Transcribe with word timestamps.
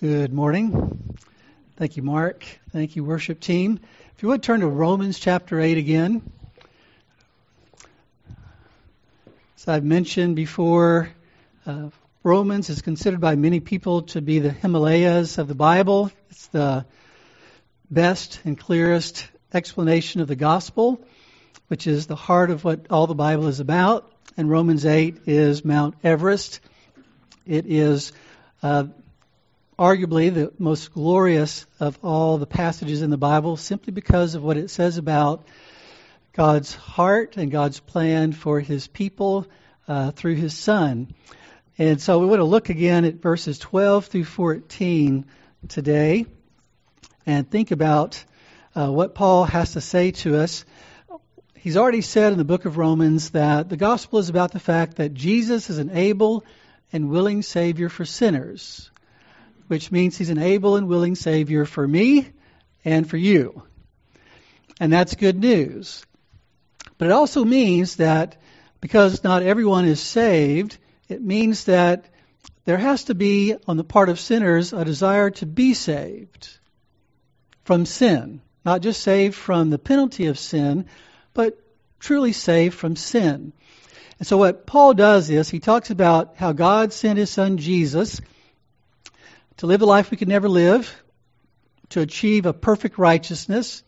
Good 0.00 0.32
morning. 0.32 1.14
Thank 1.76 1.98
you, 1.98 2.02
Mark. 2.02 2.46
Thank 2.72 2.96
you, 2.96 3.04
worship 3.04 3.38
team. 3.38 3.80
If 4.16 4.22
you 4.22 4.30
would 4.30 4.42
turn 4.42 4.60
to 4.60 4.66
Romans 4.66 5.18
chapter 5.18 5.60
8 5.60 5.76
again. 5.76 6.22
As 9.58 9.68
I've 9.68 9.84
mentioned 9.84 10.36
before, 10.36 11.10
uh, 11.66 11.90
Romans 12.22 12.70
is 12.70 12.80
considered 12.80 13.20
by 13.20 13.36
many 13.36 13.60
people 13.60 14.04
to 14.14 14.22
be 14.22 14.38
the 14.38 14.48
Himalayas 14.48 15.36
of 15.36 15.48
the 15.48 15.54
Bible. 15.54 16.10
It's 16.30 16.46
the 16.46 16.86
best 17.90 18.40
and 18.46 18.58
clearest 18.58 19.28
explanation 19.52 20.22
of 20.22 20.28
the 20.28 20.34
gospel, 20.34 21.04
which 21.68 21.86
is 21.86 22.06
the 22.06 22.16
heart 22.16 22.48
of 22.48 22.64
what 22.64 22.86
all 22.88 23.06
the 23.06 23.14
Bible 23.14 23.48
is 23.48 23.60
about. 23.60 24.10
And 24.38 24.48
Romans 24.48 24.86
8 24.86 25.24
is 25.26 25.62
Mount 25.62 25.94
Everest. 26.02 26.60
It 27.44 27.66
is 27.66 28.12
uh, 28.62 28.84
arguably 29.80 30.32
the 30.32 30.52
most 30.58 30.92
glorious 30.92 31.64
of 31.80 31.98
all 32.02 32.36
the 32.36 32.46
passages 32.46 33.00
in 33.00 33.08
the 33.08 33.16
Bible 33.16 33.56
simply 33.56 33.94
because 33.94 34.34
of 34.34 34.42
what 34.42 34.58
it 34.58 34.68
says 34.68 34.98
about 34.98 35.46
God's 36.34 36.74
heart 36.74 37.38
and 37.38 37.50
God's 37.50 37.80
plan 37.80 38.32
for 38.32 38.60
his 38.60 38.86
people 38.88 39.46
uh, 39.88 40.10
through 40.10 40.34
his 40.34 40.54
Son. 40.54 41.14
And 41.78 41.98
so 41.98 42.18
we 42.18 42.26
want 42.26 42.40
to 42.40 42.44
look 42.44 42.68
again 42.68 43.06
at 43.06 43.22
verses 43.22 43.58
12 43.58 44.04
through 44.04 44.26
14 44.26 45.24
today 45.68 46.26
and 47.24 47.50
think 47.50 47.70
about 47.70 48.22
uh, 48.76 48.92
what 48.92 49.14
Paul 49.14 49.44
has 49.44 49.72
to 49.72 49.80
say 49.80 50.10
to 50.10 50.36
us. 50.36 50.66
He's 51.54 51.78
already 51.78 52.02
said 52.02 52.32
in 52.32 52.38
the 52.38 52.44
book 52.44 52.66
of 52.66 52.76
Romans 52.76 53.30
that 53.30 53.70
the 53.70 53.78
gospel 53.78 54.18
is 54.18 54.28
about 54.28 54.52
the 54.52 54.60
fact 54.60 54.96
that 54.96 55.14
Jesus 55.14 55.70
is 55.70 55.78
an 55.78 55.96
able 55.96 56.44
and 56.92 57.08
willing 57.08 57.40
Savior 57.40 57.88
for 57.88 58.04
sinners 58.04 58.89
which 59.70 59.92
means 59.92 60.18
he's 60.18 60.30
an 60.30 60.42
able 60.42 60.74
and 60.74 60.88
willing 60.88 61.14
Savior 61.14 61.64
for 61.64 61.86
me 61.86 62.28
and 62.84 63.08
for 63.08 63.16
you. 63.16 63.62
And 64.80 64.92
that's 64.92 65.14
good 65.14 65.38
news. 65.38 66.04
But 66.98 67.06
it 67.06 67.12
also 67.12 67.44
means 67.44 67.94
that 67.96 68.36
because 68.80 69.22
not 69.22 69.44
everyone 69.44 69.84
is 69.84 70.00
saved, 70.00 70.76
it 71.08 71.22
means 71.22 71.66
that 71.66 72.06
there 72.64 72.78
has 72.78 73.04
to 73.04 73.14
be, 73.14 73.54
on 73.68 73.76
the 73.76 73.84
part 73.84 74.08
of 74.08 74.18
sinners, 74.18 74.72
a 74.72 74.84
desire 74.84 75.30
to 75.30 75.46
be 75.46 75.72
saved 75.74 76.48
from 77.62 77.86
sin. 77.86 78.40
Not 78.64 78.82
just 78.82 79.00
saved 79.00 79.36
from 79.36 79.70
the 79.70 79.78
penalty 79.78 80.26
of 80.26 80.36
sin, 80.36 80.86
but 81.32 81.56
truly 82.00 82.32
saved 82.32 82.74
from 82.74 82.96
sin. 82.96 83.52
And 84.18 84.26
so 84.26 84.36
what 84.36 84.66
Paul 84.66 84.94
does 84.94 85.30
is 85.30 85.48
he 85.48 85.60
talks 85.60 85.90
about 85.90 86.34
how 86.34 86.50
God 86.50 86.92
sent 86.92 87.20
his 87.20 87.30
son 87.30 87.56
Jesus 87.58 88.20
to 89.60 89.66
live 89.66 89.82
a 89.82 89.86
life 89.86 90.10
we 90.10 90.16
could 90.16 90.26
never 90.26 90.48
live, 90.48 90.90
to 91.90 92.00
achieve 92.00 92.46
a 92.46 92.52
perfect 92.54 92.96
righteousness, 92.96 93.82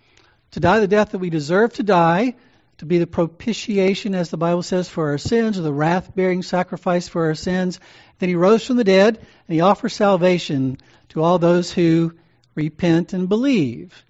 to 0.50 0.60
die 0.60 0.80
the 0.80 0.86
death 0.86 1.12
that 1.12 1.18
we 1.18 1.30
deserve 1.30 1.72
to 1.72 1.82
die, 1.82 2.34
to 2.76 2.84
be 2.84 2.98
the 2.98 3.06
propitiation, 3.06 4.14
as 4.14 4.28
the 4.28 4.36
Bible 4.36 4.62
says, 4.62 4.86
for 4.86 5.08
our 5.08 5.16
sins, 5.16 5.58
or 5.58 5.62
the 5.62 5.72
wrath 5.72 6.14
bearing 6.14 6.42
sacrifice 6.42 7.08
for 7.08 7.24
our 7.24 7.34
sins. 7.34 7.80
Then 8.18 8.28
he 8.28 8.34
rose 8.34 8.66
from 8.66 8.76
the 8.76 8.84
dead, 8.84 9.16
and 9.16 9.54
he 9.54 9.62
offers 9.62 9.94
salvation 9.94 10.76
to 11.08 11.22
all 11.22 11.38
those 11.38 11.72
who 11.72 12.12
repent 12.54 13.14
and 13.14 13.26
believe. 13.26 14.04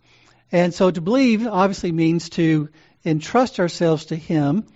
And 0.50 0.74
so 0.74 0.90
to 0.90 1.00
believe 1.00 1.46
obviously 1.46 1.92
means 1.92 2.28
to 2.30 2.70
entrust 3.04 3.60
ourselves 3.60 4.06
to 4.06 4.16
him. 4.16 4.66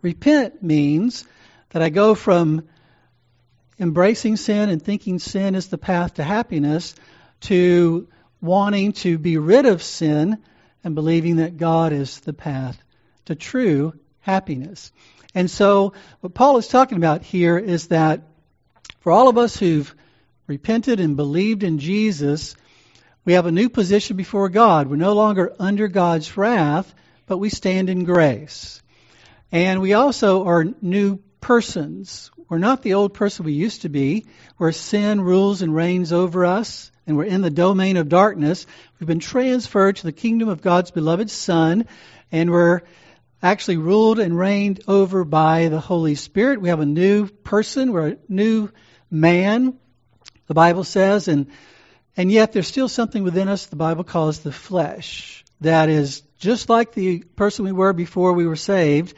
Repent 0.00 0.62
means 0.62 1.24
that 1.70 1.82
I 1.82 1.88
go 1.88 2.14
from 2.14 2.68
embracing 3.78 4.36
sin 4.36 4.68
and 4.68 4.82
thinking 4.82 5.18
sin 5.18 5.54
is 5.54 5.68
the 5.68 5.78
path 5.78 6.14
to 6.14 6.24
happiness 6.24 6.94
to 7.40 8.08
wanting 8.40 8.92
to 8.92 9.18
be 9.18 9.38
rid 9.38 9.66
of 9.66 9.82
sin 9.82 10.38
and 10.82 10.94
believing 10.94 11.36
that 11.36 11.56
God 11.56 11.92
is 11.92 12.20
the 12.20 12.32
path 12.32 12.82
to 13.26 13.34
true 13.34 13.94
happiness. 14.20 14.92
And 15.34 15.50
so, 15.50 15.94
what 16.20 16.34
Paul 16.34 16.58
is 16.58 16.68
talking 16.68 16.98
about 16.98 17.22
here 17.22 17.58
is 17.58 17.88
that 17.88 18.22
for 19.00 19.12
all 19.12 19.28
of 19.28 19.38
us 19.38 19.56
who've 19.56 19.94
repented 20.46 21.00
and 21.00 21.16
believed 21.16 21.62
in 21.62 21.78
Jesus, 21.78 22.54
we 23.24 23.32
have 23.32 23.46
a 23.46 23.52
new 23.52 23.68
position 23.68 24.16
before 24.16 24.48
God. 24.48 24.88
We're 24.88 24.96
no 24.96 25.14
longer 25.14 25.54
under 25.58 25.88
God's 25.88 26.36
wrath, 26.36 26.94
but 27.26 27.38
we 27.38 27.48
stand 27.48 27.88
in 27.88 28.04
grace. 28.04 28.82
And 29.50 29.80
we 29.80 29.94
also 29.94 30.44
are 30.44 30.64
new 30.82 31.20
persons. 31.40 32.30
We're 32.48 32.58
not 32.58 32.82
the 32.82 32.94
old 32.94 33.14
person 33.14 33.44
we 33.44 33.52
used 33.52 33.82
to 33.82 33.88
be, 33.88 34.26
where 34.58 34.72
sin 34.72 35.20
rules 35.20 35.62
and 35.62 35.74
reigns 35.74 36.12
over 36.12 36.44
us, 36.44 36.90
and 37.06 37.16
we're 37.16 37.24
in 37.24 37.40
the 37.40 37.50
domain 37.50 37.96
of 37.96 38.08
darkness. 38.08 38.66
We've 38.98 39.06
been 39.06 39.18
transferred 39.18 39.96
to 39.96 40.04
the 40.04 40.12
kingdom 40.12 40.48
of 40.48 40.60
God's 40.60 40.90
beloved 40.90 41.30
Son, 41.30 41.86
and 42.30 42.50
we're 42.50 42.82
actually 43.42 43.78
ruled 43.78 44.18
and 44.18 44.38
reigned 44.38 44.82
over 44.86 45.24
by 45.24 45.68
the 45.68 45.80
Holy 45.80 46.14
Spirit. 46.16 46.60
We 46.60 46.68
have 46.68 46.80
a 46.80 46.86
new 46.86 47.28
person, 47.28 47.92
we're 47.92 48.08
a 48.08 48.16
new 48.28 48.70
man, 49.10 49.78
the 50.46 50.54
Bible 50.54 50.84
says, 50.84 51.28
and 51.28 51.46
and 52.16 52.30
yet 52.30 52.52
there's 52.52 52.68
still 52.68 52.88
something 52.88 53.24
within 53.24 53.48
us 53.48 53.66
the 53.66 53.76
Bible 53.76 54.04
calls 54.04 54.38
the 54.38 54.52
flesh 54.52 55.44
that 55.62 55.88
is 55.88 56.22
just 56.38 56.68
like 56.68 56.92
the 56.92 57.20
person 57.36 57.64
we 57.64 57.72
were 57.72 57.92
before 57.92 58.34
we 58.34 58.46
were 58.46 58.54
saved 58.54 59.14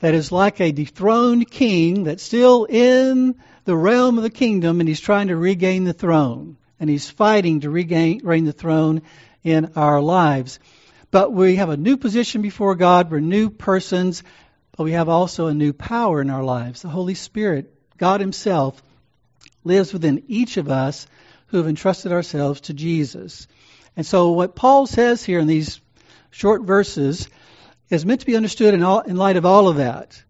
that 0.00 0.14
is 0.14 0.32
like 0.32 0.60
a 0.60 0.72
dethroned 0.72 1.50
king 1.50 2.04
that's 2.04 2.22
still 2.22 2.64
in 2.64 3.36
the 3.64 3.76
realm 3.76 4.16
of 4.16 4.24
the 4.24 4.30
kingdom 4.30 4.80
and 4.80 4.88
he's 4.88 5.00
trying 5.00 5.28
to 5.28 5.36
regain 5.36 5.84
the 5.84 5.92
throne. 5.92 6.56
And 6.80 6.88
he's 6.88 7.10
fighting 7.10 7.60
to 7.60 7.70
regain 7.70 8.44
the 8.44 8.54
throne 8.54 9.02
in 9.44 9.72
our 9.76 10.00
lives. 10.00 10.58
But 11.10 11.32
we 11.32 11.56
have 11.56 11.68
a 11.68 11.76
new 11.76 11.98
position 11.98 12.40
before 12.40 12.74
God. 12.74 13.10
We're 13.10 13.20
new 13.20 13.50
persons, 13.50 14.22
but 14.76 14.84
we 14.84 14.92
have 14.92 15.10
also 15.10 15.48
a 15.48 15.54
new 15.54 15.74
power 15.74 16.22
in 16.22 16.30
our 16.30 16.42
lives. 16.42 16.80
The 16.80 16.88
Holy 16.88 17.14
Spirit, 17.14 17.74
God 17.98 18.20
Himself, 18.20 18.82
lives 19.62 19.92
within 19.92 20.22
each 20.28 20.56
of 20.56 20.70
us 20.70 21.06
who 21.48 21.58
have 21.58 21.66
entrusted 21.66 22.12
ourselves 22.12 22.62
to 22.62 22.74
Jesus. 22.74 23.46
And 23.94 24.06
so, 24.06 24.30
what 24.30 24.54
Paul 24.54 24.86
says 24.86 25.22
here 25.22 25.40
in 25.40 25.48
these 25.48 25.80
short 26.30 26.62
verses 26.62 27.28
is 27.90 28.06
meant 28.06 28.20
to 28.20 28.26
be 28.26 28.36
understood 28.36 28.72
in, 28.72 28.82
all, 28.82 29.00
in 29.00 29.16
light 29.16 29.36
of 29.36 29.44
all 29.44 29.68
of 29.68 29.76
that. 29.76 30.22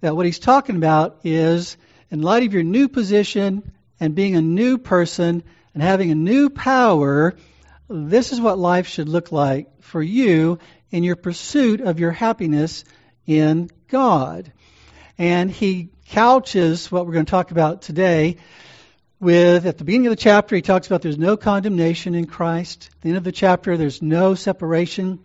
That 0.00 0.16
what 0.16 0.26
he's 0.26 0.38
talking 0.38 0.76
about 0.76 1.20
is, 1.24 1.76
in 2.10 2.20
light 2.20 2.44
of 2.44 2.52
your 2.52 2.62
new 2.62 2.88
position 2.88 3.72
and 3.98 4.14
being 4.14 4.36
a 4.36 4.42
new 4.42 4.78
person 4.78 5.42
and 5.72 5.82
having 5.82 6.10
a 6.10 6.16
new 6.16 6.50
power, 6.50 7.34
this 7.88 8.32
is 8.32 8.40
what 8.40 8.58
life 8.58 8.86
should 8.88 9.08
look 9.08 9.32
like 9.32 9.82
for 9.82 10.02
you 10.02 10.58
in 10.90 11.04
your 11.04 11.16
pursuit 11.16 11.80
of 11.80 11.98
your 11.98 12.10
happiness 12.10 12.84
in 13.26 13.70
God. 13.88 14.52
And 15.16 15.50
he 15.50 15.90
couches 16.08 16.90
what 16.90 17.06
we're 17.06 17.12
going 17.12 17.26
to 17.26 17.30
talk 17.30 17.50
about 17.50 17.82
today 17.82 18.36
with, 19.20 19.64
at 19.64 19.78
the 19.78 19.84
beginning 19.84 20.08
of 20.08 20.12
the 20.12 20.16
chapter, 20.16 20.54
he 20.54 20.62
talks 20.62 20.86
about 20.86 21.00
there's 21.00 21.16
no 21.16 21.36
condemnation 21.36 22.14
in 22.14 22.26
Christ. 22.26 22.90
At 22.92 23.00
the 23.00 23.08
end 23.08 23.18
of 23.18 23.24
the 23.24 23.32
chapter, 23.32 23.76
there's 23.76 24.02
no 24.02 24.34
separation 24.34 25.18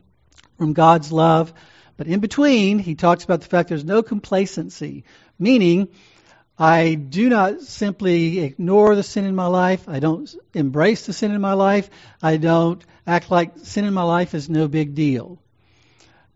from 0.57 0.73
God's 0.73 1.11
love. 1.11 1.53
But 1.99 2.07
in 2.07 2.21
between, 2.21 2.79
he 2.79 2.95
talks 2.95 3.25
about 3.25 3.41
the 3.41 3.47
fact 3.47 3.67
there's 3.67 3.83
no 3.83 4.01
complacency, 4.01 5.03
meaning 5.37 5.89
I 6.57 6.93
do 6.93 7.27
not 7.27 7.59
simply 7.59 8.39
ignore 8.39 8.95
the 8.95 9.03
sin 9.03 9.25
in 9.25 9.35
my 9.35 9.47
life. 9.47 9.89
I 9.89 9.99
don't 9.99 10.33
embrace 10.53 11.05
the 11.05 11.11
sin 11.11 11.33
in 11.33 11.41
my 11.41 11.55
life. 11.55 11.89
I 12.23 12.37
don't 12.37 12.81
act 13.05 13.29
like 13.29 13.57
sin 13.63 13.83
in 13.83 13.93
my 13.93 14.03
life 14.03 14.33
is 14.33 14.49
no 14.49 14.69
big 14.69 14.95
deal. 14.95 15.39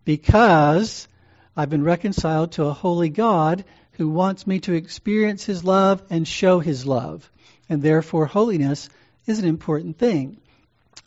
Because 0.03 1.07
I've 1.55 1.69
been 1.69 1.85
reconciled 1.85 2.51
to 2.53 2.65
a 2.65 2.73
holy 2.73 3.07
God 3.07 3.63
who 3.93 4.09
wants 4.09 4.45
me 4.45 4.59
to 4.59 4.73
experience 4.73 5.45
his 5.45 5.63
love 5.63 6.03
and 6.09 6.27
show 6.27 6.59
his 6.59 6.85
love. 6.85 7.31
And 7.69 7.81
therefore, 7.81 8.25
holiness 8.25 8.89
is 9.25 9.39
an 9.39 9.45
important 9.45 9.97
thing. 9.97 10.41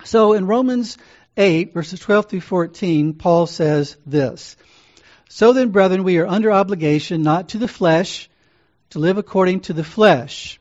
So 0.04 0.32
in 0.32 0.46
Romans 0.46 0.96
8, 1.36 1.74
verses 1.74 2.00
12 2.00 2.26
through 2.26 2.40
14, 2.40 3.14
Paul 3.14 3.46
says 3.46 3.96
this 4.06 4.56
So 5.28 5.52
then, 5.52 5.70
brethren, 5.70 6.02
we 6.02 6.18
are 6.18 6.26
under 6.26 6.50
obligation 6.50 7.22
not 7.22 7.50
to 7.50 7.58
the 7.58 7.68
flesh 7.68 8.30
to 8.90 8.98
live 8.98 9.18
according 9.18 9.60
to 9.60 9.72
the 9.72 9.84
flesh. 9.84 10.58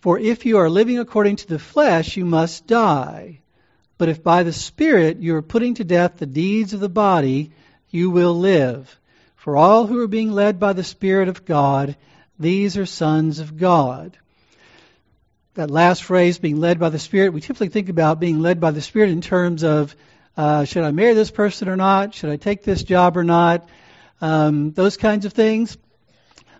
For 0.00 0.18
if 0.18 0.46
you 0.46 0.58
are 0.58 0.70
living 0.70 0.98
according 0.98 1.36
to 1.36 1.48
the 1.48 1.58
flesh, 1.58 2.16
you 2.16 2.24
must 2.24 2.66
die. 2.66 3.40
But 3.98 4.08
if 4.08 4.22
by 4.22 4.42
the 4.42 4.52
Spirit 4.52 5.18
you 5.18 5.34
are 5.36 5.42
putting 5.42 5.74
to 5.74 5.84
death 5.84 6.16
the 6.16 6.26
deeds 6.26 6.72
of 6.72 6.80
the 6.80 6.88
body, 6.88 7.52
you 7.90 8.10
will 8.10 8.38
live. 8.38 8.98
For 9.36 9.56
all 9.56 9.86
who 9.86 10.00
are 10.00 10.08
being 10.08 10.32
led 10.32 10.60
by 10.60 10.72
the 10.72 10.84
Spirit 10.84 11.28
of 11.28 11.44
God, 11.44 11.96
these 12.38 12.76
are 12.76 12.86
sons 12.86 13.38
of 13.38 13.56
God 13.56 14.16
that 15.54 15.70
last 15.70 16.02
phrase, 16.04 16.38
being 16.38 16.60
led 16.60 16.78
by 16.78 16.88
the 16.88 16.98
Spirit, 16.98 17.32
we 17.32 17.40
typically 17.40 17.68
think 17.68 17.88
about 17.88 18.20
being 18.20 18.40
led 18.40 18.60
by 18.60 18.70
the 18.70 18.80
Spirit 18.80 19.10
in 19.10 19.20
terms 19.20 19.64
of 19.64 19.94
uh, 20.34 20.64
should 20.64 20.82
I 20.82 20.92
marry 20.92 21.12
this 21.12 21.30
person 21.30 21.68
or 21.68 21.76
not? 21.76 22.14
Should 22.14 22.30
I 22.30 22.36
take 22.36 22.62
this 22.62 22.82
job 22.84 23.18
or 23.18 23.24
not? 23.24 23.68
Um, 24.22 24.72
those 24.72 24.96
kinds 24.96 25.26
of 25.26 25.34
things. 25.34 25.76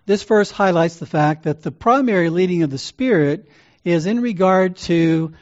This 0.05 0.21
verse 0.23 0.51
highlights 0.51 0.97
the 0.97 1.07
fact 1.07 1.43
that 1.43 1.63
the 1.63 1.71
primary 1.71 2.29
leading 2.29 2.61
of 2.61 2.69
the 2.69 2.77
Spirit 2.77 3.49
is 3.83 4.05
in 4.05 4.21
regard 4.21 4.77
to 4.77 5.33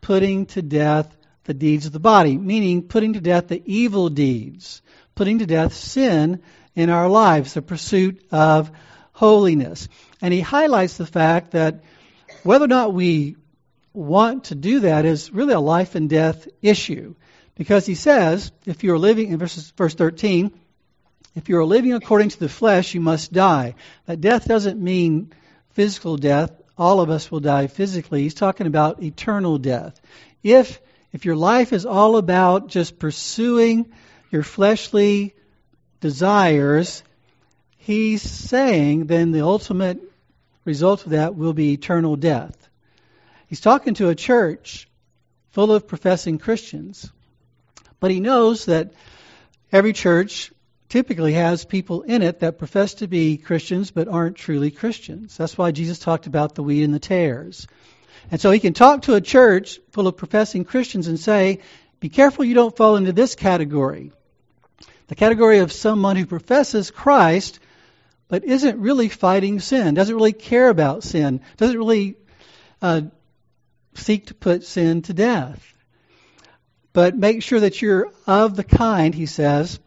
putting 0.00 0.46
to 0.46 0.62
death 0.62 1.16
the 1.44 1.54
deeds 1.54 1.86
of 1.86 1.92
the 1.92 1.98
body, 1.98 2.38
meaning 2.38 2.82
putting 2.82 3.14
to 3.14 3.20
death 3.20 3.48
the 3.48 3.62
evil 3.64 4.08
deeds, 4.08 4.82
putting 5.16 5.40
to 5.40 5.46
death 5.46 5.74
sin 5.74 6.42
in 6.76 6.90
our 6.90 7.08
lives, 7.08 7.54
the 7.54 7.62
pursuit 7.62 8.24
of 8.30 8.70
holiness. 9.12 9.88
And 10.22 10.32
he 10.32 10.40
highlights 10.40 10.96
the 10.96 11.06
fact 11.06 11.52
that 11.52 11.82
whether 12.42 12.64
or 12.64 12.68
not 12.68 12.94
we 12.94 13.36
want 13.92 14.44
to 14.44 14.54
do 14.54 14.80
that 14.80 15.04
is 15.04 15.32
really 15.32 15.54
a 15.54 15.60
life 15.60 15.94
and 15.94 16.08
death 16.08 16.46
issue. 16.62 17.14
Because 17.54 17.84
he 17.84 17.94
says, 17.94 18.52
if 18.64 18.84
you're 18.84 18.98
living, 18.98 19.30
in 19.30 19.38
verses, 19.38 19.70
verse 19.76 19.94
13, 19.94 20.52
if 21.34 21.48
you're 21.48 21.64
living 21.64 21.92
according 21.92 22.30
to 22.30 22.40
the 22.40 22.48
flesh, 22.48 22.94
you 22.94 23.00
must 23.00 23.32
die. 23.32 23.74
That 24.06 24.20
death 24.20 24.46
doesn't 24.46 24.80
mean 24.80 25.32
physical 25.72 26.16
death. 26.16 26.52
All 26.78 27.00
of 27.00 27.10
us 27.10 27.30
will 27.30 27.40
die 27.40 27.66
physically. 27.66 28.22
He's 28.22 28.34
talking 28.34 28.66
about 28.66 29.02
eternal 29.02 29.58
death. 29.58 30.00
If 30.42 30.80
if 31.12 31.24
your 31.24 31.36
life 31.36 31.72
is 31.72 31.86
all 31.86 32.16
about 32.16 32.68
just 32.68 32.98
pursuing 32.98 33.92
your 34.30 34.44
fleshly 34.44 35.34
desires, 36.00 37.02
he's 37.78 38.22
saying 38.22 39.06
then 39.06 39.32
the 39.32 39.42
ultimate 39.42 40.00
result 40.64 41.04
of 41.04 41.12
that 41.12 41.34
will 41.34 41.52
be 41.52 41.72
eternal 41.72 42.16
death. 42.16 42.68
He's 43.46 43.60
talking 43.60 43.94
to 43.94 44.08
a 44.08 44.14
church 44.14 44.88
full 45.50 45.72
of 45.72 45.88
professing 45.88 46.38
Christians, 46.38 47.10
but 47.98 48.10
he 48.10 48.20
knows 48.20 48.66
that 48.66 48.92
every 49.72 49.92
church 49.92 50.52
typically 50.88 51.34
has 51.34 51.64
people 51.64 52.02
in 52.02 52.22
it 52.22 52.40
that 52.40 52.58
profess 52.58 52.94
to 52.94 53.06
be 53.06 53.36
Christians 53.36 53.90
but 53.90 54.08
aren't 54.08 54.36
truly 54.36 54.70
Christians. 54.70 55.36
That's 55.36 55.56
why 55.56 55.70
Jesus 55.70 55.98
talked 55.98 56.26
about 56.26 56.54
the 56.54 56.62
wheat 56.62 56.84
and 56.84 56.94
the 56.94 56.98
tares. 56.98 57.66
And 58.30 58.40
so 58.40 58.50
he 58.50 58.60
can 58.60 58.74
talk 58.74 59.02
to 59.02 59.14
a 59.14 59.20
church 59.20 59.80
full 59.92 60.06
of 60.06 60.16
professing 60.16 60.64
Christians 60.64 61.08
and 61.08 61.18
say, 61.18 61.60
be 62.00 62.08
careful 62.08 62.44
you 62.44 62.54
don't 62.54 62.76
fall 62.76 62.96
into 62.96 63.12
this 63.12 63.34
category. 63.34 64.12
The 65.08 65.14
category 65.14 65.58
of 65.58 65.72
someone 65.72 66.16
who 66.16 66.26
professes 66.26 66.90
Christ 66.90 67.60
but 68.30 68.44
isn't 68.44 68.78
really 68.78 69.08
fighting 69.08 69.58
sin, 69.58 69.92
doesn't 69.92 70.14
really 70.14 70.32
care 70.32 70.70
about 70.70 71.02
sin, 71.02 71.40
doesn't 71.56 71.76
really 71.76 72.16
uh, 72.80 73.02
seek 73.94 74.26
to 74.26 74.34
put 74.34 74.62
sin 74.62 75.02
to 75.02 75.12
death. 75.12 75.74
But 76.92 77.16
make 77.16 77.42
sure 77.42 77.58
that 77.60 77.82
you're 77.82 78.10
of 78.28 78.54
the 78.54 78.64
kind, 78.64 79.14
he 79.14 79.26
says, 79.26 79.80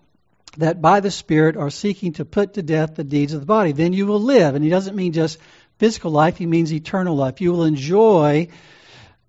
that 0.58 0.82
by 0.82 1.00
the 1.00 1.10
Spirit 1.10 1.56
are 1.56 1.70
seeking 1.70 2.14
to 2.14 2.26
put 2.26 2.56
to 2.56 2.62
death 2.62 2.96
the 2.96 3.04
deeds 3.06 3.34
of 3.34 3.40
the 3.40 3.46
body. 3.46 3.72
Then 3.72 3.94
you 3.94 4.06
will 4.06 4.22
live. 4.22 4.56
And 4.56 4.64
he 4.64 4.70
doesn't 4.70 4.96
mean 4.96 5.14
just 5.14 5.40
physical 5.80 6.12
life, 6.12 6.38
he 6.38 6.46
means 6.46 6.72
eternal 6.72 7.16
life. 7.16 7.40
You 7.40 7.54
will 7.54 7.64
enjoy 7.64 8.50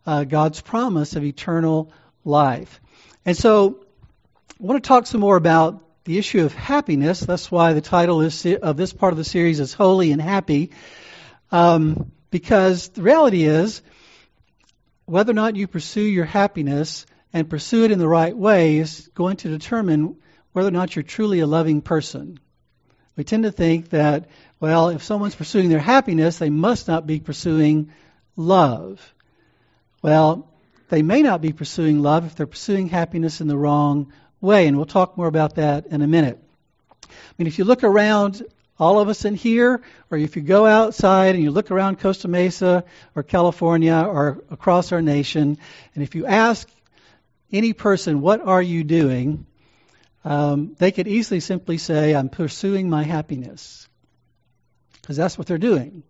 uh, 0.06 0.24
God's 0.24 0.60
promise 0.60 1.14
of 1.14 1.24
eternal 1.24 1.92
life. 2.24 2.80
And 3.24 3.36
so 3.36 3.84
I 4.60 4.64
want 4.64 4.82
to 4.82 4.86
talk 4.86 5.06
some 5.06 5.20
more 5.20 5.36
about 5.36 5.83
the 6.04 6.18
issue 6.18 6.44
of 6.44 6.52
happiness. 6.52 7.20
That's 7.20 7.50
why 7.50 7.72
the 7.72 7.80
title 7.80 8.20
is, 8.20 8.46
of 8.46 8.76
this 8.76 8.92
part 8.92 9.12
of 9.12 9.16
the 9.16 9.24
series 9.24 9.60
is 9.60 9.72
Holy 9.72 10.12
and 10.12 10.20
Happy. 10.20 10.70
Um, 11.50 12.12
because 12.30 12.88
the 12.88 13.02
reality 13.02 13.44
is, 13.44 13.80
whether 15.06 15.30
or 15.30 15.34
not 15.34 15.56
you 15.56 15.66
pursue 15.66 16.02
your 16.02 16.24
happiness 16.24 17.06
and 17.32 17.48
pursue 17.48 17.84
it 17.84 17.90
in 17.90 17.98
the 17.98 18.08
right 18.08 18.36
way 18.36 18.78
is 18.78 19.10
going 19.14 19.36
to 19.38 19.48
determine 19.48 20.16
whether 20.52 20.68
or 20.68 20.72
not 20.72 20.94
you're 20.94 21.02
truly 21.02 21.40
a 21.40 21.46
loving 21.46 21.80
person. 21.80 22.38
We 23.16 23.24
tend 23.24 23.44
to 23.44 23.52
think 23.52 23.90
that, 23.90 24.28
well, 24.60 24.88
if 24.88 25.02
someone's 25.02 25.34
pursuing 25.34 25.68
their 25.68 25.78
happiness, 25.78 26.38
they 26.38 26.50
must 26.50 26.88
not 26.88 27.06
be 27.06 27.20
pursuing 27.20 27.92
love. 28.36 29.14
Well, 30.02 30.50
they 30.88 31.02
may 31.02 31.22
not 31.22 31.40
be 31.40 31.52
pursuing 31.52 32.02
love 32.02 32.26
if 32.26 32.34
they're 32.34 32.46
pursuing 32.46 32.88
happiness 32.88 33.40
in 33.40 33.46
the 33.46 33.56
wrong 33.56 34.12
way, 34.44 34.66
and 34.68 34.76
we'll 34.76 34.86
talk 34.86 35.16
more 35.16 35.26
about 35.26 35.56
that 35.56 35.86
in 35.86 36.02
a 36.02 36.06
minute. 36.06 36.38
I 37.02 37.08
mean, 37.38 37.48
if 37.48 37.58
you 37.58 37.64
look 37.64 37.82
around, 37.82 38.42
all 38.78 38.98
of 38.98 39.08
us 39.08 39.24
in 39.24 39.34
here, 39.34 39.82
or 40.10 40.18
if 40.18 40.36
you 40.36 40.42
go 40.42 40.66
outside 40.66 41.34
and 41.34 41.42
you 41.42 41.50
look 41.50 41.70
around 41.70 42.00
Costa 42.00 42.28
Mesa 42.28 42.84
or 43.14 43.22
California 43.22 44.04
or 44.06 44.42
across 44.50 44.92
our 44.92 45.02
nation, 45.02 45.58
and 45.94 46.02
if 46.02 46.14
you 46.14 46.26
ask 46.26 46.68
any 47.52 47.72
person, 47.72 48.20
what 48.20 48.40
are 48.40 48.62
you 48.62 48.84
doing? 48.84 49.46
Um, 50.24 50.74
they 50.78 50.90
could 50.90 51.06
easily 51.06 51.40
simply 51.40 51.78
say, 51.78 52.14
I'm 52.14 52.28
pursuing 52.28 52.90
my 52.90 53.04
happiness. 53.04 53.88
Because 55.00 55.16
that's 55.16 55.36
what 55.38 55.46
they're 55.46 55.58
doing. 55.58 56.02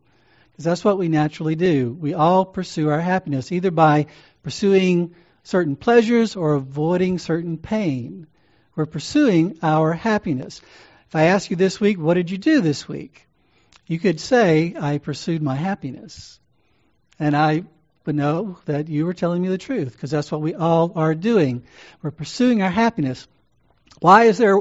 Because 0.53 0.65
that's 0.65 0.85
what 0.85 0.99
we 0.99 1.09
naturally 1.09 1.57
do. 1.57 1.93
We 1.93 2.15
all 2.15 2.45
pursue 2.45 2.89
our 2.89 3.01
happiness, 3.01 3.51
either 3.53 3.73
by 3.73 4.07
pursuing 4.43 5.15
certain 5.45 5.77
pleasures 5.77 6.35
or 6.35 6.55
avoiding 6.55 7.19
certain 7.19 7.59
pain. 7.59 8.27
We're 8.75 8.87
pursuing 8.87 9.59
our 9.63 9.93
happiness. 9.93 10.61
If 11.09 11.15
I 11.15 11.25
ask 11.25 11.51
you 11.51 11.57
this 11.57 11.79
week, 11.79 11.99
what 11.99 12.15
did 12.15 12.31
you 12.31 12.39
do 12.39 12.61
this 12.61 12.89
week? 12.89 13.29
You 13.87 14.01
could 14.01 14.19
say, 14.19 14.75
I 14.79 14.99
pursued 14.99 15.43
my 15.43 15.55
happiness. 15.55 16.41
And 17.21 17.37
I 17.37 17.65
would 18.05 18.17
know 18.17 18.59
that 18.65 18.89
you 18.89 19.07
were 19.07 19.15
telling 19.15 19.41
me 19.41 19.49
the 19.49 19.59
truth, 19.59 19.93
because 19.93 20.11
that's 20.11 20.33
what 20.33 20.41
we 20.41 20.55
all 20.55 20.93
are 20.97 21.15
doing. 21.15 21.65
We're 22.03 22.11
pursuing 22.11 22.63
our 22.63 22.71
happiness. 22.71 23.29
Why 24.01 24.25
is 24.25 24.39
there 24.39 24.59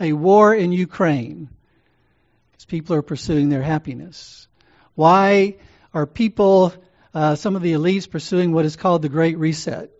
a 0.00 0.12
war 0.12 0.54
in 0.54 0.72
Ukraine? 0.72 1.48
Because 2.50 2.64
people 2.64 2.96
are 2.96 3.02
pursuing 3.02 3.48
their 3.48 3.62
happiness. 3.62 4.48
Why 4.94 5.56
are 5.94 6.06
people, 6.06 6.74
uh, 7.14 7.34
some 7.36 7.54
of 7.54 7.62
the 7.62 7.74
elites, 7.74 8.10
pursuing 8.10 8.52
what 8.52 8.64
is 8.64 8.76
called 8.76 9.02
the 9.02 9.08
Great 9.08 9.38
Reset? 9.38 9.90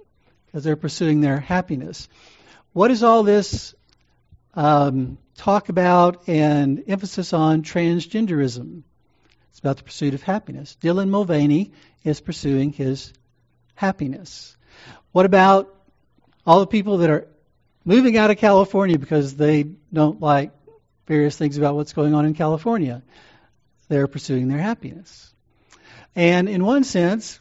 Because 0.56 0.64
they're 0.64 0.74
pursuing 0.74 1.20
their 1.20 1.38
happiness. 1.38 2.08
What 2.72 2.90
is 2.90 3.02
all 3.02 3.24
this 3.24 3.74
um, 4.54 5.18
talk 5.36 5.68
about 5.68 6.30
and 6.30 6.82
emphasis 6.86 7.34
on 7.34 7.62
transgenderism? 7.62 8.82
It's 9.50 9.58
about 9.58 9.76
the 9.76 9.82
pursuit 9.82 10.14
of 10.14 10.22
happiness. 10.22 10.74
Dylan 10.80 11.10
Mulvaney 11.10 11.72
is 12.04 12.22
pursuing 12.22 12.72
his 12.72 13.12
happiness. 13.74 14.56
What 15.12 15.26
about 15.26 15.76
all 16.46 16.60
the 16.60 16.66
people 16.66 16.96
that 16.98 17.10
are 17.10 17.28
moving 17.84 18.16
out 18.16 18.30
of 18.30 18.38
California 18.38 18.98
because 18.98 19.36
they 19.36 19.64
don't 19.92 20.22
like 20.22 20.52
various 21.06 21.36
things 21.36 21.58
about 21.58 21.74
what's 21.74 21.92
going 21.92 22.14
on 22.14 22.24
in 22.24 22.32
California. 22.32 23.02
They're 23.88 24.06
pursuing 24.06 24.48
their 24.48 24.56
happiness. 24.56 25.34
And 26.14 26.48
in 26.48 26.64
one 26.64 26.84
sense, 26.84 27.40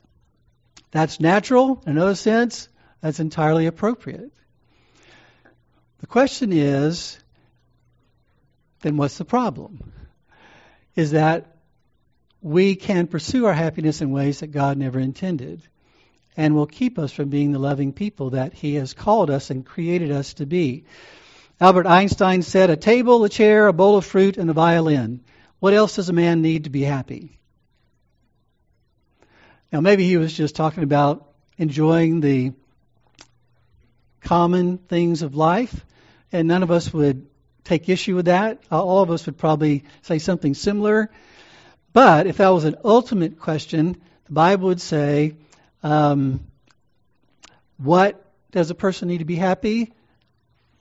that's 0.91 1.21
natural. 1.21 1.81
In 1.86 1.93
another 1.93 2.15
sense, 2.15 2.67
that's 3.02 3.20
entirely 3.20 3.66
appropriate. 3.66 4.32
The 6.00 6.08
question 6.08 6.52
is 6.54 7.20
then 8.82 8.98
what's 8.98 9.18
the 9.18 9.25
problem? 9.25 9.92
Is 10.96 11.12
that 11.12 11.56
we 12.42 12.75
can 12.75 13.08
pursue 13.08 13.46
our 13.48 13.54
happiness 13.54 14.02
in 14.02 14.12
ways 14.12 14.42
that 14.42 14.48
God 14.48 14.78
never 14.78 15.00
intended 15.00 15.64
and 16.38 16.54
will 16.54 16.68
keep 16.68 17.00
us 17.00 17.12
from 17.12 17.30
being 17.30 17.52
the 17.52 17.60
loving 17.60 17.94
people 17.94 18.32
that 18.32 18.54
He 18.54 18.75
has 18.75 18.94
called 18.94 19.32
us 19.32 19.50
and 19.50 19.66
created 19.66 20.12
us 20.12 20.36
to 20.36 20.46
be. 20.46 20.86
Albert 21.60 21.88
Einstein 21.88 22.42
said, 22.42 22.70
A 22.70 22.75
table, 22.75 23.24
a 23.24 23.30
chair, 23.30 23.68
a 23.68 23.74
bowl 23.74 23.98
of 23.98 24.06
fruit, 24.06 24.38
and 24.38 24.50
a 24.50 24.54
violin. 24.54 25.22
What 25.60 25.74
else 25.74 25.96
does 25.96 26.10
a 26.10 26.14
man 26.14 26.42
need 26.42 26.66
to 26.66 26.70
be 26.70 26.84
happy? 26.84 27.40
Now, 29.72 29.82
maybe 29.82 30.06
he 30.06 30.18
was 30.18 30.34
just 30.34 30.56
talking 30.56 30.84
about 30.84 31.28
enjoying 31.58 32.20
the 32.20 32.52
common 34.25 34.77
things 34.77 35.22
of 35.22 35.36
life, 35.36 35.86
and 36.32 36.48
none 36.48 36.63
of 36.63 36.72
us 36.72 36.94
would 36.94 37.27
take 37.63 37.88
issue 37.88 38.15
with 38.15 38.25
that. 38.25 38.60
All 38.70 39.01
of 39.01 39.10
us 39.12 39.25
would 39.25 39.38
probably 39.38 39.86
say 40.01 40.20
something 40.20 40.53
similar. 40.53 41.10
But 41.94 42.27
if 42.27 42.38
that 42.38 42.50
was 42.50 42.65
an 42.65 42.75
ultimate 42.84 43.39
question, 43.39 44.01
the 44.25 44.34
Bible 44.34 44.67
would 44.67 44.82
say 44.82 45.36
um, 45.82 46.46
what 47.77 48.22
does 48.51 48.70
a 48.70 48.75
person 48.75 49.08
need 49.08 49.20
to 49.20 49.25
be 49.25 49.36
happy? 49.36 49.94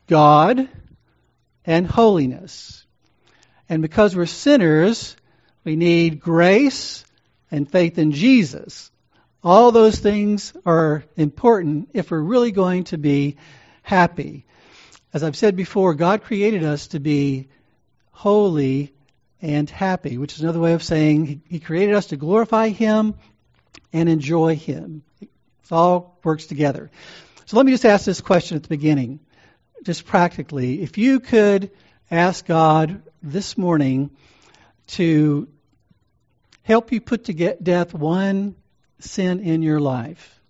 God 0.06 0.68
and 1.64 1.86
holiness. 1.86 2.84
And 3.68 3.80
because 3.80 4.14
we're 4.14 4.26
sinners, 4.26 5.16
we 5.62 5.76
need 5.76 6.20
grace 6.20 7.04
and 7.50 7.70
faith 7.70 7.98
in 7.98 8.12
Jesus. 8.12 8.90
All 9.44 9.72
those 9.72 9.98
things 9.98 10.54
are 10.64 11.04
important 11.16 11.90
if 11.92 12.10
we're 12.10 12.18
really 12.18 12.50
going 12.50 12.84
to 12.84 12.96
be 12.96 13.36
happy. 13.82 14.46
As 15.12 15.22
I've 15.22 15.36
said 15.36 15.54
before, 15.54 15.92
God 15.92 16.22
created 16.22 16.64
us 16.64 16.86
to 16.88 16.98
be 16.98 17.48
holy 18.10 18.94
and 19.42 19.68
happy, 19.68 20.16
which 20.16 20.32
is 20.32 20.40
another 20.40 20.60
way 20.60 20.72
of 20.72 20.82
saying 20.82 21.42
He 21.46 21.60
created 21.60 21.94
us 21.94 22.06
to 22.06 22.16
glorify 22.16 22.70
Him 22.70 23.16
and 23.92 24.08
enjoy 24.08 24.56
Him. 24.56 25.02
It 25.20 25.28
all 25.70 26.18
works 26.24 26.46
together. 26.46 26.90
So 27.44 27.58
let 27.58 27.66
me 27.66 27.72
just 27.72 27.84
ask 27.84 28.06
this 28.06 28.22
question 28.22 28.56
at 28.56 28.62
the 28.62 28.70
beginning, 28.70 29.20
just 29.82 30.06
practically. 30.06 30.80
If 30.80 30.96
you 30.96 31.20
could 31.20 31.70
ask 32.10 32.46
God 32.46 33.02
this 33.22 33.58
morning 33.58 34.08
to 34.86 35.48
help 36.62 36.92
you 36.92 37.02
put 37.02 37.24
to 37.24 37.56
death 37.62 37.92
one 37.92 38.56
sin 39.04 39.40
in 39.40 39.62
your 39.62 39.80
life? 39.80 40.40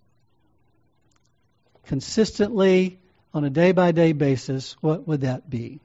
Consistently, 1.85 2.99
on 3.33 3.43
a 3.43 3.49
day 3.49 3.71
by 3.71 3.91
day 3.91 4.13
basis, 4.13 4.75
what 4.81 5.07
would 5.07 5.21
that 5.21 5.49
be? 5.49 5.79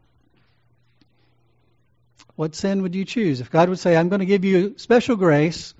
What 2.36 2.54
sin 2.54 2.82
would 2.82 2.94
you 2.94 3.04
choose? 3.04 3.40
If 3.40 3.50
God 3.50 3.68
would 3.68 3.78
say, 3.78 3.96
I'm 3.96 4.08
going 4.08 4.20
to 4.20 4.26
give 4.26 4.44
you 4.44 4.74
special 4.78 5.16
grace 5.16 5.74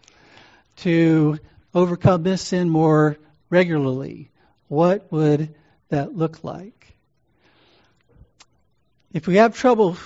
to 0.78 1.38
overcome 1.72 2.22
this 2.22 2.42
sin 2.42 2.68
more 2.68 3.16
regularly, 3.48 4.30
what 4.68 5.10
would 5.10 5.54
that 5.88 6.14
look 6.14 6.44
like? 6.44 6.94
If 9.12 9.26
we 9.26 9.36
have 9.36 9.56
trouble 9.56 9.96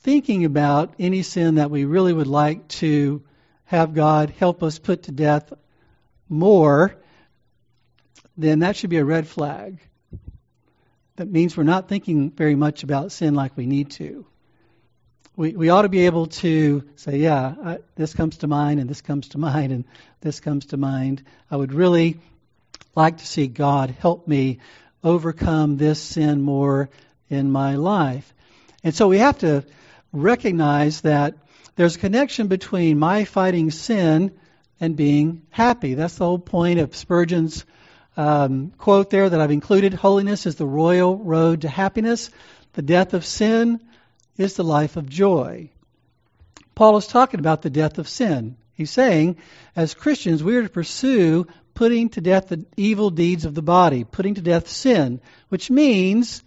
thinking 0.00 0.44
about 0.44 0.94
any 0.98 1.22
sin 1.22 1.54
that 1.54 1.70
we 1.70 1.86
really 1.86 2.12
would 2.12 2.26
like 2.26 2.68
to 2.68 3.22
have 3.64 3.94
God 3.94 4.30
help 4.38 4.62
us 4.62 4.78
put 4.78 5.04
to 5.04 5.12
death 5.12 5.52
more, 6.28 6.94
then 8.36 8.60
that 8.60 8.76
should 8.76 8.90
be 8.90 8.98
a 8.98 9.04
red 9.04 9.26
flag. 9.26 9.78
That 11.16 11.30
means 11.30 11.56
we're 11.56 11.62
not 11.62 11.88
thinking 11.88 12.30
very 12.30 12.56
much 12.56 12.82
about 12.82 13.12
sin 13.12 13.34
like 13.34 13.56
we 13.56 13.66
need 13.66 13.92
to. 13.92 14.26
We, 15.36 15.52
we 15.52 15.68
ought 15.68 15.82
to 15.82 15.88
be 15.88 16.06
able 16.06 16.26
to 16.26 16.84
say, 16.96 17.18
yeah, 17.18 17.54
I, 17.64 17.78
this 17.96 18.14
comes 18.14 18.38
to 18.38 18.46
mind, 18.46 18.80
and 18.80 18.88
this 18.88 19.00
comes 19.00 19.28
to 19.30 19.38
mind, 19.38 19.72
and 19.72 19.84
this 20.20 20.40
comes 20.40 20.66
to 20.66 20.76
mind. 20.76 21.22
I 21.50 21.56
would 21.56 21.72
really 21.72 22.20
like 22.94 23.18
to 23.18 23.26
see 23.26 23.46
God 23.46 23.90
help 23.90 24.28
me 24.28 24.58
overcome 25.02 25.76
this 25.76 26.00
sin 26.00 26.40
more 26.42 26.88
in 27.28 27.50
my 27.50 27.76
life. 27.76 28.32
And 28.82 28.94
so 28.94 29.08
we 29.08 29.18
have 29.18 29.38
to 29.38 29.64
recognize 30.12 31.00
that 31.02 31.34
there's 31.76 31.96
a 31.96 31.98
connection 31.98 32.46
between 32.46 32.98
my 32.98 33.24
fighting 33.24 33.70
sin 33.70 34.32
and 34.80 34.96
being 34.96 35.42
happy. 35.50 35.94
That's 35.94 36.16
the 36.16 36.24
whole 36.24 36.38
point 36.38 36.78
of 36.78 36.96
Spurgeon's 36.96 37.64
um, 38.16 38.72
quote 38.78 39.10
there 39.10 39.28
that 39.28 39.40
I've 39.40 39.50
included. 39.50 39.94
Holiness 39.94 40.46
is 40.46 40.56
the 40.56 40.66
royal 40.66 41.16
road 41.16 41.62
to 41.62 41.68
happiness. 41.68 42.30
The 42.74 42.82
death 42.82 43.14
of 43.14 43.24
sin 43.24 43.80
is 44.36 44.54
the 44.54 44.64
life 44.64 44.96
of 44.96 45.08
joy. 45.08 45.70
Paul 46.74 46.96
is 46.96 47.06
talking 47.06 47.40
about 47.40 47.62
the 47.62 47.70
death 47.70 47.98
of 47.98 48.08
sin. 48.08 48.56
He's 48.74 48.90
saying, 48.90 49.36
as 49.76 49.94
Christians, 49.94 50.42
we 50.42 50.56
are 50.56 50.62
to 50.62 50.68
pursue 50.68 51.46
putting 51.74 52.08
to 52.10 52.20
death 52.20 52.48
the 52.48 52.64
evil 52.76 53.10
deeds 53.10 53.44
of 53.44 53.54
the 53.54 53.62
body, 53.62 54.04
putting 54.04 54.34
to 54.34 54.40
death 54.40 54.68
sin, 54.68 55.20
which 55.48 55.70
means 55.70 56.42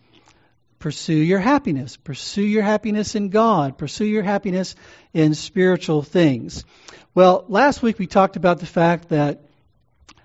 pursue 0.80 1.14
your 1.14 1.40
happiness. 1.40 1.98
Pursue 1.98 2.44
your 2.44 2.64
happiness 2.64 3.16
in 3.16 3.30
God. 3.30 3.78
Pursue 3.78 4.06
your 4.06 4.24
happiness 4.24 4.76
in 5.14 5.34
spiritual 5.34 6.04
things. 6.04 6.66
Well, 7.16 7.46
last 7.48 7.82
week 7.82 8.00
we 8.00 8.08
talked 8.08 8.36
about 8.36 8.60
the 8.60 8.66
fact 8.66 9.10
that 9.10 9.42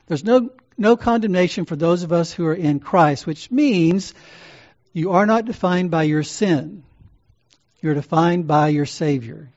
there's 0.06 0.24
no 0.24 0.50
no 0.78 0.96
condemnation 0.96 1.64
for 1.64 1.76
those 1.76 2.02
of 2.02 2.12
us 2.12 2.32
who 2.32 2.46
are 2.46 2.54
in 2.54 2.80
Christ, 2.80 3.26
which 3.26 3.50
means 3.50 4.14
you 4.92 5.12
are 5.12 5.26
not 5.26 5.44
defined 5.44 5.90
by 5.90 6.04
your 6.04 6.22
sin. 6.22 6.82
You're 7.80 7.94
defined 7.94 8.46
by 8.46 8.68
your 8.68 8.86
Savior 8.86 9.50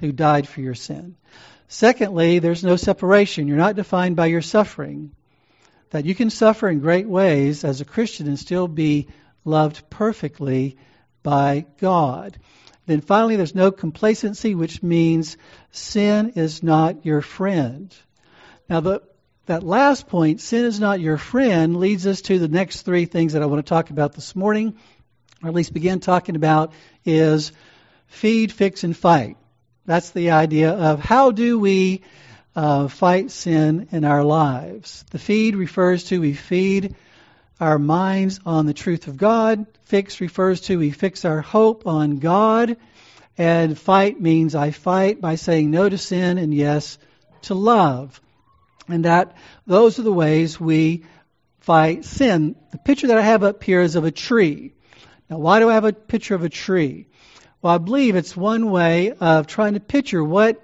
who 0.00 0.12
died 0.12 0.46
for 0.46 0.60
your 0.60 0.74
sin. 0.74 1.16
Secondly, 1.68 2.38
there's 2.38 2.62
no 2.62 2.76
separation. 2.76 3.48
You're 3.48 3.56
not 3.56 3.76
defined 3.76 4.16
by 4.16 4.26
your 4.26 4.42
suffering. 4.42 5.12
That 5.90 6.04
you 6.04 6.14
can 6.14 6.30
suffer 6.30 6.68
in 6.68 6.80
great 6.80 7.08
ways 7.08 7.64
as 7.64 7.80
a 7.80 7.84
Christian 7.84 8.26
and 8.26 8.38
still 8.38 8.68
be 8.68 9.08
loved 9.46 9.88
perfectly 9.90 10.76
by 11.22 11.66
God. 11.78 12.38
Then 12.86 13.00
finally, 13.00 13.36
there's 13.36 13.54
no 13.54 13.72
complacency, 13.72 14.54
which 14.54 14.82
means 14.82 15.36
sin 15.70 16.32
is 16.36 16.62
not 16.62 17.04
your 17.04 17.20
friend. 17.20 17.94
Now, 18.68 18.80
the 18.80 19.02
that 19.46 19.62
last 19.62 20.08
point, 20.08 20.40
sin 20.40 20.64
is 20.64 20.80
not 20.80 21.00
your 21.00 21.18
friend, 21.18 21.76
leads 21.76 22.06
us 22.06 22.20
to 22.22 22.38
the 22.38 22.48
next 22.48 22.82
three 22.82 23.06
things 23.06 23.32
that 23.32 23.42
I 23.42 23.46
want 23.46 23.64
to 23.64 23.68
talk 23.68 23.90
about 23.90 24.12
this 24.12 24.34
morning, 24.34 24.76
or 25.40 25.48
at 25.48 25.54
least 25.54 25.72
begin 25.72 26.00
talking 26.00 26.34
about, 26.34 26.72
is 27.04 27.52
feed, 28.08 28.52
fix, 28.52 28.82
and 28.82 28.96
fight. 28.96 29.36
That's 29.84 30.10
the 30.10 30.32
idea 30.32 30.72
of 30.72 30.98
how 30.98 31.30
do 31.30 31.60
we 31.60 32.02
uh, 32.56 32.88
fight 32.88 33.30
sin 33.30 33.88
in 33.92 34.04
our 34.04 34.24
lives. 34.24 35.04
The 35.12 35.20
feed 35.20 35.54
refers 35.54 36.04
to 36.04 36.20
we 36.20 36.34
feed 36.34 36.96
our 37.60 37.78
minds 37.78 38.40
on 38.44 38.66
the 38.66 38.74
truth 38.74 39.06
of 39.08 39.16
God. 39.16 39.66
Fix 39.84 40.20
refers 40.20 40.60
to 40.62 40.78
we 40.78 40.90
fix 40.90 41.24
our 41.24 41.40
hope 41.40 41.86
on 41.86 42.18
God. 42.18 42.76
And 43.38 43.78
fight 43.78 44.20
means 44.20 44.54
I 44.54 44.70
fight 44.70 45.20
by 45.20 45.34
saying 45.34 45.70
no 45.70 45.88
to 45.88 45.98
sin 45.98 46.38
and 46.38 46.54
yes 46.54 46.98
to 47.42 47.54
love 47.54 48.20
and 48.88 49.04
that 49.04 49.36
those 49.66 49.98
are 49.98 50.02
the 50.02 50.12
ways 50.12 50.60
we 50.60 51.04
fight 51.60 52.04
sin. 52.04 52.56
The 52.72 52.78
picture 52.78 53.08
that 53.08 53.18
I 53.18 53.22
have 53.22 53.42
up 53.42 53.62
here 53.62 53.80
is 53.80 53.96
of 53.96 54.04
a 54.04 54.10
tree. 54.10 54.74
Now, 55.28 55.38
why 55.38 55.58
do 55.58 55.68
I 55.68 55.74
have 55.74 55.84
a 55.84 55.92
picture 55.92 56.34
of 56.34 56.44
a 56.44 56.48
tree? 56.48 57.08
Well, 57.60 57.74
I 57.74 57.78
believe 57.78 58.14
it's 58.16 58.36
one 58.36 58.70
way 58.70 59.12
of 59.12 59.46
trying 59.46 59.74
to 59.74 59.80
picture 59.80 60.22
what 60.22 60.62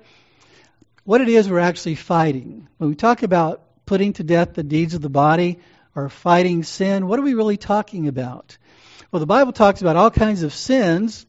what 1.04 1.20
it 1.20 1.28
is 1.28 1.48
we're 1.48 1.58
actually 1.58 1.96
fighting. 1.96 2.68
When 2.78 2.90
we 2.90 2.94
talk 2.94 3.24
about 3.24 3.62
putting 3.86 4.12
to 4.14 4.22
death 4.22 4.54
the 4.54 4.62
deeds 4.62 4.94
of 4.94 5.02
the 5.02 5.10
body 5.10 5.58
or 5.94 6.08
fighting 6.08 6.62
sin, 6.62 7.06
what 7.06 7.18
are 7.18 7.22
we 7.22 7.34
really 7.34 7.56
talking 7.56 8.08
about? 8.08 8.56
Well, 9.10 9.20
the 9.20 9.26
Bible 9.26 9.52
talks 9.52 9.82
about 9.82 9.96
all 9.96 10.10
kinds 10.10 10.42
of 10.42 10.54
sins, 10.54 11.26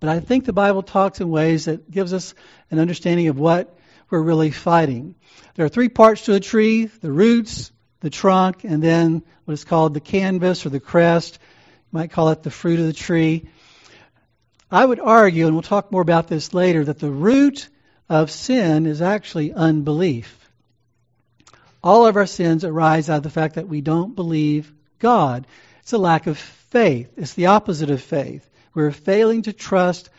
but 0.00 0.08
I 0.08 0.20
think 0.20 0.44
the 0.44 0.52
Bible 0.52 0.82
talks 0.82 1.20
in 1.20 1.30
ways 1.30 1.66
that 1.66 1.90
gives 1.90 2.12
us 2.12 2.34
an 2.70 2.78
understanding 2.78 3.28
of 3.28 3.38
what 3.38 3.76
we're 4.10 4.20
really 4.20 4.50
fighting. 4.50 5.14
There 5.54 5.64
are 5.64 5.70
three 5.70 5.88
parts 5.88 6.26
to 6.26 6.34
a 6.34 6.40
tree 6.40 6.86
the 6.86 7.12
roots, 7.12 7.72
the 8.00 8.10
trunk, 8.10 8.64
and 8.64 8.82
then 8.82 9.22
what 9.44 9.54
is 9.54 9.64
called 9.64 9.94
the 9.94 10.00
canopy 10.00 10.46
or 10.46 10.70
the 10.70 10.80
crest. 10.80 11.38
You 11.92 11.98
might 11.98 12.10
call 12.10 12.30
it 12.30 12.42
the 12.42 12.50
fruit 12.50 12.80
of 12.80 12.86
the 12.86 12.92
tree. 12.92 13.48
I 14.70 14.84
would 14.84 15.00
argue, 15.00 15.46
and 15.46 15.54
we'll 15.54 15.62
talk 15.62 15.90
more 15.90 16.02
about 16.02 16.28
this 16.28 16.54
later, 16.54 16.84
that 16.84 16.98
the 16.98 17.10
root 17.10 17.68
of 18.08 18.30
sin 18.30 18.86
is 18.86 19.02
actually 19.02 19.52
unbelief. 19.52 20.39
All 21.82 22.06
of 22.06 22.16
our 22.16 22.26
sins 22.26 22.64
arise 22.64 23.08
out 23.08 23.18
of 23.18 23.22
the 23.22 23.30
fact 23.30 23.54
that 23.54 23.68
we 23.68 23.80
don't 23.80 24.14
believe 24.14 24.72
God. 24.98 25.46
It's 25.80 25.92
a 25.92 25.98
lack 25.98 26.26
of 26.26 26.38
faith. 26.38 27.10
It's 27.16 27.34
the 27.34 27.46
opposite 27.46 27.90
of 27.90 28.02
faith. 28.02 28.48
We're 28.74 28.90
failing 28.90 29.42
to 29.42 29.52
trust 29.52 30.10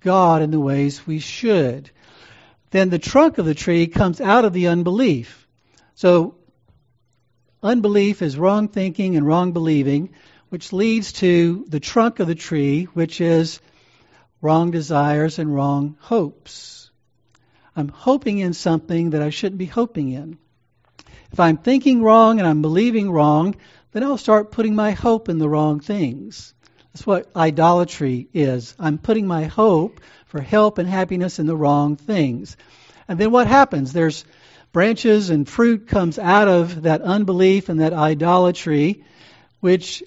God 0.00 0.42
in 0.42 0.50
the 0.50 0.60
ways 0.60 1.06
we 1.06 1.18
should 1.18 1.90
then 2.70 2.88
the 2.88 2.98
trunk 2.98 3.38
of 3.38 3.46
the 3.46 3.54
tree 3.54 3.86
comes 3.86 4.20
out 4.20 4.44
of 4.44 4.52
the 4.52 4.68
unbelief. 4.68 5.48
So, 5.94 6.36
unbelief 7.62 8.22
is 8.22 8.38
wrong 8.38 8.68
thinking 8.68 9.16
and 9.16 9.26
wrong 9.26 9.52
believing, 9.52 10.10
which 10.48 10.72
leads 10.72 11.12
to 11.14 11.64
the 11.68 11.80
trunk 11.80 12.20
of 12.20 12.26
the 12.26 12.34
tree, 12.34 12.84
which 12.84 13.20
is 13.20 13.60
wrong 14.40 14.70
desires 14.70 15.38
and 15.38 15.52
wrong 15.52 15.96
hopes. 16.00 16.90
I'm 17.76 17.88
hoping 17.88 18.38
in 18.38 18.52
something 18.52 19.10
that 19.10 19.22
I 19.22 19.30
shouldn't 19.30 19.58
be 19.58 19.66
hoping 19.66 20.10
in. 20.10 20.38
If 21.32 21.40
I'm 21.40 21.56
thinking 21.56 22.02
wrong 22.02 22.38
and 22.38 22.48
I'm 22.48 22.62
believing 22.62 23.10
wrong, 23.10 23.56
then 23.92 24.02
I'll 24.02 24.18
start 24.18 24.50
putting 24.50 24.74
my 24.74 24.92
hope 24.92 25.28
in 25.28 25.38
the 25.38 25.48
wrong 25.48 25.80
things. 25.80 26.54
That's 26.92 27.06
what 27.06 27.30
idolatry 27.36 28.28
is. 28.34 28.74
I'm 28.78 28.98
putting 28.98 29.26
my 29.26 29.44
hope 29.44 30.00
for 30.26 30.40
help 30.40 30.78
and 30.78 30.88
happiness 30.88 31.38
in 31.38 31.46
the 31.46 31.56
wrong 31.56 31.96
things. 31.96 32.56
And 33.06 33.18
then 33.18 33.30
what 33.30 33.46
happens? 33.46 33.92
There's 33.92 34.24
branches 34.72 35.30
and 35.30 35.48
fruit 35.48 35.88
comes 35.88 36.18
out 36.18 36.48
of 36.48 36.82
that 36.82 37.02
unbelief 37.02 37.68
and 37.68 37.80
that 37.80 37.92
idolatry, 37.92 39.04
which 39.60 40.02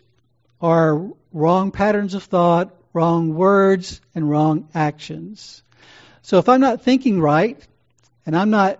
are 0.62 1.10
wrong 1.32 1.72
patterns 1.72 2.14
of 2.14 2.24
thought, 2.24 2.74
wrong 2.94 3.34
words, 3.34 4.02
and 4.14 4.30
wrong 4.30 4.70
actions. 4.74 5.64
So 6.22 6.38
if 6.38 6.48
I'm 6.48 6.62
not 6.62 6.84
thinking 6.84 7.20
right, 7.20 7.60
and 8.26 8.36
I'm 8.38 8.50
not 8.50 8.80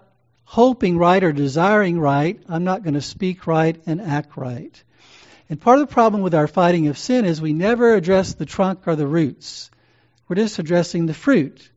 hoping 0.54 1.00
right 1.00 1.24
or 1.24 1.32
desiring 1.32 2.00
right, 2.00 2.40
I'm 2.48 2.64
not 2.64 2.84
going 2.84 2.94
to 2.94 3.02
speak 3.02 3.48
right 3.48 3.82
and 3.88 4.00
act 4.00 4.38
right. 4.38 4.84
And 5.50 5.60
part 5.60 5.80
of 5.80 5.88
the 5.88 5.92
problem 5.92 6.22
with 6.22 6.36
our 6.36 6.46
fighting 6.46 6.90
of 6.90 6.98
sin 7.00 7.26
is 7.26 7.42
we 7.42 7.54
never 7.54 7.96
address 7.96 8.36
the 8.36 8.46
trunk 8.46 8.88
or 8.88 8.96
the 8.96 9.08
roots. 9.08 9.72
We're 10.28 10.36
just 10.36 10.60
addressing 10.60 11.08
the 11.08 11.14
fruit. 11.16 11.68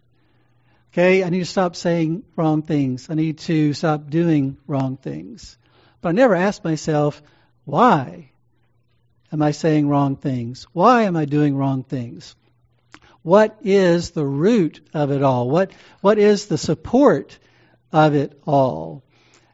Okay, 0.92 1.25
I 1.25 1.30
need 1.30 1.38
to 1.38 1.47
stop 1.47 1.75
saying 1.75 2.25
wrong 2.37 2.61
things. 2.61 3.09
I 3.09 3.14
need 3.14 3.38
to 3.49 3.73
stop 3.73 4.11
doing 4.11 4.59
wrong 4.66 4.99
things. 4.99 5.56
But 6.02 6.11
I 6.11 6.12
never 6.12 6.35
ask 6.35 6.62
myself, 6.62 7.23
why 7.64 8.28
am 9.33 9.40
I 9.40 9.52
saying 9.52 9.88
wrong 9.88 10.16
things? 10.16 10.66
Why 10.75 11.04
am 11.04 11.16
I 11.16 11.25
doing 11.25 11.56
wrong 11.56 11.83
things? 11.83 12.37
What 13.23 13.56
is 13.62 14.11
the 14.11 14.26
root 14.26 14.87
of 14.92 15.11
it 15.12 15.23
all? 15.23 15.49
What 15.49 15.73
what 16.02 16.18
is 16.18 16.45
the 16.45 16.59
support 16.59 17.38
of 17.97 18.15
it 18.15 18.38
all? 18.47 19.03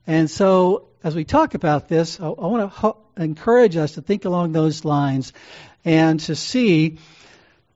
And 0.07 0.29
so 0.29 0.89
as 1.05 1.15
we 1.15 1.25
talk 1.25 1.55
about 1.55 1.89
this, 1.89 2.21
I, 2.21 2.27
I 2.27 2.47
want 2.47 2.63
to 2.63 2.69
ho- 2.69 2.99
encourage 3.17 3.77
us 3.77 3.93
to 3.93 4.03
think 4.03 4.25
along 4.25 4.53
those 4.53 4.85
lines 4.85 5.33
and 5.85 6.19
to 6.21 6.35
see 6.35 6.99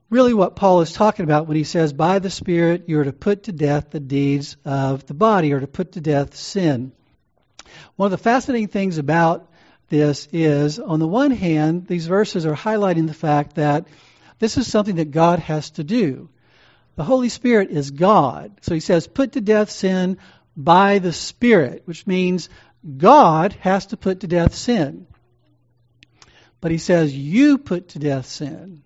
really 0.09 0.33
what 0.33 0.55
Paul 0.55 0.81
is 0.81 0.93
talking 0.93 1.23
about 1.23 1.47
when 1.47 1.57
he 1.57 1.63
says, 1.63 1.93
by 1.93 2.19
the 2.19 2.29
Spirit, 2.29 2.85
you're 2.87 3.03
to 3.03 3.13
put 3.13 3.43
to 3.43 3.51
death 3.51 3.91
the 3.91 3.99
deeds 3.99 4.57
of 4.65 5.05
the 5.05 5.13
body, 5.13 5.53
or 5.53 5.59
to 5.59 5.67
put 5.67 5.93
to 5.93 6.01
death 6.01 6.35
sin. 6.35 6.91
One 7.95 8.07
of 8.07 8.11
the 8.11 8.17
fascinating 8.17 8.69
things 8.69 8.97
about 8.97 9.51
this 9.89 10.27
is, 10.31 10.79
on 10.79 10.99
the 10.99 11.07
one 11.07 11.31
hand, 11.31 11.87
these 11.87 12.07
verses 12.07 12.45
are 12.45 12.55
highlighting 12.55 13.07
the 13.07 13.13
fact 13.13 13.55
that 13.55 13.87
this 14.39 14.57
is 14.57 14.67
something 14.67 14.95
that 14.95 15.11
God 15.11 15.39
has 15.39 15.71
to 15.71 15.83
do. 15.83 16.29
The 16.95 17.03
Holy 17.03 17.29
Spirit 17.29 17.69
is 17.69 17.91
God. 17.91 18.59
So 18.61 18.73
he 18.73 18.79
says, 18.79 19.07
put 19.07 19.33
to 19.33 19.41
death 19.41 19.69
sin 19.69 20.17
by 20.57 20.97
the 20.97 21.13
Spirit, 21.13 21.83
which 21.85 22.07
means 22.07 22.49
God 22.97 23.53
has 23.61 23.85
to 23.87 23.97
put 23.97 24.21
to 24.21 24.27
death 24.27 24.55
sin. 24.55 25.05
But 26.59 26.71
he 26.71 26.79
says, 26.79 27.15
you 27.15 27.59
put 27.59 27.89
to 27.89 27.99
death 27.99 28.25
sin, 28.25 28.81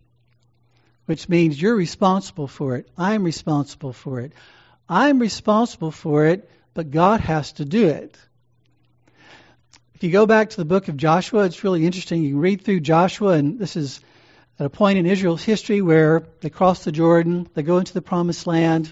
which 1.06 1.30
means 1.30 1.60
you're 1.60 1.76
responsible 1.76 2.48
for 2.48 2.76
it. 2.76 2.90
I'm 2.98 3.24
responsible 3.24 3.94
for 3.94 4.20
it. 4.20 4.34
I'm 4.90 5.20
responsible 5.20 5.92
for 5.92 6.26
it, 6.26 6.52
but 6.74 6.92
God 6.92 7.22
has 7.22 7.54
to 7.54 7.66
do 7.66 7.88
it. 7.88 8.18
If 9.96 10.04
you 10.04 10.12
go 10.12 10.26
back 10.26 10.50
to 10.50 10.58
the 10.58 10.66
book 10.66 10.90
of 10.90 10.98
Joshua, 10.98 11.46
it's 11.46 11.64
really 11.64 11.86
interesting. 11.86 12.24
You 12.24 12.32
can 12.32 12.40
read 12.40 12.66
through 12.66 12.82
Joshua, 12.82 13.34
and 13.34 13.58
this 13.58 13.78
is 13.78 14.02
at 14.60 14.66
a 14.66 14.70
point 14.70 14.98
in 14.98 15.06
Israel's 15.06 15.44
history 15.44 15.82
where 15.82 16.28
they 16.42 16.50
cross 16.50 16.84
the 16.84 16.92
Jordan, 16.92 17.48
they 17.54 17.64
go 17.64 17.78
into 17.78 17.94
the 17.94 18.02
promised 18.02 18.48
land. 18.48 18.92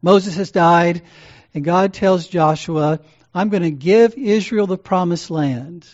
Moses 0.00 0.36
has 0.36 0.50
died, 0.50 1.02
and 1.54 1.64
God 1.64 1.92
tells 1.92 2.26
Joshua, 2.26 3.00
I'm 3.34 3.48
going 3.48 3.62
to 3.62 3.70
give 3.70 4.14
Israel 4.14 4.66
the 4.66 4.78
promised 4.78 5.30
land. 5.30 5.86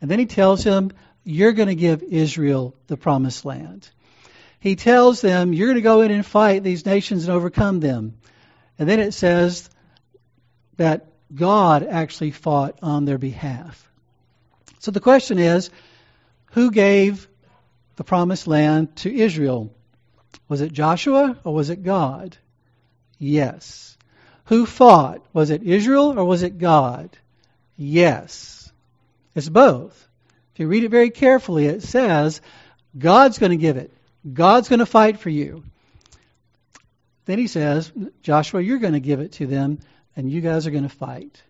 And 0.00 0.10
then 0.10 0.18
he 0.18 0.26
tells 0.26 0.62
him, 0.62 0.92
You're 1.24 1.52
going 1.52 1.68
to 1.68 1.74
give 1.74 2.02
Israel 2.02 2.74
the 2.86 2.96
promised 2.96 3.44
land. 3.44 3.88
He 4.60 4.76
tells 4.76 5.20
them, 5.20 5.52
You're 5.52 5.68
going 5.68 5.76
to 5.76 5.82
go 5.82 6.00
in 6.02 6.10
and 6.10 6.24
fight 6.24 6.62
these 6.62 6.86
nations 6.86 7.24
and 7.26 7.36
overcome 7.36 7.80
them. 7.80 8.18
And 8.78 8.88
then 8.88 9.00
it 9.00 9.12
says 9.12 9.68
that 10.76 11.06
God 11.34 11.82
actually 11.82 12.30
fought 12.30 12.78
on 12.82 13.04
their 13.04 13.18
behalf. 13.18 13.90
So 14.78 14.90
the 14.90 15.00
question 15.00 15.38
is, 15.38 15.70
who 16.52 16.70
gave 16.70 17.28
the 17.96 18.04
promised 18.04 18.46
land 18.46 18.96
to 18.96 19.14
Israel? 19.14 19.74
Was 20.48 20.60
it 20.60 20.72
Joshua 20.72 21.38
or 21.44 21.54
was 21.54 21.68
it 21.70 21.82
God? 21.82 22.36
Yes. 23.18 23.87
Who 24.48 24.64
fought? 24.64 25.22
Was 25.34 25.50
it 25.50 25.62
Israel 25.62 26.18
or 26.18 26.24
was 26.24 26.42
it 26.42 26.56
God? 26.56 27.10
Yes. 27.76 28.72
It's 29.34 29.48
both. 29.48 30.08
If 30.54 30.60
you 30.60 30.68
read 30.68 30.84
it 30.84 30.90
very 30.90 31.10
carefully, 31.10 31.66
it 31.66 31.82
says 31.82 32.40
God's 32.98 33.38
going 33.38 33.50
to 33.50 33.58
give 33.58 33.76
it. 33.76 33.92
God's 34.32 34.70
going 34.70 34.78
to 34.78 34.86
fight 34.86 35.18
for 35.18 35.28
you. 35.28 35.64
Then 37.26 37.38
he 37.38 37.46
says, 37.46 37.92
Joshua, 38.22 38.62
you're 38.62 38.78
going 38.78 38.94
to 38.94 39.00
give 39.00 39.20
it 39.20 39.32
to 39.32 39.46
them, 39.46 39.80
and 40.16 40.30
you 40.30 40.40
guys 40.40 40.66
are 40.66 40.70
going 40.70 40.88
to 40.88 40.88
fight. 40.88 41.42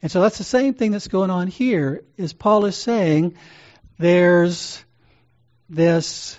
And 0.00 0.08
so 0.08 0.20
that's 0.20 0.38
the 0.38 0.44
same 0.44 0.74
thing 0.74 0.92
that's 0.92 1.08
going 1.08 1.30
on 1.30 1.48
here. 1.48 2.04
Is 2.16 2.32
Paul 2.32 2.66
is 2.66 2.76
saying 2.76 3.34
there's 3.98 4.82
this 5.68 6.38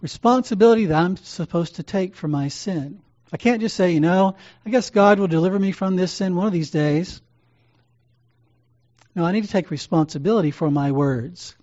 responsibility 0.00 0.86
that 0.86 1.00
I'm 1.00 1.16
supposed 1.16 1.76
to 1.76 1.84
take 1.84 2.16
for 2.16 2.26
my 2.26 2.48
sin. 2.48 3.00
I 3.32 3.36
can't 3.38 3.60
just 3.60 3.76
say, 3.76 3.92
you 3.92 4.00
know, 4.00 4.36
I 4.66 4.70
guess 4.70 4.90
God 4.90 5.18
will 5.18 5.28
deliver 5.28 5.58
me 5.58 5.72
from 5.72 5.96
this 5.96 6.12
sin 6.12 6.36
one 6.36 6.46
of 6.46 6.52
these 6.52 6.70
days. 6.70 7.22
No, 9.14 9.24
I 9.24 9.32
need 9.32 9.44
to 9.44 9.50
take 9.50 9.70
responsibility 9.70 10.50
for 10.50 10.70
my 10.70 10.92
words. 10.92 11.56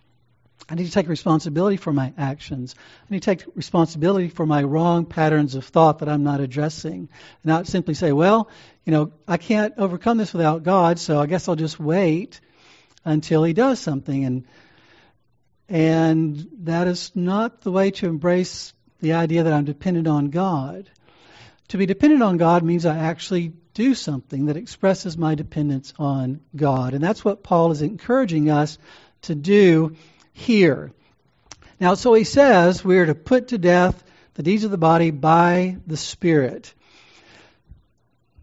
I 0.68 0.76
need 0.76 0.86
to 0.86 0.92
take 0.92 1.08
responsibility 1.08 1.78
for 1.78 1.92
my 1.92 2.14
actions. 2.18 2.76
I 3.10 3.14
need 3.14 3.24
to 3.24 3.36
take 3.36 3.46
responsibility 3.56 4.30
for 4.30 4.46
my 4.46 4.62
wrong 4.62 5.06
patterns 5.06 5.56
of 5.56 5.66
thought 5.66 6.00
that 6.00 6.10
I'm 6.10 6.24
not 6.24 6.42
addressing. 6.42 7.10
Not 7.44 7.66
simply 7.66 7.96
say, 7.96 8.12
well, 8.12 8.50
you 8.86 8.92
know, 8.92 9.12
I 9.28 9.38
can't 9.38 9.74
overcome 9.78 10.18
this 10.18 10.34
without 10.34 10.64
God, 10.64 11.00
so 11.00 11.20
I 11.20 11.26
guess 11.26 11.48
I'll 11.48 11.56
just 11.56 11.80
wait 11.80 12.40
until 13.04 13.44
He 13.44 13.54
does 13.54 13.80
something. 13.80 14.26
And 14.26 14.46
and 15.70 16.48
that 16.64 16.88
is 16.88 17.12
not 17.16 17.62
the 17.62 17.72
way 17.72 17.92
to 17.92 18.08
embrace 18.08 18.74
the 19.02 19.14
idea 19.14 19.44
that 19.44 19.54
I'm 19.54 19.66
dependent 19.66 20.08
on 20.08 20.32
God. 20.32 20.90
To 21.70 21.78
be 21.78 21.86
dependent 21.86 22.24
on 22.24 22.38
God 22.38 22.64
means 22.64 22.86
I 22.86 22.98
actually 22.98 23.54
do 23.76 23.94
something 23.94 24.48
that 24.48 24.58
expresses 24.58 25.18
my 25.18 25.36
dependence 25.36 25.94
on 26.00 26.42
God. 26.56 26.94
And 26.94 27.04
that's 27.04 27.24
what 27.24 27.44
Paul 27.44 27.72
is 27.72 27.84
encouraging 27.84 28.50
us 28.50 28.80
to 29.24 29.36
do 29.36 29.96
here. 30.34 30.92
Now, 31.80 31.94
so 31.94 32.14
he 32.14 32.24
says 32.24 32.84
we 32.84 32.98
are 32.98 33.06
to 33.06 33.16
put 33.16 33.50
to 33.50 33.60
death 33.60 34.04
the 34.34 34.44
deeds 34.44 34.64
of 34.64 34.72
the 34.72 34.78
body 34.78 35.12
by 35.12 35.78
the 35.86 35.96
Spirit. 35.96 36.74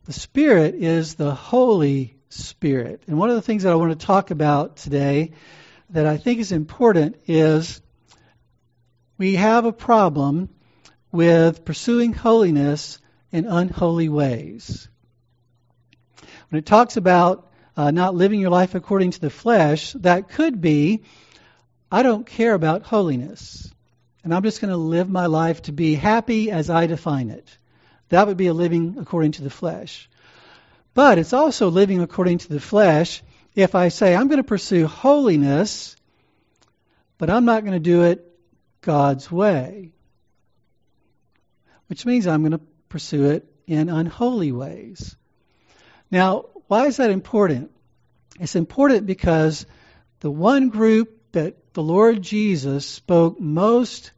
The 0.04 0.12
Spirit 0.12 0.76
is 0.76 1.16
the 1.16 1.34
Holy 1.34 2.16
Spirit. 2.28 3.02
And 3.08 3.18
one 3.18 3.28
of 3.28 3.34
the 3.34 3.42
things 3.42 3.64
that 3.64 3.72
I 3.72 3.76
want 3.76 3.98
to 3.98 4.06
talk 4.06 4.30
about 4.30 4.76
today 4.76 5.32
that 5.90 6.06
I 6.06 6.16
think 6.16 6.38
is 6.38 6.52
important 6.52 7.16
is 7.26 7.80
we 9.18 9.34
have 9.34 9.64
a 9.64 9.72
problem 9.72 10.48
with 11.10 11.64
pursuing 11.64 12.12
holiness 12.12 13.00
in 13.32 13.46
unholy 13.46 14.08
ways. 14.08 14.88
When 16.48 16.58
it 16.58 16.66
talks 16.66 16.96
about 16.96 17.50
uh, 17.76 17.90
not 17.90 18.14
living 18.14 18.40
your 18.40 18.50
life 18.50 18.74
according 18.74 19.12
to 19.12 19.20
the 19.20 19.30
flesh, 19.30 19.92
that 19.94 20.28
could 20.28 20.60
be 20.60 21.02
I 21.90 22.02
don't 22.02 22.26
care 22.26 22.54
about 22.54 22.82
holiness, 22.82 23.72
and 24.24 24.34
I'm 24.34 24.42
just 24.42 24.60
going 24.60 24.72
to 24.72 24.76
live 24.76 25.08
my 25.08 25.26
life 25.26 25.62
to 25.62 25.72
be 25.72 25.94
happy 25.94 26.50
as 26.50 26.68
I 26.68 26.86
define 26.86 27.30
it. 27.30 27.56
That 28.08 28.26
would 28.26 28.36
be 28.36 28.48
a 28.48 28.54
living 28.54 28.96
according 28.98 29.32
to 29.32 29.42
the 29.42 29.50
flesh. 29.50 30.08
But 30.94 31.18
it's 31.18 31.32
also 31.32 31.68
living 31.68 32.00
according 32.00 32.38
to 32.38 32.48
the 32.48 32.60
flesh 32.60 33.22
if 33.54 33.74
I 33.74 33.88
say, 33.88 34.16
I'm 34.16 34.28
going 34.28 34.38
to 34.38 34.44
pursue 34.44 34.86
holiness, 34.86 35.96
but 37.18 37.30
I'm 37.30 37.44
not 37.44 37.62
going 37.62 37.74
to 37.74 37.80
do 37.80 38.02
it 38.04 38.26
God's 38.80 39.30
way, 39.30 39.92
which 41.88 42.04
means 42.04 42.26
I'm 42.26 42.42
going 42.42 42.52
to 42.52 42.60
pursue 42.88 43.30
it 43.30 43.48
in 43.66 43.88
unholy 43.88 44.52
ways. 44.52 45.16
Now, 46.10 46.46
why 46.68 46.86
is 46.86 46.98
that 46.98 47.10
important? 47.10 47.70
It's 48.38 48.56
important 48.56 49.06
because 49.06 49.66
the 50.20 50.30
one 50.30 50.68
group 50.68 51.32
that 51.32 51.74
the 51.74 51.82
Lord 51.82 52.22
Jesus 52.22 52.86
spoke 52.86 53.40
most 53.40 54.12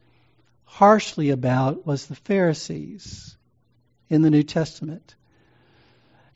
harshly 0.65 1.29
about 1.29 1.85
was 1.85 2.05
the 2.05 2.15
Pharisees 2.15 3.35
in 4.09 4.21
the 4.21 4.29
New 4.29 4.43
Testament. 4.43 5.15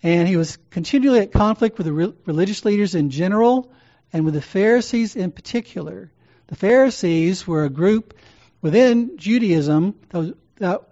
And 0.01 0.27
he 0.27 0.35
was 0.35 0.57
continually 0.69 1.19
at 1.19 1.31
conflict 1.31 1.77
with 1.77 1.85
the 1.85 1.93
re- 1.93 2.13
religious 2.25 2.65
leaders 2.65 2.95
in 2.95 3.09
general 3.09 3.71
and 4.11 4.25
with 4.25 4.33
the 4.33 4.41
Pharisees 4.41 5.15
in 5.15 5.31
particular. 5.31 6.11
The 6.47 6.55
Pharisees 6.55 7.47
were 7.47 7.63
a 7.63 7.69
group 7.69 8.13
within 8.61 9.17
Judaism 9.17 9.95
that 10.57 10.83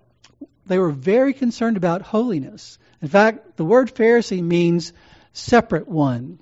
they 0.71 0.79
were 0.79 0.91
very 0.91 1.34
concerned 1.34 1.75
about 1.75 2.01
holiness. 2.01 2.79
In 3.01 3.10
fact, 3.10 3.57
the 3.57 3.65
word 3.65 3.93
Pharisee 3.93 4.41
means 4.41 4.93
separate 5.34 5.86
one. 5.86 6.39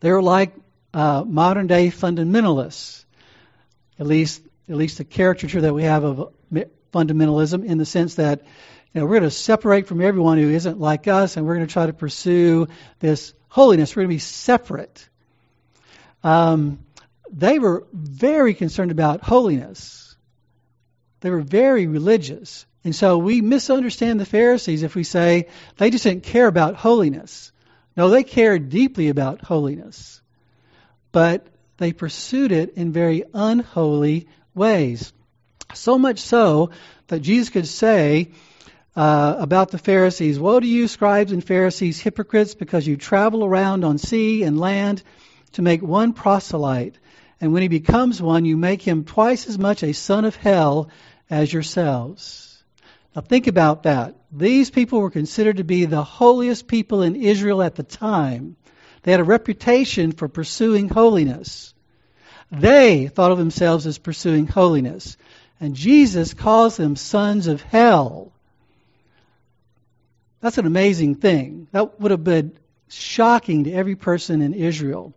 They 0.00 0.10
were 0.10 0.20
like 0.20 0.52
uh, 0.92 1.22
modern 1.24 1.68
day 1.68 1.92
fundamentalists, 1.92 3.04
at 4.00 4.08
least 4.08 4.42
at 4.68 4.74
least 4.74 4.98
the 4.98 5.04
caricature 5.04 5.60
that 5.60 5.72
we 5.72 5.84
have 5.84 6.02
of 6.02 6.32
fundamentalism, 6.92 7.64
in 7.64 7.78
the 7.78 7.86
sense 7.86 8.16
that 8.16 8.42
you 8.92 9.00
know, 9.00 9.06
we're 9.06 9.20
going 9.20 9.30
to 9.30 9.30
separate 9.30 9.86
from 9.86 10.00
everyone 10.00 10.38
who 10.38 10.50
isn't 10.50 10.80
like 10.80 11.06
us, 11.06 11.36
and 11.36 11.46
we're 11.46 11.54
going 11.54 11.66
to 11.68 11.72
try 11.72 11.86
to 11.86 11.92
pursue 11.92 12.66
this 12.98 13.34
holiness. 13.46 13.94
We're 13.94 14.02
going 14.02 14.10
to 14.10 14.16
be 14.16 14.18
separate. 14.18 15.08
Um, 16.24 16.80
they 17.30 17.60
were 17.60 17.86
very 17.92 18.54
concerned 18.54 18.90
about 18.90 19.22
holiness. 19.22 20.16
They 21.20 21.30
were 21.30 21.40
very 21.40 21.86
religious. 21.86 22.66
And 22.84 22.94
so 22.94 23.18
we 23.18 23.40
misunderstand 23.40 24.18
the 24.18 24.26
Pharisees 24.26 24.82
if 24.82 24.94
we 24.94 25.04
say 25.04 25.48
they 25.76 25.90
just 25.90 26.04
didn't 26.04 26.24
care 26.24 26.46
about 26.46 26.74
holiness. 26.74 27.52
No, 27.96 28.08
they 28.08 28.24
cared 28.24 28.70
deeply 28.70 29.08
about 29.08 29.42
holiness. 29.42 30.20
But 31.12 31.46
they 31.76 31.92
pursued 31.92 32.52
it 32.52 32.74
in 32.76 32.92
very 32.92 33.24
unholy 33.34 34.28
ways. 34.54 35.12
So 35.74 35.98
much 35.98 36.18
so 36.18 36.70
that 37.06 37.20
Jesus 37.20 37.50
could 37.50 37.68
say, 37.68 38.30
uh, 38.94 39.36
about 39.38 39.70
the 39.70 39.78
Pharisees 39.78 40.38
Woe 40.38 40.60
to 40.60 40.66
you, 40.66 40.86
scribes 40.86 41.32
and 41.32 41.42
Pharisees, 41.42 42.00
hypocrites, 42.00 42.54
because 42.54 42.86
you 42.86 42.96
travel 42.96 43.44
around 43.44 43.84
on 43.84 43.98
sea 43.98 44.42
and 44.42 44.60
land 44.60 45.02
to 45.52 45.62
make 45.62 45.82
one 45.82 46.12
proselyte. 46.12 46.98
And 47.40 47.52
when 47.52 47.62
he 47.62 47.68
becomes 47.68 48.20
one, 48.20 48.44
you 48.44 48.56
make 48.56 48.82
him 48.82 49.04
twice 49.04 49.48
as 49.48 49.58
much 49.58 49.82
a 49.82 49.94
son 49.94 50.24
of 50.24 50.36
hell 50.36 50.90
as 51.30 51.52
yourselves. 51.52 52.51
Now 53.14 53.22
think 53.22 53.46
about 53.46 53.82
that. 53.82 54.14
These 54.30 54.70
people 54.70 55.00
were 55.00 55.10
considered 55.10 55.58
to 55.58 55.64
be 55.64 55.84
the 55.84 56.02
holiest 56.02 56.66
people 56.66 57.02
in 57.02 57.16
Israel 57.16 57.62
at 57.62 57.74
the 57.74 57.82
time. 57.82 58.56
They 59.02 59.10
had 59.10 59.20
a 59.20 59.24
reputation 59.24 60.12
for 60.12 60.28
pursuing 60.28 60.88
holiness. 60.88 61.74
They 62.50 63.08
thought 63.08 63.32
of 63.32 63.38
themselves 63.38 63.86
as 63.86 63.98
pursuing 63.98 64.46
holiness. 64.46 65.16
And 65.60 65.74
Jesus 65.74 66.34
calls 66.34 66.76
them 66.76 66.96
sons 66.96 67.46
of 67.46 67.62
hell. 67.62 68.32
That's 70.40 70.58
an 70.58 70.66
amazing 70.66 71.16
thing. 71.16 71.68
That 71.72 72.00
would 72.00 72.10
have 72.10 72.24
been 72.24 72.58
shocking 72.88 73.64
to 73.64 73.72
every 73.72 73.96
person 73.96 74.42
in 74.42 74.54
Israel. 74.54 75.14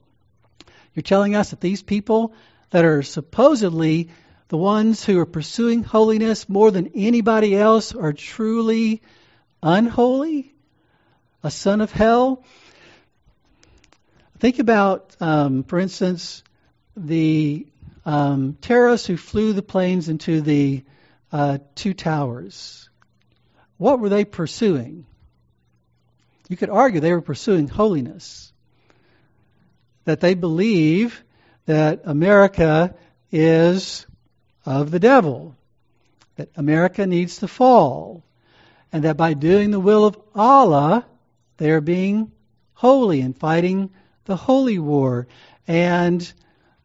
You're 0.93 1.03
telling 1.03 1.35
us 1.35 1.49
that 1.49 1.61
these 1.61 1.81
people 1.83 2.33
that 2.69 2.85
are 2.85 3.03
supposedly 3.03 4.09
the 4.47 4.57
ones 4.57 5.03
who 5.03 5.19
are 5.19 5.25
pursuing 5.25 5.83
holiness 5.83 6.47
more 6.47 6.71
than 6.71 6.91
anybody 6.93 7.55
else 7.55 7.95
are 7.95 8.13
truly 8.13 9.01
unholy? 9.63 10.53
A 11.43 11.49
son 11.49 11.81
of 11.81 11.91
hell? 11.91 12.43
Think 14.39 14.59
about, 14.59 15.15
um, 15.19 15.63
for 15.63 15.79
instance, 15.79 16.43
the 16.95 17.65
um, 18.05 18.57
terrorists 18.61 19.07
who 19.07 19.17
flew 19.17 19.53
the 19.53 19.63
planes 19.63 20.09
into 20.09 20.41
the 20.41 20.83
uh, 21.31 21.57
two 21.73 21.93
towers. 21.93 22.89
What 23.77 23.99
were 23.99 24.09
they 24.09 24.25
pursuing? 24.25 25.05
You 26.47 26.57
could 26.57 26.69
argue 26.69 26.99
they 26.99 27.13
were 27.13 27.21
pursuing 27.21 27.67
holiness. 27.67 28.53
That 30.03 30.19
they 30.19 30.35
believe 30.35 31.23
that 31.65 32.01
America 32.05 32.95
is 33.31 34.05
of 34.65 34.91
the 34.91 34.99
devil, 34.99 35.55
that 36.35 36.49
America 36.55 37.05
needs 37.05 37.37
to 37.37 37.47
fall, 37.47 38.23
and 38.91 39.03
that 39.03 39.17
by 39.17 39.33
doing 39.33 39.71
the 39.71 39.79
will 39.79 40.05
of 40.05 40.17
Allah, 40.33 41.05
they 41.57 41.71
are 41.71 41.81
being 41.81 42.31
holy 42.73 43.21
and 43.21 43.37
fighting 43.37 43.89
the 44.25 44.35
holy 44.35 44.79
war. 44.79 45.27
And 45.67 46.31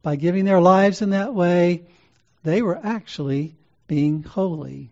by 0.02 0.16
giving 0.16 0.44
their 0.44 0.60
lives 0.60 1.02
in 1.02 1.10
that 1.10 1.34
way, 1.34 1.84
they 2.42 2.62
were 2.62 2.78
actually 2.82 3.56
being 3.86 4.22
holy. 4.22 4.90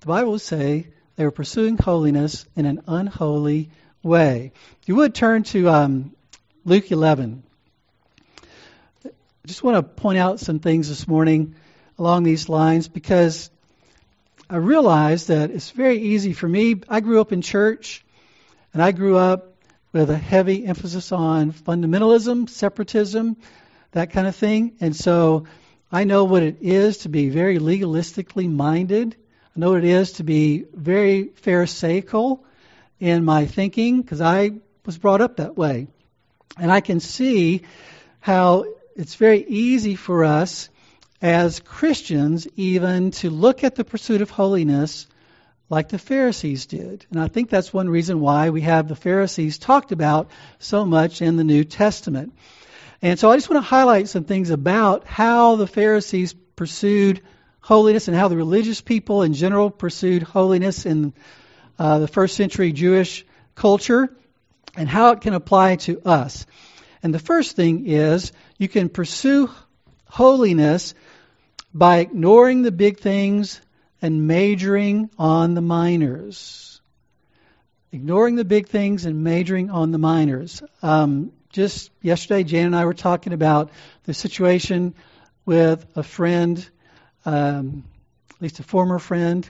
The 0.00 0.06
Bible 0.06 0.32
would 0.32 0.40
say 0.40 0.88
they 1.16 1.24
were 1.24 1.30
pursuing 1.30 1.78
holiness 1.78 2.46
in 2.54 2.66
an 2.66 2.82
unholy 2.86 3.70
way. 4.02 4.52
If 4.82 4.88
you 4.88 4.96
would 4.96 5.14
turn 5.14 5.42
to 5.44 5.68
um, 5.68 6.14
Luke 6.64 6.90
11. 6.90 7.42
I 9.04 9.10
just 9.46 9.62
want 9.62 9.76
to 9.76 9.82
point 9.82 10.18
out 10.18 10.40
some 10.40 10.58
things 10.58 10.88
this 10.88 11.08
morning 11.08 11.54
along 11.98 12.22
these 12.22 12.48
lines 12.48 12.88
because 12.88 13.50
I 14.48 14.56
realize 14.56 15.26
that 15.26 15.50
it's 15.50 15.70
very 15.70 15.98
easy 15.98 16.32
for 16.32 16.48
me. 16.48 16.76
I 16.88 17.00
grew 17.00 17.20
up 17.20 17.32
in 17.32 17.42
church, 17.42 18.04
and 18.72 18.82
I 18.82 18.92
grew 18.92 19.16
up 19.16 19.54
with 19.92 20.10
a 20.10 20.16
heavy 20.16 20.66
emphasis 20.66 21.10
on 21.10 21.52
fundamentalism, 21.52 22.48
separatism, 22.48 23.36
that 23.92 24.12
kind 24.12 24.26
of 24.26 24.36
thing. 24.36 24.76
And 24.80 24.94
so 24.94 25.46
I 25.90 26.04
know 26.04 26.24
what 26.24 26.42
it 26.42 26.58
is 26.60 26.98
to 26.98 27.08
be 27.08 27.30
very 27.30 27.58
legalistically 27.58 28.48
minded. 28.48 29.16
I 29.56 29.60
know 29.60 29.70
what 29.70 29.84
it 29.84 29.90
is 29.90 30.12
to 30.12 30.24
be 30.24 30.64
very 30.74 31.30
pharisaical 31.42 32.44
in 33.00 33.24
my 33.24 33.46
thinking 33.46 34.02
because 34.02 34.20
I 34.20 34.52
was 34.84 34.98
brought 34.98 35.22
up 35.22 35.36
that 35.36 35.56
way. 35.56 35.88
And 36.58 36.70
I 36.70 36.80
can 36.80 37.00
see 37.00 37.62
how 38.20 38.64
it's 38.94 39.14
very 39.14 39.44
easy 39.44 39.96
for 39.96 40.24
us 40.24 40.68
as 41.26 41.58
Christians 41.58 42.46
even 42.54 43.10
to 43.10 43.30
look 43.30 43.64
at 43.64 43.74
the 43.74 43.84
pursuit 43.84 44.22
of 44.22 44.30
holiness 44.30 45.08
like 45.68 45.88
the 45.88 45.98
Pharisees 45.98 46.66
did. 46.66 47.04
And 47.10 47.20
I 47.20 47.26
think 47.26 47.50
that's 47.50 47.72
one 47.72 47.90
reason 47.90 48.20
why 48.20 48.50
we 48.50 48.60
have 48.60 48.86
the 48.86 48.94
Pharisees 48.94 49.58
talked 49.58 49.90
about 49.90 50.30
so 50.60 50.86
much 50.86 51.22
in 51.22 51.34
the 51.34 51.42
New 51.42 51.64
Testament. 51.64 52.32
And 53.02 53.18
so 53.18 53.28
I 53.28 53.36
just 53.36 53.50
want 53.50 53.60
to 53.60 53.68
highlight 53.68 54.06
some 54.06 54.22
things 54.22 54.50
about 54.50 55.04
how 55.04 55.56
the 55.56 55.66
Pharisees 55.66 56.32
pursued 56.54 57.22
holiness 57.60 58.06
and 58.06 58.16
how 58.16 58.28
the 58.28 58.36
religious 58.36 58.80
people 58.80 59.22
in 59.22 59.34
general 59.34 59.68
pursued 59.68 60.22
holiness 60.22 60.86
in 60.86 61.12
uh, 61.76 61.98
the 61.98 62.06
first 62.06 62.36
century 62.36 62.70
Jewish 62.70 63.26
culture 63.56 64.16
and 64.76 64.88
how 64.88 65.10
it 65.10 65.22
can 65.22 65.34
apply 65.34 65.74
to 65.74 66.00
us. 66.02 66.46
And 67.02 67.12
the 67.12 67.18
first 67.18 67.56
thing 67.56 67.88
is 67.88 68.30
you 68.58 68.68
can 68.68 68.88
pursue 68.88 69.50
holiness 70.08 70.94
by 71.72 71.98
ignoring 71.98 72.62
the 72.62 72.72
big 72.72 72.98
things 72.98 73.60
and 74.02 74.26
majoring 74.26 75.10
on 75.18 75.54
the 75.54 75.60
minors. 75.60 76.80
Ignoring 77.92 78.36
the 78.36 78.44
big 78.44 78.68
things 78.68 79.06
and 79.06 79.24
majoring 79.24 79.70
on 79.70 79.90
the 79.90 79.98
minors. 79.98 80.62
Um, 80.82 81.32
just 81.50 81.90
yesterday, 82.02 82.44
Jan 82.44 82.66
and 82.66 82.76
I 82.76 82.84
were 82.84 82.94
talking 82.94 83.32
about 83.32 83.70
the 84.04 84.14
situation 84.14 84.94
with 85.44 85.86
a 85.96 86.02
friend, 86.02 86.68
um, 87.24 87.84
at 88.30 88.42
least 88.42 88.60
a 88.60 88.62
former 88.62 88.98
friend, 88.98 89.48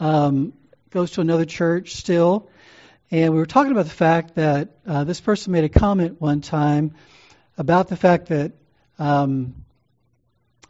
um, 0.00 0.52
goes 0.90 1.10
to 1.12 1.20
another 1.20 1.44
church 1.44 1.96
still. 1.96 2.48
And 3.10 3.32
we 3.32 3.38
were 3.38 3.46
talking 3.46 3.72
about 3.72 3.86
the 3.86 3.90
fact 3.90 4.36
that 4.36 4.70
uh, 4.86 5.04
this 5.04 5.20
person 5.20 5.52
made 5.52 5.64
a 5.64 5.68
comment 5.68 6.20
one 6.20 6.40
time 6.40 6.94
about 7.56 7.88
the 7.88 7.96
fact 7.96 8.28
that 8.28 8.52
um, 8.98 9.54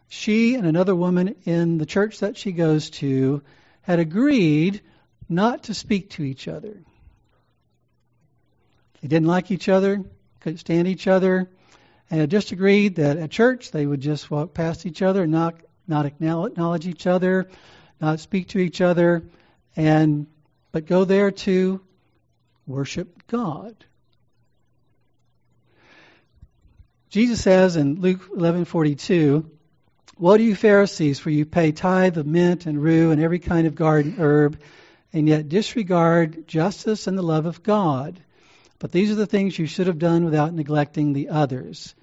she 0.08 0.54
and 0.54 0.66
another 0.66 0.94
woman 0.94 1.36
in 1.44 1.78
the 1.78 1.86
church 1.86 2.20
that 2.20 2.36
she 2.36 2.52
goes 2.52 2.90
to 2.90 3.42
had 3.82 3.98
agreed 3.98 4.80
not 5.28 5.64
to 5.64 5.74
speak 5.74 6.10
to 6.10 6.22
each 6.22 6.48
other. 6.48 6.82
They 9.00 9.08
didn't 9.08 9.28
like 9.28 9.50
each 9.50 9.68
other, 9.68 10.02
couldn't 10.40 10.58
stand 10.58 10.88
each 10.88 11.06
other, 11.06 11.50
and 12.10 12.20
had 12.20 12.30
just 12.30 12.52
agreed 12.52 12.96
that 12.96 13.18
at 13.18 13.30
church 13.30 13.70
they 13.70 13.86
would 13.86 14.00
just 14.00 14.30
walk 14.30 14.54
past 14.54 14.86
each 14.86 15.02
other, 15.02 15.26
not 15.26 15.60
not 15.86 16.04
acknowledge 16.04 16.86
each 16.86 17.06
other, 17.06 17.48
not 18.00 18.20
speak 18.20 18.48
to 18.48 18.58
each 18.58 18.80
other, 18.80 19.24
and 19.76 20.26
but 20.72 20.86
go 20.86 21.04
there 21.04 21.30
to 21.30 21.80
worship 22.66 23.26
God. 23.26 23.74
Jesus 27.08 27.40
says 27.40 27.76
in 27.76 28.00
Luke 28.00 28.20
11:42, 28.36 29.50
Woe 30.20 30.36
to 30.36 30.42
you, 30.42 30.56
Pharisees, 30.56 31.20
for 31.20 31.30
you 31.30 31.46
pay 31.46 31.70
tithe 31.70 32.18
of 32.18 32.26
mint 32.26 32.66
and 32.66 32.82
rue 32.82 33.12
and 33.12 33.22
every 33.22 33.38
kind 33.38 33.68
of 33.68 33.76
garden 33.76 34.16
herb, 34.18 34.58
and 35.12 35.28
yet 35.28 35.48
disregard 35.48 36.48
justice 36.48 37.06
and 37.06 37.16
the 37.16 37.22
love 37.22 37.46
of 37.46 37.62
God. 37.62 38.18
But 38.80 38.90
these 38.90 39.12
are 39.12 39.16
the 39.16 39.26
things 39.26 39.56
you 39.56 39.66
should 39.66 39.86
have 39.86 40.00
done 40.00 40.24
without 40.24 40.52
neglecting 40.52 41.12
the 41.12 41.28
others. 41.28 41.94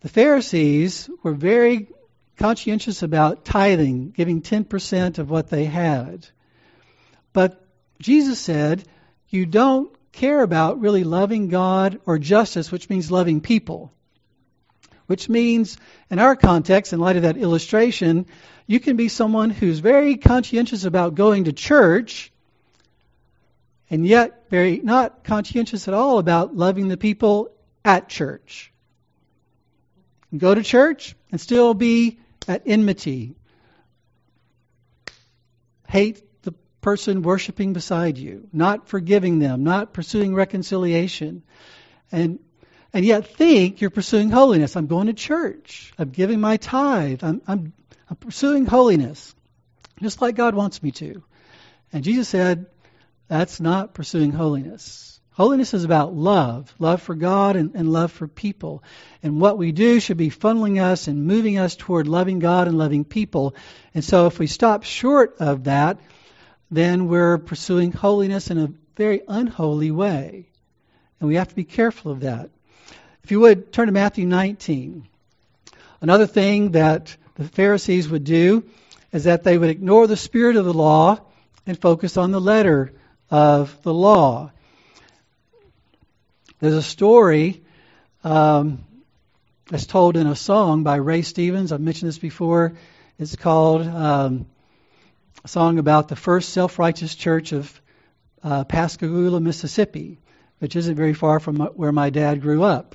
The 0.00 0.08
Pharisees 0.08 1.10
were 1.22 1.34
very 1.34 1.88
conscientious 2.38 3.02
about 3.02 3.44
tithing, 3.44 4.12
giving 4.12 4.40
10% 4.40 5.18
of 5.18 5.28
what 5.28 5.50
they 5.50 5.66
had. 5.66 6.26
But 7.34 7.62
Jesus 8.00 8.38
said, 8.38 8.84
you 9.28 9.44
don't 9.44 9.94
care 10.12 10.40
about 10.40 10.80
really 10.80 11.04
loving 11.04 11.48
God 11.48 12.00
or 12.06 12.18
justice, 12.18 12.72
which 12.72 12.88
means 12.88 13.10
loving 13.10 13.42
people 13.42 13.92
which 15.08 15.28
means, 15.28 15.78
in 16.10 16.18
our 16.18 16.36
context, 16.36 16.92
in 16.92 17.00
light 17.00 17.16
of 17.16 17.22
that 17.22 17.38
illustration, 17.38 18.26
you 18.66 18.78
can 18.78 18.96
be 18.96 19.08
someone 19.08 19.48
who's 19.48 19.78
very 19.78 20.18
conscientious 20.18 20.84
about 20.84 21.14
going 21.14 21.44
to 21.44 21.52
church 21.52 22.30
and 23.88 24.06
yet 24.06 24.44
very 24.50 24.80
not 24.84 25.24
conscientious 25.24 25.88
at 25.88 25.94
all 25.94 26.18
about 26.18 26.54
loving 26.54 26.88
the 26.88 26.98
people 26.98 27.50
at 27.86 28.10
church. 28.10 28.70
Go 30.36 30.54
to 30.54 30.62
church 30.62 31.16
and 31.32 31.40
still 31.40 31.72
be 31.72 32.18
at 32.46 32.64
enmity. 32.66 33.34
Hate 35.88 36.22
the 36.42 36.52
person 36.82 37.22
worshiping 37.22 37.72
beside 37.72 38.18
you, 38.18 38.46
not 38.52 38.88
forgiving 38.88 39.38
them, 39.38 39.64
not 39.64 39.94
pursuing 39.94 40.34
reconciliation. 40.34 41.44
And 42.12 42.40
and 42.92 43.04
yet 43.04 43.26
think 43.26 43.80
you're 43.80 43.90
pursuing 43.90 44.30
holiness. 44.30 44.76
I'm 44.76 44.86
going 44.86 45.08
to 45.08 45.12
church. 45.12 45.92
I'm 45.98 46.10
giving 46.10 46.40
my 46.40 46.56
tithe. 46.56 47.22
I'm, 47.22 47.42
I'm, 47.46 47.72
I'm 48.08 48.16
pursuing 48.16 48.66
holiness, 48.66 49.34
just 50.00 50.22
like 50.22 50.36
God 50.36 50.54
wants 50.54 50.82
me 50.82 50.90
to. 50.92 51.22
And 51.92 52.04
Jesus 52.04 52.28
said, 52.28 52.66
that's 53.28 53.60
not 53.60 53.94
pursuing 53.94 54.32
holiness. 54.32 55.20
Holiness 55.30 55.72
is 55.72 55.84
about 55.84 56.14
love, 56.14 56.74
love 56.80 57.00
for 57.00 57.14
God 57.14 57.54
and, 57.54 57.76
and, 57.76 57.92
love 57.92 58.10
for 58.10 58.26
people. 58.26 58.82
And 59.22 59.40
what 59.40 59.56
we 59.56 59.70
do 59.70 60.00
should 60.00 60.16
be 60.16 60.30
funneling 60.30 60.82
us 60.82 61.06
and 61.06 61.26
moving 61.26 61.58
us 61.58 61.76
toward 61.76 62.08
loving 62.08 62.40
God 62.40 62.66
and 62.66 62.76
loving 62.76 63.04
people. 63.04 63.54
And 63.94 64.02
so 64.02 64.26
if 64.26 64.40
we 64.40 64.48
stop 64.48 64.82
short 64.82 65.36
of 65.38 65.64
that, 65.64 66.00
then 66.72 67.06
we're 67.06 67.38
pursuing 67.38 67.92
holiness 67.92 68.50
in 68.50 68.58
a 68.58 68.72
very 68.96 69.22
unholy 69.28 69.92
way. 69.92 70.48
And 71.20 71.28
we 71.28 71.36
have 71.36 71.48
to 71.48 71.54
be 71.54 71.64
careful 71.64 72.10
of 72.10 72.20
that. 72.20 72.50
If 73.28 73.32
you 73.32 73.40
would, 73.40 73.74
turn 73.74 73.88
to 73.88 73.92
Matthew 73.92 74.24
19. 74.24 75.06
Another 76.00 76.26
thing 76.26 76.70
that 76.70 77.14
the 77.34 77.44
Pharisees 77.44 78.08
would 78.08 78.24
do 78.24 78.64
is 79.12 79.24
that 79.24 79.44
they 79.44 79.58
would 79.58 79.68
ignore 79.68 80.06
the 80.06 80.16
spirit 80.16 80.56
of 80.56 80.64
the 80.64 80.72
law 80.72 81.20
and 81.66 81.78
focus 81.78 82.16
on 82.16 82.30
the 82.30 82.40
letter 82.40 82.94
of 83.30 83.82
the 83.82 83.92
law. 83.92 84.50
There's 86.60 86.72
a 86.72 86.82
story 86.82 87.62
um, 88.24 88.86
that's 89.66 89.84
told 89.84 90.16
in 90.16 90.26
a 90.26 90.34
song 90.34 90.82
by 90.82 90.96
Ray 90.96 91.20
Stevens. 91.20 91.70
I've 91.70 91.82
mentioned 91.82 92.08
this 92.08 92.18
before. 92.18 92.78
It's 93.18 93.36
called 93.36 93.82
um, 93.82 94.46
a 95.44 95.48
song 95.48 95.78
about 95.78 96.08
the 96.08 96.16
first 96.16 96.48
self 96.48 96.78
righteous 96.78 97.14
church 97.14 97.52
of 97.52 97.78
uh, 98.42 98.64
Pascagoula, 98.64 99.38
Mississippi. 99.38 100.16
which 100.60 100.76
isn't 100.76 100.96
very 100.96 101.12
far 101.12 101.40
from 101.40 101.56
where 101.58 101.92
my 101.92 102.08
dad 102.08 102.40
grew 102.40 102.62
up. 102.62 102.94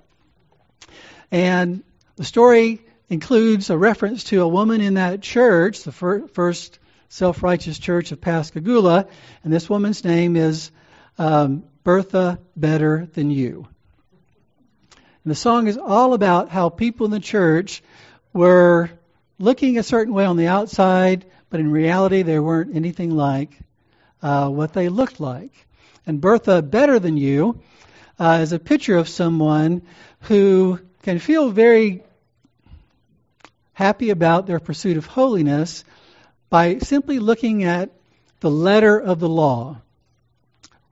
And 1.32 1.84
the 2.16 2.24
story 2.24 2.82
includes 3.10 3.70
a 3.70 3.78
reference 3.78 4.26
to 4.26 4.42
a 4.42 4.48
woman 4.48 4.82
in 4.82 4.96
that 4.96 5.22
church, 5.22 5.84
the 5.84 5.92
fir- 5.92 6.28
first 6.28 6.80
self 7.10 7.44
righteous 7.44 7.78
church 7.78 8.12
of 8.12 8.22
Pascagoula, 8.22 9.08
and 9.44 9.54
this 9.54 9.70
woman's 9.70 10.04
name 10.04 10.36
is 10.36 10.72
um, 11.18 11.64
Bertha 11.84 12.40
Better 12.56 13.08
Than 13.14 13.30
You. 13.30 13.68
And 15.24 15.32
the 15.32 15.36
song 15.36 15.68
is 15.68 15.78
all 15.78 16.14
about 16.14 16.50
how 16.50 16.70
people 16.70 17.06
in 17.06 17.12
the 17.12 17.20
church 17.20 17.84
were 18.34 18.90
looking 19.40 19.78
a 19.78 19.84
certain 19.84 20.14
way 20.14 20.26
on 20.26 20.38
the 20.38 20.48
outside, 20.48 21.26
but 21.50 21.60
in 21.60 21.72
reality 21.72 22.24
they 22.24 22.40
weren't 22.40 22.76
anything 22.76 23.12
like 23.12 23.58
uh, 24.22 24.50
what 24.50 24.74
they 24.74 24.90
looked 24.90 25.20
like. 25.20 25.52
And 26.06 26.20
Bertha 26.20 26.62
Better 26.62 27.00
Than 27.00 27.18
You 27.18 27.62
uh, 28.20 28.40
is 28.42 28.54
a 28.54 28.60
picture 28.60 28.98
of 28.98 29.08
someone 29.08 29.84
who 30.24 30.80
can 31.04 31.20
feel 31.20 31.50
very 31.50 32.04
happy 33.74 34.10
about 34.10 34.48
their 34.48 34.60
pursuit 34.60 34.98
of 34.98 35.06
holiness 35.06 35.84
by 36.50 36.78
simply 36.80 37.20
looking 37.20 37.64
at 37.64 37.92
the 38.40 38.52
letter 38.52 39.00
of 39.00 39.20
the 39.20 39.30
law 39.30 39.78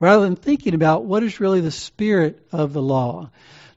rather 0.00 0.24
than 0.24 0.36
thinking 0.36 0.74
about 0.74 1.04
what 1.04 1.22
is 1.22 1.38
really 1.38 1.60
the 1.60 1.70
spirit 1.70 2.44
of 2.50 2.72
the 2.72 2.82
law. 2.82 3.30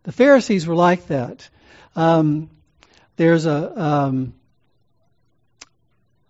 The 0.04 0.12
Pharisees 0.12 0.66
were 0.66 0.76
like 0.76 1.08
that. 1.08 1.48
Um, 1.96 2.50
there's 3.16 3.46
a 3.46 3.82
um, 3.82 4.34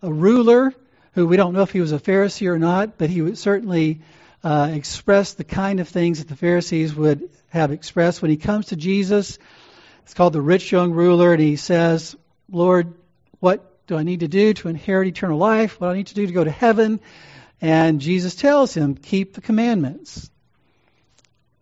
a 0.02 0.12
ruler 0.12 0.74
who 1.14 1.26
we 1.26 1.38
don't 1.38 1.54
know 1.54 1.62
if 1.62 1.72
he 1.72 1.82
was 1.82 1.94
a 1.94 2.00
Pharisee 2.00 2.48
or 2.48 2.60
not, 2.60 2.98
but 2.98 3.10
he 3.10 3.22
would 3.22 3.38
certainly 3.38 4.02
uh, 4.46 4.70
express 4.72 5.34
the 5.34 5.44
kind 5.44 5.80
of 5.80 5.90
things 5.90 6.20
that 6.20 6.28
the 6.28 6.36
Pharisees 6.36 6.94
would 6.94 7.32
have 7.50 7.72
expressed 7.72 8.22
when 8.22 8.30
he 8.30 8.38
comes 8.38 8.68
to 8.68 8.76
Jesus. 8.76 9.40
It's 10.04 10.14
called 10.14 10.34
the 10.34 10.42
rich 10.42 10.72
young 10.72 10.92
ruler, 10.92 11.34
and 11.34 11.42
he 11.42 11.56
says, 11.56 12.16
Lord, 12.52 12.94
what 13.40 13.88
do 13.88 13.98
I 13.98 14.04
need 14.04 14.20
to 14.20 14.28
do 14.28 14.54
to 14.54 14.70
inherit 14.70 15.08
eternal 15.08 15.40
life? 15.40 15.82
What 15.82 15.88
do 15.88 15.94
I 15.94 15.98
need 15.98 16.08
to 16.08 16.14
do 16.14 16.28
to 16.28 16.32
go 16.34 16.44
to 16.44 16.52
heaven? 16.52 17.00
And 17.60 18.00
Jesus 18.00 18.36
tells 18.36 18.72
him, 18.76 18.94
keep 18.94 19.34
the 19.34 19.42
commandments, 19.42 20.30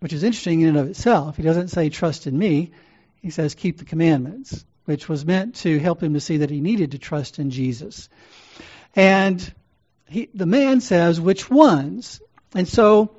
which 0.01 0.11
is 0.11 0.23
interesting 0.23 0.59
in 0.59 0.69
and 0.69 0.77
of 0.77 0.89
itself. 0.89 1.37
He 1.37 1.43
doesn't 1.43 1.69
say, 1.69 1.87
trust 1.87 2.27
in 2.27 2.37
me. 2.37 2.73
He 3.21 3.29
says, 3.29 3.55
keep 3.55 3.77
the 3.77 3.85
commandments, 3.85 4.65
which 4.83 5.07
was 5.07 5.25
meant 5.25 5.55
to 5.55 5.79
help 5.79 6.03
him 6.03 6.15
to 6.15 6.19
see 6.19 6.37
that 6.37 6.49
he 6.49 6.59
needed 6.59 6.91
to 6.91 6.97
trust 6.97 7.39
in 7.39 7.49
Jesus. 7.49 8.09
And 8.93 9.53
he, 10.09 10.27
the 10.33 10.45
man 10.45 10.81
says, 10.81 11.21
which 11.21 11.49
ones? 11.49 12.19
And 12.55 12.67
so 12.67 13.15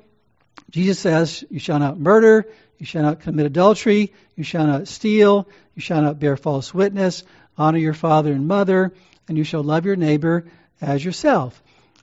Jesus 0.69 0.99
says, 0.99 1.43
you 1.49 1.59
shall 1.59 1.79
not 1.79 1.99
murder, 1.99 2.47
you 2.77 2.85
shall 2.85 3.03
not 3.03 3.21
commit 3.21 3.45
adultery, 3.45 4.13
you 4.35 4.43
shall 4.43 4.67
not 4.67 4.87
steal, 4.87 5.47
you 5.75 5.81
shall 5.81 6.01
not 6.01 6.19
bear 6.19 6.37
false 6.37 6.73
witness, 6.73 7.23
honor 7.57 7.77
your 7.77 7.93
father 7.93 8.31
and 8.31 8.47
mother, 8.47 8.93
and 9.27 9.37
you 9.37 9.43
shall 9.43 9.63
love 9.63 9.85
your 9.85 9.95
neighbor 9.95 10.45
as 10.81 11.03
yourself. 11.03 11.61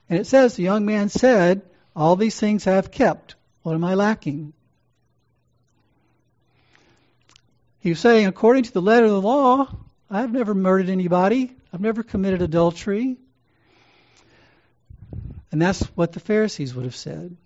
And 0.09 0.19
it 0.19 0.27
says, 0.27 0.55
the 0.55 0.63
young 0.63 0.85
man 0.85 1.09
said, 1.09 1.61
All 1.95 2.15
these 2.15 2.39
things 2.39 2.67
I 2.67 2.71
have 2.71 2.91
kept. 2.91 3.35
What 3.61 3.75
am 3.75 3.83
I 3.83 3.93
lacking? 3.93 4.53
He 7.79 7.89
was 7.89 7.99
saying, 7.99 8.27
according 8.27 8.63
to 8.63 8.73
the 8.73 8.81
letter 8.81 9.05
of 9.05 9.11
the 9.11 9.21
law, 9.21 9.67
I've 10.09 10.31
never 10.31 10.53
murdered 10.53 10.89
anybody. 10.89 11.55
I've 11.73 11.81
never 11.81 12.03
committed 12.03 12.41
adultery. 12.41 13.17
And 15.53 15.61
that's 15.61 15.83
what 15.95 16.13
the 16.13 16.19
Pharisees 16.19 16.73
would 16.73 16.85
have 16.85 16.95
said. 16.95 17.37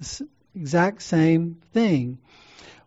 The 0.00 0.28
exact 0.56 1.00
same 1.02 1.58
thing. 1.72 2.18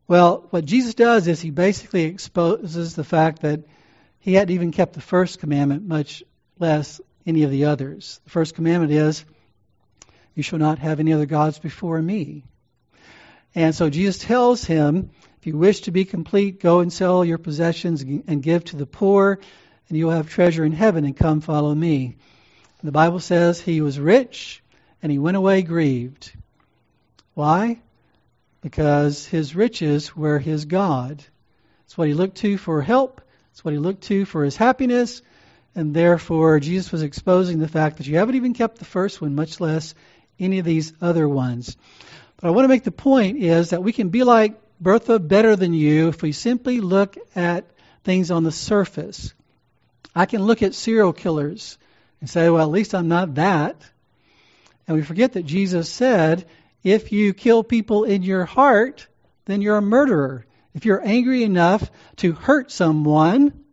Well, 0.06 0.48
what 0.50 0.66
Jesus 0.66 0.96
does 0.96 1.30
is 1.30 1.40
he 1.40 1.50
basically 1.50 2.04
exposes 2.04 2.94
the 2.94 3.06
fact 3.06 3.44
that 3.44 3.62
he 4.20 4.34
hadn't 4.34 4.54
even 4.54 4.74
kept 4.74 4.92
the 4.92 5.00
first 5.00 5.40
commandment, 5.40 5.88
much 5.88 6.24
less 6.60 7.00
any 7.26 7.44
of 7.44 7.52
the 7.52 7.66
others. 7.66 8.20
The 8.26 8.32
first 8.32 8.54
commandment 8.54 8.92
is, 8.92 9.24
You 10.34 10.44
shall 10.44 10.60
not 10.60 10.80
have 10.80 11.00
any 11.00 11.14
other 11.14 11.26
gods 11.26 11.58
before 11.58 12.02
me. 12.02 12.44
And 13.56 13.74
so 13.74 13.90
Jesus 13.90 14.18
tells 14.18 14.66
him, 14.66 15.12
If 15.40 15.48
you 15.48 15.58
wish 15.58 15.84
to 15.84 15.92
be 15.92 16.04
complete, 16.04 16.60
go 16.60 16.82
and 16.82 16.92
sell 16.92 17.24
your 17.24 17.38
possessions 17.38 18.02
and 18.02 18.44
give 18.44 18.66
to 18.66 18.76
the 18.76 18.86
poor, 18.86 19.40
and 19.88 19.98
you 19.98 20.08
will 20.08 20.16
have 20.16 20.30
treasure 20.30 20.66
in 20.66 20.74
heaven, 20.74 21.06
and 21.06 21.16
come 21.16 21.40
follow 21.40 21.74
me. 21.74 22.18
The 22.84 22.92
Bible 22.92 23.22
says 23.22 23.62
he 23.62 23.80
was 23.80 23.98
rich 23.98 24.62
and 25.06 25.12
he 25.12 25.20
went 25.20 25.38
away 25.38 25.62
grieved. 25.62 26.32
Why? 27.36 27.80
Because 28.62 29.24
his 29.24 29.56
riches 29.56 30.16
were 30.16 30.40
his 30.40 30.66
God. 30.66 31.24
It's 31.84 31.96
what 31.96 32.08
he 32.08 32.16
looked 32.16 32.38
to 32.38 32.58
for 32.58 32.82
help, 32.82 33.22
it's 33.52 33.64
what 33.64 33.76
he 33.76 33.78
looked 33.78 34.06
to 34.06 34.26
for 34.26 34.44
his 34.44 34.56
happiness, 34.56 35.22
and 35.76 35.94
therefore, 35.94 36.60
Jesus 36.60 36.92
was 36.92 37.04
exposing 37.04 37.60
the 37.60 37.68
fact 37.68 37.98
that 37.98 38.08
you 38.08 38.18
haven't 38.18 38.34
even 38.34 38.56
kept 38.56 38.80
the 38.80 38.86
first 38.86 39.22
one, 39.22 39.36
much 39.36 39.62
less 39.62 39.94
any 40.40 40.58
of 40.58 40.66
these 40.66 40.92
other 41.00 41.30
ones. 41.30 41.78
But 42.38 42.48
I 42.48 42.50
want 42.50 42.64
to 42.64 42.70
make 42.70 42.84
the 42.84 42.90
point 42.90 43.38
is 43.38 43.70
that 43.70 43.84
we 43.84 43.94
can 43.94 44.10
be 44.10 44.24
like 44.24 44.60
Bertha 44.82 45.20
better 45.20 45.56
than 45.56 45.76
you 45.76 46.08
if 46.08 46.24
we 46.24 46.32
simply 46.32 46.82
look 46.82 47.16
at 47.36 47.70
things 48.04 48.32
on 48.32 48.44
the 48.44 48.52
surface. 48.52 49.36
I 50.16 50.26
can 50.26 50.42
look 50.42 50.64
at 50.64 50.74
serial 50.74 51.14
killers 51.14 51.78
and 52.22 52.28
say, 52.28 52.50
well, 52.50 52.64
at 52.64 52.72
least 52.72 52.96
I'm 52.96 53.08
not 53.08 53.36
that. 53.36 53.76
And 54.88 54.98
we 54.98 55.04
forget 55.04 55.34
that 55.34 55.46
Jesus 55.46 55.90
said, 55.90 56.46
if 56.84 57.12
you 57.12 57.34
kill 57.34 57.64
people 57.64 58.04
in 58.04 58.24
your 58.24 58.46
heart, 58.46 59.08
then 59.46 59.62
you're 59.62 59.78
a 59.78 59.82
murderer. 59.82 60.46
If 60.74 60.86
you're 60.86 61.04
angry 61.04 61.44
enough 61.44 61.90
to 62.18 62.34
hurt 62.34 62.72
someone, 62.72 63.66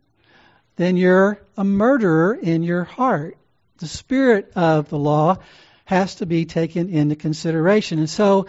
then 0.77 0.97
you're 0.97 1.39
a 1.57 1.63
murderer 1.63 2.33
in 2.33 2.63
your 2.63 2.83
heart. 2.83 3.37
The 3.77 3.87
spirit 3.87 4.53
of 4.55 4.89
the 4.89 4.97
law 4.97 5.37
has 5.85 6.15
to 6.15 6.25
be 6.25 6.45
taken 6.45 6.89
into 6.89 7.15
consideration. 7.15 7.99
And 7.99 8.09
so, 8.09 8.47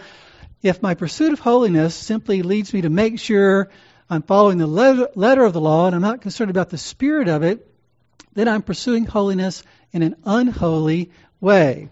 if 0.61 0.81
my 0.81 0.95
pursuit 0.95 1.33
of 1.33 1.39
holiness 1.39 1.93
simply 1.93 2.41
leads 2.41 2.73
me 2.73 2.81
to 2.81 2.89
make 2.89 3.19
sure 3.19 3.69
I'm 4.09 4.23
following 4.23 4.57
the 4.57 4.67
letter, 4.67 5.43
of 5.43 5.53
the 5.53 5.61
law 5.61 5.87
and 5.87 5.95
I'm 5.95 6.01
not 6.01 6.21
concerned 6.21 6.49
about 6.49 6.69
the 6.69 6.77
spirit 6.77 7.27
of 7.27 7.43
it, 7.43 7.67
then 8.33 8.47
I'm 8.47 8.61
pursuing 8.61 9.05
holiness 9.05 9.63
in 9.91 10.01
an 10.01 10.15
unholy 10.25 11.11
way. 11.39 11.89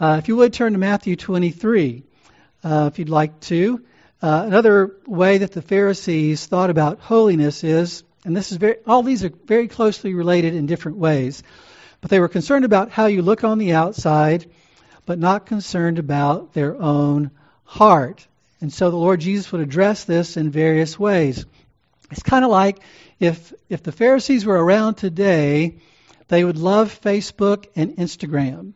Uh, 0.00 0.16
if 0.18 0.28
you 0.28 0.36
would 0.36 0.52
turn 0.52 0.72
to 0.72 0.78
Matthew 0.78 1.16
23, 1.16 2.04
uh, 2.64 2.90
if 2.92 2.98
you'd 2.98 3.08
like 3.08 3.40
to. 3.40 3.84
Uh, 4.20 4.44
another 4.46 4.96
way 5.06 5.38
that 5.38 5.52
the 5.52 5.62
Pharisees 5.62 6.46
thought 6.46 6.70
about 6.70 7.00
holiness 7.00 7.62
is 7.64 8.02
and 8.24 8.36
this 8.36 8.52
is 8.52 8.58
very, 8.58 8.76
all 8.86 9.02
these 9.02 9.24
are 9.24 9.32
very 9.46 9.68
closely 9.68 10.12
related 10.14 10.54
in 10.54 10.66
different 10.66 10.98
ways. 10.98 11.42
But 12.00 12.10
they 12.10 12.20
were 12.20 12.28
concerned 12.28 12.64
about 12.64 12.90
how 12.90 13.06
you 13.06 13.22
look 13.22 13.44
on 13.44 13.58
the 13.58 13.72
outside, 13.72 14.50
but 15.06 15.18
not 15.18 15.46
concerned 15.46 15.98
about 15.98 16.52
their 16.52 16.80
own 16.80 17.30
heart. 17.64 18.26
And 18.60 18.72
so 18.72 18.90
the 18.90 18.96
Lord 18.96 19.20
Jesus 19.20 19.50
would 19.52 19.60
address 19.60 20.04
this 20.04 20.36
in 20.36 20.50
various 20.50 20.98
ways. 20.98 21.46
It's 22.10 22.22
kind 22.22 22.44
of 22.44 22.50
like 22.50 22.80
if 23.20 23.52
if 23.68 23.82
the 23.82 23.92
Pharisees 23.92 24.44
were 24.44 24.62
around 24.62 24.96
today, 24.96 25.78
they 26.28 26.44
would 26.44 26.58
love 26.58 27.00
Facebook 27.00 27.66
and 27.76 27.96
Instagram. 27.96 28.72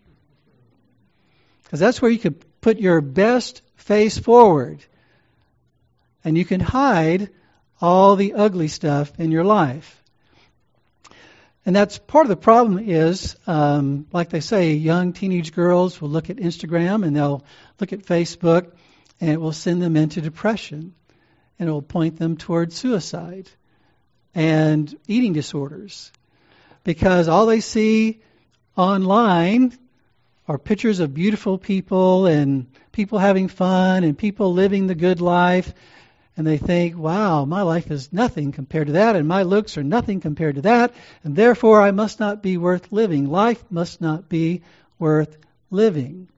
Because 1.72 1.80
that's 1.80 2.02
where 2.02 2.10
you 2.10 2.18
could 2.18 2.60
put 2.60 2.78
your 2.78 3.00
best 3.00 3.62
face 3.76 4.18
forward. 4.18 4.84
And 6.22 6.36
you 6.36 6.44
can 6.44 6.60
hide 6.60 7.30
all 7.80 8.14
the 8.14 8.34
ugly 8.34 8.68
stuff 8.68 9.18
in 9.18 9.30
your 9.30 9.42
life. 9.42 10.04
And 11.64 11.74
that's 11.74 11.96
part 11.96 12.26
of 12.26 12.28
the 12.28 12.36
problem 12.36 12.78
is, 12.78 13.36
um, 13.46 14.06
like 14.12 14.28
they 14.28 14.40
say, 14.40 14.74
young 14.74 15.14
teenage 15.14 15.54
girls 15.54 15.98
will 15.98 16.10
look 16.10 16.28
at 16.28 16.36
Instagram 16.36 17.06
and 17.06 17.16
they'll 17.16 17.42
look 17.80 17.94
at 17.94 18.04
Facebook 18.04 18.72
and 19.18 19.30
it 19.30 19.40
will 19.40 19.54
send 19.54 19.80
them 19.80 19.96
into 19.96 20.20
depression 20.20 20.94
and 21.58 21.70
it 21.70 21.72
will 21.72 21.80
point 21.80 22.18
them 22.18 22.36
towards 22.36 22.76
suicide 22.76 23.48
and 24.34 24.94
eating 25.08 25.32
disorders 25.32 26.12
because 26.84 27.28
all 27.28 27.46
they 27.46 27.60
see 27.60 28.20
online 28.76 29.78
are 30.52 30.58
pictures 30.58 31.00
of 31.00 31.14
beautiful 31.14 31.56
people 31.56 32.26
and 32.26 32.66
people 32.92 33.18
having 33.18 33.48
fun 33.48 34.04
and 34.04 34.18
people 34.18 34.52
living 34.52 34.86
the 34.86 34.94
good 34.94 35.18
life 35.22 35.72
and 36.36 36.46
they 36.46 36.58
think, 36.58 36.94
wow, 36.94 37.46
my 37.46 37.62
life 37.62 37.90
is 37.90 38.12
nothing 38.12 38.52
compared 38.52 38.88
to 38.88 38.94
that, 38.94 39.16
and 39.16 39.26
my 39.26 39.44
looks 39.44 39.78
are 39.78 39.82
nothing 39.82 40.20
compared 40.20 40.56
to 40.56 40.62
that, 40.62 40.94
and 41.24 41.36
therefore 41.36 41.80
I 41.80 41.90
must 41.90 42.20
not 42.20 42.42
be 42.42 42.58
worth 42.58 42.92
living. 42.92 43.30
Life 43.30 43.62
must 43.70 44.02
not 44.02 44.28
be 44.28 44.62
worth 44.98 45.38
living. 45.70 46.28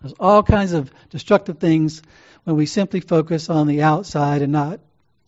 There's 0.00 0.14
all 0.20 0.44
kinds 0.44 0.72
of 0.72 0.92
destructive 1.10 1.58
things 1.58 2.02
when 2.44 2.54
we 2.54 2.66
simply 2.66 3.00
focus 3.00 3.50
on 3.50 3.66
the 3.66 3.82
outside 3.82 4.42
and 4.42 4.52
not 4.52 4.78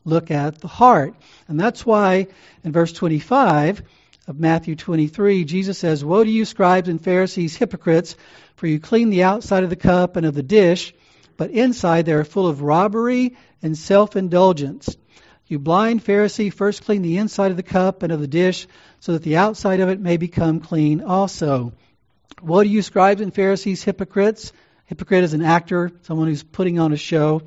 look 0.05 0.31
at 0.31 0.61
the 0.61 0.68
heart. 0.68 1.14
And 1.48 1.59
that's 1.59 1.85
why 1.85 2.29
in 2.62 2.70
verse 2.70 2.92
25 2.92 3.83
of 4.26 4.40
Matthew 4.40 4.74
23, 4.74 5.44
Jesus 5.44 5.78
says, 5.78 6.04
Woe 6.04 6.24
to 6.24 6.30
you, 6.30 6.46
scribes 6.46 6.88
and 6.88 7.02
Pharisees, 7.02 7.56
hypocrites, 7.56 8.16
for 8.56 8.66
you 8.66 8.80
clean 8.80 9.10
the 9.10 9.24
outside 9.24 9.64
of 9.64 9.70
the 9.70 9.76
cup 9.76 10.16
and 10.16 10.24
of 10.24 10.34
the 10.34 10.42
dish, 10.42 10.94
but 11.37 11.50
inside 11.50 12.06
they 12.06 12.12
are 12.14 12.24
full 12.24 12.46
of 12.46 12.62
robbery 12.62 13.37
and 13.62 13.76
self 13.76 14.16
indulgence. 14.16 14.96
You 15.46 15.58
blind 15.58 16.02
Pharisee, 16.02 16.52
first 16.52 16.84
clean 16.84 17.02
the 17.02 17.18
inside 17.18 17.50
of 17.50 17.58
the 17.58 17.62
cup 17.62 18.02
and 18.02 18.12
of 18.12 18.20
the 18.20 18.26
dish, 18.26 18.66
so 18.98 19.12
that 19.12 19.22
the 19.22 19.37
outside 19.37 19.80
of 19.80 19.90
it 19.90 20.00
may 20.00 20.16
become 20.16 20.60
clean 20.60 21.02
also. 21.02 21.74
What 22.40 22.66
are 22.66 22.70
you, 22.70 22.80
scribes 22.80 23.20
and 23.20 23.34
Pharisees, 23.34 23.84
hypocrites? 23.84 24.52
Hypocrite 24.87 25.24
is 25.24 25.34
an 25.34 25.42
actor, 25.42 25.90
someone 26.02 26.28
who's 26.28 26.42
putting 26.42 26.78
on 26.78 26.92
a 26.92 26.96
show. 26.96 27.42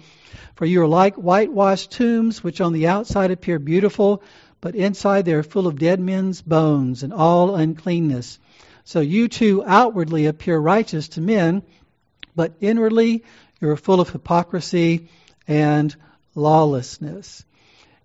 For 0.56 0.66
you 0.66 0.82
are 0.82 0.88
like 0.88 1.16
whitewashed 1.16 1.92
tombs, 1.92 2.44
which 2.44 2.62
on 2.62 2.74
the 2.74 2.88
outside 2.88 3.32
appear 3.32 3.60
beautiful, 3.60 4.24
but 4.62 4.76
inside 4.76 5.26
they 5.26 5.34
are 5.34 5.44
full 5.44 5.68
of 5.68 5.80
dead 5.80 6.00
men's 6.00 6.42
bones 6.42 7.04
and 7.04 7.14
all 7.14 7.56
uncleanness. 7.56 8.40
So 8.84 9.02
you 9.02 9.28
too 9.28 9.64
outwardly 9.66 10.26
appear 10.26 10.58
righteous 10.58 11.10
to 11.10 11.22
men, 11.22 11.64
but 12.36 12.54
inwardly 12.62 13.24
you 13.60 13.70
are 13.70 13.78
full 13.78 14.00
of 14.00 14.10
hypocrisy 14.10 15.10
and 15.48 15.96
lawlessness. 16.36 17.44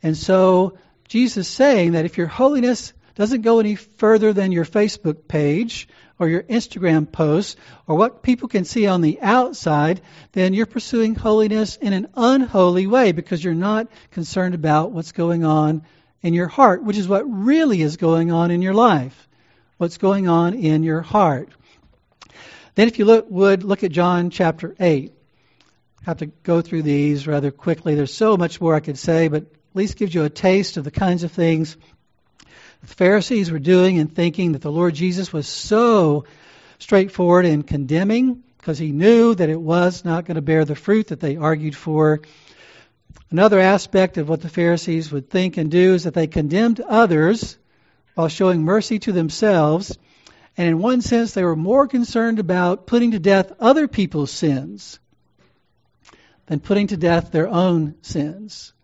And 0.03 0.17
so 0.17 0.79
Jesus 1.09 1.47
is 1.47 1.53
saying 1.53 1.93
that 1.93 2.05
if 2.05 2.19
your 2.19 2.27
holiness 2.27 2.93
doesn't 3.15 3.43
go 3.43 3.61
any 3.61 3.77
further 3.77 4.33
than 4.33 4.53
your 4.53 4.65
Facebook 4.65 5.29
page 5.29 5.89
or 6.19 6.29
your 6.29 6.43
Instagram 6.45 7.11
posts 7.11 7.57
or 7.87 7.97
what 7.97 8.23
people 8.23 8.49
can 8.49 8.65
see 8.65 8.87
on 8.87 9.03
the 9.03 9.21
outside, 9.21 10.01
then 10.33 10.55
you're 10.55 10.67
pursuing 10.67 11.15
holiness 11.15 11.77
in 11.77 11.93
an 11.93 12.09
unholy 12.17 12.87
way 12.87 13.13
because 13.13 13.45
you're 13.45 13.55
not 13.55 13.89
concerned 14.11 14.55
about 14.55 14.93
what's 14.93 15.13
going 15.13 15.45
on 15.45 15.85
in 16.23 16.35
your 16.35 16.49
heart, 16.49 16.83
which 16.83 16.97
is 16.97 17.09
what 17.09 17.23
really 17.23 17.83
is 17.83 17.97
going 17.97 18.31
on 18.31 18.51
in 18.51 18.63
your 18.63 18.75
life. 18.75 19.29
What's 19.79 19.99
going 19.99 20.29
on 20.29 20.55
in 20.55 20.83
your 20.83 21.03
heart. 21.03 21.49
Then, 22.75 22.89
if 22.89 22.99
you 22.99 23.05
look, 23.05 23.27
would 23.29 23.65
look 23.65 23.85
at 23.85 23.91
John 23.91 24.31
chapter 24.31 24.75
8. 24.79 25.13
I 26.01 26.05
have 26.05 26.19
to 26.19 26.27
go 26.27 26.63
through 26.63 26.83
these 26.83 27.27
rather 27.27 27.51
quickly. 27.51 27.95
There's 27.95 28.15
so 28.15 28.37
much 28.37 28.61
more 28.61 28.75
I 28.75 28.81
could 28.81 28.99
say, 28.99 29.29
but 29.29 29.43
at 29.43 29.49
least 29.75 29.97
gives 29.97 30.15
you 30.15 30.25
a 30.25 30.31
taste 30.31 30.77
of 30.77 30.85
the 30.85 30.91
kinds 30.91 31.25
of 31.25 31.33
things 31.33 31.77
the 32.83 32.95
Pharisees 32.95 33.51
were 33.51 33.61
doing 33.61 33.99
and 33.99 34.13
thinking 34.13 34.53
that 34.53 34.63
the 34.63 34.73
Lord 34.73 34.95
Jesus 34.95 35.33
was 35.33 35.47
so 35.47 36.25
straightforward 36.81 37.47
in 37.47 37.63
condemning 37.63 38.43
because 38.59 38.77
he 38.77 38.91
knew 38.91 39.35
that 39.35 39.49
it 39.49 39.61
was 39.61 40.05
not 40.05 40.25
going 40.25 40.35
to 40.35 40.43
bear 40.43 40.65
the 40.65 40.75
fruit 40.75 41.09
that 41.09 41.21
they 41.21 41.37
argued 41.37 41.77
for. 41.77 42.21
Another 43.33 43.61
aspect 43.61 44.19
of 44.19 44.29
what 44.29 44.43
the 44.43 44.51
Pharisees 44.51 45.11
would 45.11 45.31
think 45.31 45.57
and 45.57 45.71
do 45.71 45.95
is 45.95 46.05
that 46.05 46.13
they 46.13 46.27
condemned 46.27 46.83
others 46.83 47.57
while 48.15 48.29
showing 48.29 48.63
mercy 48.63 48.99
to 48.99 49.13
themselves. 49.13 49.97
And 50.59 50.69
in 50.69 50.81
one 50.81 51.01
sense, 51.01 51.33
they 51.33 51.43
were 51.43 51.57
more 51.57 51.89
concerned 51.89 52.41
about 52.41 52.87
putting 52.87 53.13
to 53.13 53.19
death 53.19 53.51
other 53.59 53.89
people's 53.89 54.31
sins 54.31 55.01
than 56.45 56.61
putting 56.61 56.89
to 56.89 56.99
death 56.99 57.33
their 57.33 57.49
own 57.49 57.95
sins. 58.03 58.75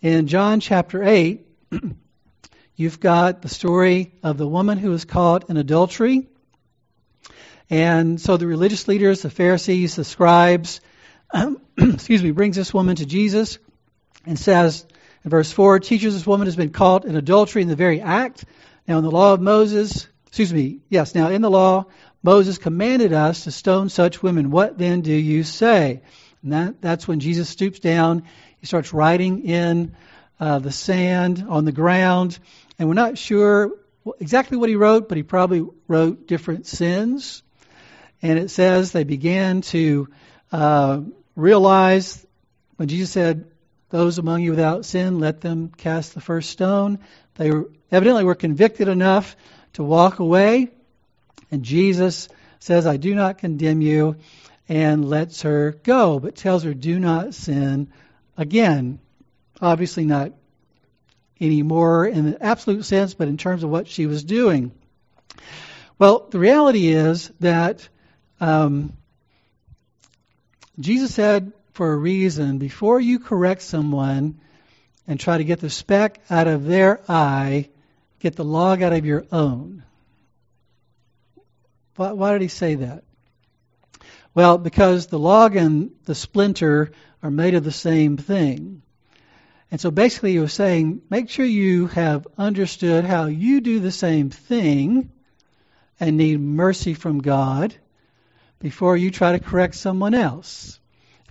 In 0.00 0.26
John 0.26 0.60
chapter 0.60 1.02
8, 1.02 1.46
you've 2.76 2.98
got 2.98 3.42
the 3.42 3.50
story 3.50 4.14
of 4.22 4.38
the 4.38 4.48
woman 4.48 4.78
who 4.78 4.88
was 4.88 5.04
caught 5.04 5.50
in 5.50 5.58
adultery. 5.58 6.28
And 7.68 8.18
so 8.18 8.38
the 8.38 8.46
religious 8.46 8.88
leaders, 8.88 9.20
the 9.20 9.28
Pharisees, 9.28 9.96
the 9.96 10.04
scribes, 10.04 10.80
um, 11.30 11.60
excuse 11.76 12.22
me, 12.22 12.30
brings 12.30 12.56
this 12.56 12.72
woman 12.72 12.96
to 12.96 13.04
Jesus 13.04 13.58
and 14.26 14.38
says 14.38 14.86
in 15.24 15.30
verse 15.30 15.50
4, 15.50 15.80
teaches 15.80 16.14
this 16.14 16.26
woman 16.26 16.46
has 16.46 16.56
been 16.56 16.70
caught 16.70 17.04
in 17.04 17.16
adultery 17.16 17.62
in 17.62 17.68
the 17.68 17.76
very 17.76 18.00
act. 18.00 18.44
Now 18.86 18.98
in 18.98 19.04
the 19.04 19.10
law 19.10 19.32
of 19.32 19.40
Moses, 19.40 20.08
excuse 20.26 20.52
me, 20.52 20.80
yes, 20.88 21.14
now 21.14 21.28
in 21.28 21.42
the 21.42 21.50
law, 21.50 21.86
Moses 22.22 22.58
commanded 22.58 23.12
us 23.12 23.44
to 23.44 23.50
stone 23.50 23.88
such 23.88 24.22
women. 24.22 24.50
What 24.50 24.78
then 24.78 25.00
do 25.00 25.12
you 25.12 25.44
say? 25.44 26.02
And 26.42 26.52
that, 26.52 26.80
that's 26.80 27.08
when 27.08 27.20
Jesus 27.20 27.48
stoops 27.48 27.78
down 27.78 28.24
he 28.60 28.66
starts 28.66 28.92
writing 28.92 29.44
in 29.44 29.94
uh, 30.40 30.58
the 30.58 30.72
sand 30.72 31.44
on 31.48 31.64
the 31.64 31.72
ground, 31.72 32.38
and 32.78 32.88
we're 32.88 32.94
not 32.94 33.18
sure 33.18 33.70
exactly 34.18 34.56
what 34.56 34.68
he 34.68 34.76
wrote, 34.76 35.08
but 35.08 35.16
he 35.16 35.22
probably 35.22 35.66
wrote 35.86 36.26
different 36.26 36.66
sins. 36.66 37.42
And 38.22 38.38
it 38.38 38.50
says 38.50 38.92
they 38.92 39.04
began 39.04 39.60
to 39.62 40.08
uh, 40.50 41.00
realize 41.34 42.26
when 42.76 42.88
Jesus 42.88 43.10
said, 43.10 43.46
"Those 43.90 44.18
among 44.18 44.42
you 44.42 44.50
without 44.50 44.84
sin, 44.84 45.18
let 45.18 45.40
them 45.40 45.70
cast 45.76 46.14
the 46.14 46.20
first 46.20 46.50
stone." 46.50 46.98
They 47.36 47.50
evidently 47.90 48.24
were 48.24 48.34
convicted 48.34 48.88
enough 48.88 49.36
to 49.74 49.84
walk 49.84 50.18
away, 50.18 50.70
and 51.50 51.62
Jesus 51.62 52.28
says, 52.58 52.86
"I 52.86 52.96
do 52.96 53.14
not 53.14 53.38
condemn 53.38 53.80
you," 53.80 54.16
and 54.68 55.08
lets 55.08 55.42
her 55.42 55.76
go, 55.82 56.18
but 56.18 56.34
tells 56.36 56.64
her, 56.64 56.74
"Do 56.74 56.98
not 56.98 57.34
sin 57.34 57.88
Again, 58.36 58.98
obviously 59.60 60.04
not 60.04 60.32
anymore 61.40 62.06
in 62.06 62.30
the 62.30 62.42
absolute 62.42 62.84
sense, 62.84 63.14
but 63.14 63.28
in 63.28 63.38
terms 63.38 63.62
of 63.62 63.70
what 63.70 63.88
she 63.88 64.06
was 64.06 64.24
doing. 64.24 64.72
Well, 65.98 66.26
the 66.30 66.38
reality 66.38 66.88
is 66.88 67.30
that 67.40 67.88
um, 68.40 68.92
Jesus 70.78 71.14
said 71.14 71.52
for 71.76 71.92
a 71.92 71.96
reason 71.96 72.56
before 72.56 72.98
you 72.98 73.18
correct 73.18 73.60
someone 73.60 74.40
and 75.06 75.20
try 75.20 75.36
to 75.36 75.44
get 75.44 75.60
the 75.60 75.68
speck 75.68 76.22
out 76.30 76.46
of 76.46 76.64
their 76.64 77.02
eye, 77.06 77.68
get 78.18 78.34
the 78.34 78.44
log 78.44 78.80
out 78.80 78.94
of 78.94 79.04
your 79.04 79.26
own. 79.30 79.84
Why, 81.96 82.12
why 82.12 82.32
did 82.32 82.40
he 82.40 82.48
say 82.48 82.76
that? 82.76 83.04
Well, 84.34 84.56
because 84.56 85.08
the 85.08 85.18
log 85.18 85.54
and 85.54 85.90
the 86.06 86.14
splinter 86.14 86.92
are 87.22 87.30
made 87.30 87.54
of 87.54 87.62
the 87.62 87.72
same 87.72 88.16
thing. 88.16 88.80
And 89.70 89.78
so 89.78 89.90
basically, 89.90 90.32
he 90.32 90.38
was 90.38 90.54
saying, 90.54 91.02
make 91.10 91.28
sure 91.28 91.44
you 91.44 91.88
have 91.88 92.26
understood 92.38 93.04
how 93.04 93.26
you 93.26 93.60
do 93.60 93.80
the 93.80 93.92
same 93.92 94.30
thing 94.30 95.12
and 96.00 96.16
need 96.16 96.40
mercy 96.40 96.94
from 96.94 97.20
God 97.20 97.74
before 98.60 98.96
you 98.96 99.10
try 99.10 99.32
to 99.32 99.40
correct 99.40 99.74
someone 99.74 100.14
else. 100.14 100.80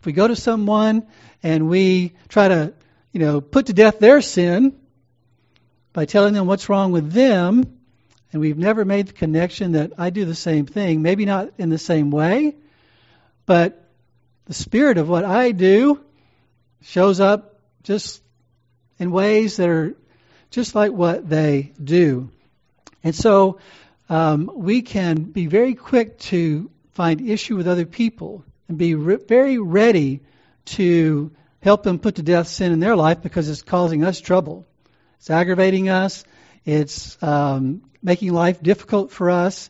If 0.05 0.07
we 0.07 0.13
go 0.13 0.27
to 0.27 0.35
someone 0.35 1.07
and 1.41 1.67
we 1.67 2.13
try 2.29 2.47
to, 2.47 2.73
you 3.11 3.19
know, 3.19 3.41
put 3.41 3.65
to 3.65 3.73
death 3.73 3.97
their 3.97 4.21
sin 4.21 4.79
by 5.93 6.05
telling 6.05 6.35
them 6.35 6.45
what's 6.45 6.69
wrong 6.69 6.91
with 6.91 7.11
them, 7.11 7.79
and 8.31 8.39
we've 8.39 8.55
never 8.55 8.85
made 8.85 9.07
the 9.07 9.13
connection 9.13 9.71
that 9.71 9.93
I 9.97 10.11
do 10.11 10.25
the 10.25 10.35
same 10.35 10.67
thing, 10.67 11.01
maybe 11.01 11.25
not 11.25 11.53
in 11.57 11.69
the 11.69 11.79
same 11.79 12.11
way, 12.11 12.53
but 13.47 13.83
the 14.45 14.53
spirit 14.53 14.99
of 14.99 15.09
what 15.09 15.25
I 15.25 15.53
do 15.53 15.99
shows 16.83 17.19
up 17.19 17.59
just 17.81 18.21
in 18.99 19.09
ways 19.09 19.57
that 19.57 19.69
are 19.69 19.95
just 20.51 20.75
like 20.75 20.91
what 20.91 21.27
they 21.27 21.73
do. 21.83 22.29
And 23.03 23.15
so 23.15 23.57
um, 24.07 24.51
we 24.53 24.83
can 24.83 25.23
be 25.23 25.47
very 25.47 25.73
quick 25.73 26.19
to 26.29 26.69
find 26.91 27.27
issue 27.27 27.55
with 27.55 27.67
other 27.67 27.87
people 27.87 28.45
and 28.67 28.77
be 28.77 28.95
re- 28.95 29.17
very 29.17 29.57
ready 29.57 30.21
to 30.65 31.31
help 31.61 31.83
them 31.83 31.99
put 31.99 32.15
to 32.15 32.23
death 32.23 32.47
sin 32.47 32.71
in 32.71 32.79
their 32.79 32.95
life 32.95 33.21
because 33.21 33.49
it's 33.49 33.61
causing 33.61 34.03
us 34.03 34.19
trouble. 34.19 34.65
It's 35.17 35.29
aggravating 35.29 35.89
us. 35.89 36.23
It's 36.65 37.21
um, 37.23 37.81
making 38.01 38.33
life 38.33 38.61
difficult 38.61 39.11
for 39.11 39.29
us. 39.29 39.69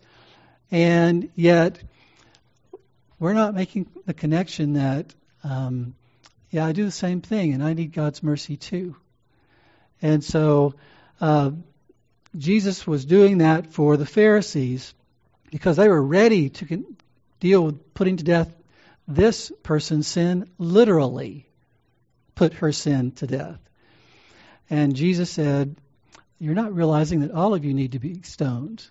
And 0.72 1.30
yet, 1.36 1.82
we're 3.20 3.34
not 3.34 3.54
making 3.54 3.88
the 4.06 4.14
connection 4.14 4.74
that, 4.74 5.14
um, 5.44 5.96
yeah, 6.52 6.66
I 6.66 6.72
do 6.72 6.86
the 6.86 6.92
same 6.92 7.22
thing 7.22 7.54
and 7.54 7.64
I 7.64 7.74
need 7.74 7.94
God's 7.94 8.22
mercy 8.24 8.58
too. 8.58 8.96
And 10.02 10.24
so 10.24 10.76
uh, 11.22 11.52
Jesus 12.38 12.86
was 12.86 13.06
doing 13.06 13.40
that 13.40 13.68
for 13.68 13.98
the 13.98 14.06
Pharisees 14.06 14.94
because 15.52 15.78
they 15.78 15.88
were 15.88 16.02
ready 16.02 16.50
to 16.50 16.66
con- 16.66 16.98
deal 17.40 17.64
with 17.64 17.94
putting 17.94 18.18
to 18.18 18.24
death 18.24 18.54
this 19.08 19.52
person's 19.64 20.08
sin 20.08 20.50
literally, 20.58 21.48
put 22.34 22.54
her 22.56 22.72
sin 22.72 23.12
to 23.12 23.28
death. 23.28 23.60
And 24.70 24.96
Jesus 24.96 25.30
said, 25.30 25.76
You're 26.40 26.56
not 26.56 26.74
realizing 26.74 27.22
that 27.22 27.32
all 27.32 27.54
of 27.54 27.66
you 27.66 27.74
need 27.74 27.94
to 27.94 28.00
be 28.00 28.22
stoned. 28.24 28.86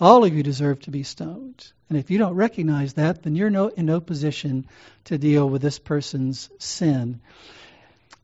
All 0.00 0.24
of 0.24 0.32
you 0.32 0.42
deserve 0.42 0.80
to 0.82 0.92
be 0.92 1.02
stoned. 1.02 1.72
And 1.88 1.98
if 1.98 2.10
you 2.10 2.18
don't 2.18 2.34
recognize 2.34 2.94
that, 2.94 3.22
then 3.22 3.34
you're 3.34 3.50
no, 3.50 3.68
in 3.68 3.86
no 3.86 4.00
position 4.00 4.66
to 5.04 5.18
deal 5.18 5.48
with 5.48 5.60
this 5.60 5.78
person's 5.78 6.48
sin. 6.58 7.20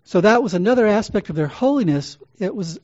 So 0.05 0.21
that 0.21 0.43
was 0.43 0.55
another 0.55 0.87
aspect 0.87 1.31
of 1.31 1.37
their 1.37 1.49
holiness. 1.49 2.17
It 2.39 2.55
was 2.55 2.79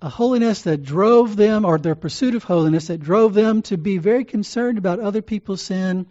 a 0.00 0.08
holiness 0.08 0.62
that 0.62 0.82
drove 0.82 1.34
them, 1.36 1.64
or 1.64 1.78
their 1.78 1.94
pursuit 1.94 2.34
of 2.34 2.44
holiness, 2.44 2.88
that 2.88 3.00
drove 3.00 3.34
them 3.34 3.62
to 3.62 3.76
be 3.76 3.98
very 3.98 4.24
concerned 4.24 4.78
about 4.78 5.00
other 5.00 5.22
people's 5.22 5.62
sin, 5.62 6.06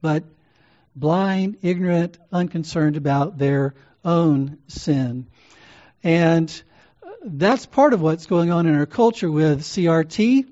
but 0.00 0.24
blind, 0.94 1.58
ignorant, 1.62 2.18
unconcerned 2.32 2.96
about 2.96 3.38
their 3.38 3.74
own 4.04 4.58
sin. 4.68 5.26
And 6.02 6.62
that's 7.24 7.66
part 7.66 7.92
of 7.92 8.00
what's 8.00 8.26
going 8.26 8.50
on 8.50 8.66
in 8.66 8.74
our 8.74 8.86
culture 8.86 9.30
with 9.30 9.62
CRT 9.62 10.46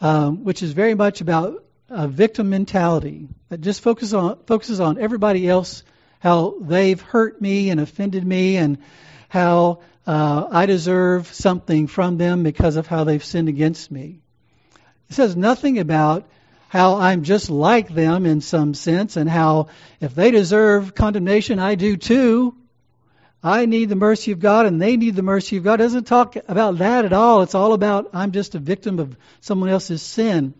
um, 0.00 0.44
which 0.44 0.62
is 0.62 0.72
very 0.72 0.94
much 0.94 1.20
about 1.20 1.64
a 1.88 2.06
victim 2.06 2.50
mentality 2.50 3.28
that 3.48 3.60
just 3.60 3.80
focuses 3.80 4.14
on 4.14 4.38
focuses 4.46 4.80
on 4.80 4.98
everybody 4.98 5.48
else, 5.48 5.82
how 6.20 6.56
they've 6.60 7.00
hurt 7.00 7.40
me 7.40 7.70
and 7.70 7.80
offended 7.80 8.24
me, 8.24 8.56
and 8.56 8.78
how 9.28 9.80
uh, 10.06 10.46
I 10.50 10.66
deserve 10.66 11.28
something 11.28 11.86
from 11.86 12.18
them 12.18 12.42
because 12.42 12.76
of 12.76 12.86
how 12.86 13.04
they've 13.04 13.24
sinned 13.24 13.48
against 13.48 13.90
me. 13.90 14.20
It 15.08 15.14
says 15.14 15.36
nothing 15.36 15.78
about 15.78 16.28
how 16.68 16.96
I'm 16.96 17.24
just 17.24 17.50
like 17.50 17.88
them 17.88 18.26
in 18.26 18.40
some 18.40 18.74
sense, 18.74 19.16
and 19.16 19.28
how 19.28 19.68
if 20.00 20.14
they 20.14 20.30
deserve 20.30 20.94
condemnation, 20.94 21.58
I 21.58 21.74
do 21.74 21.96
too. 21.96 22.54
I 23.42 23.66
need 23.66 23.88
the 23.88 23.96
mercy 23.96 24.32
of 24.32 24.40
God 24.40 24.66
and 24.66 24.82
they 24.82 24.96
need 24.96 25.14
the 25.14 25.22
mercy 25.22 25.58
of 25.58 25.64
God. 25.64 25.74
It 25.74 25.84
doesn't 25.84 26.08
talk 26.08 26.36
about 26.48 26.78
that 26.78 27.04
at 27.04 27.12
all. 27.12 27.42
It's 27.42 27.54
all 27.54 27.72
about 27.72 28.10
I'm 28.12 28.32
just 28.32 28.56
a 28.56 28.58
victim 28.58 28.98
of 28.98 29.16
someone 29.40 29.68
else's 29.68 30.02
sin. 30.02 30.54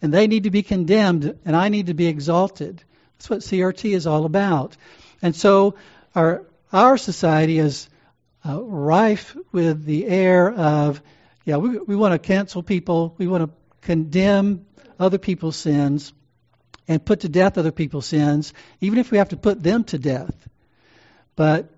And 0.00 0.14
they 0.14 0.28
need 0.28 0.44
to 0.44 0.50
be 0.50 0.62
condemned 0.62 1.36
and 1.44 1.56
I 1.56 1.70
need 1.70 1.86
to 1.86 1.94
be 1.94 2.06
exalted. 2.06 2.84
That's 3.16 3.28
what 3.28 3.40
CRT 3.40 3.94
is 3.94 4.06
all 4.06 4.26
about. 4.26 4.76
And 5.22 5.34
so 5.34 5.74
our 6.14 6.44
our 6.72 6.98
society 6.98 7.58
is 7.58 7.88
uh, 8.46 8.62
rife 8.62 9.36
with 9.52 9.84
the 9.84 10.06
air 10.06 10.52
of, 10.52 11.02
yeah, 11.44 11.56
we, 11.56 11.78
we 11.78 11.96
want 11.96 12.12
to 12.12 12.18
cancel 12.18 12.62
people, 12.62 13.14
we 13.18 13.26
want 13.26 13.44
to 13.44 13.50
condemn 13.80 14.66
other 14.98 15.18
people's 15.18 15.56
sins 15.56 16.12
and 16.86 17.04
put 17.04 17.20
to 17.20 17.28
death 17.28 17.58
other 17.58 17.72
people's 17.72 18.06
sins, 18.06 18.52
even 18.80 18.98
if 18.98 19.10
we 19.10 19.18
have 19.18 19.28
to 19.30 19.36
put 19.36 19.62
them 19.62 19.84
to 19.84 19.98
death. 19.98 20.34
But 21.36 21.68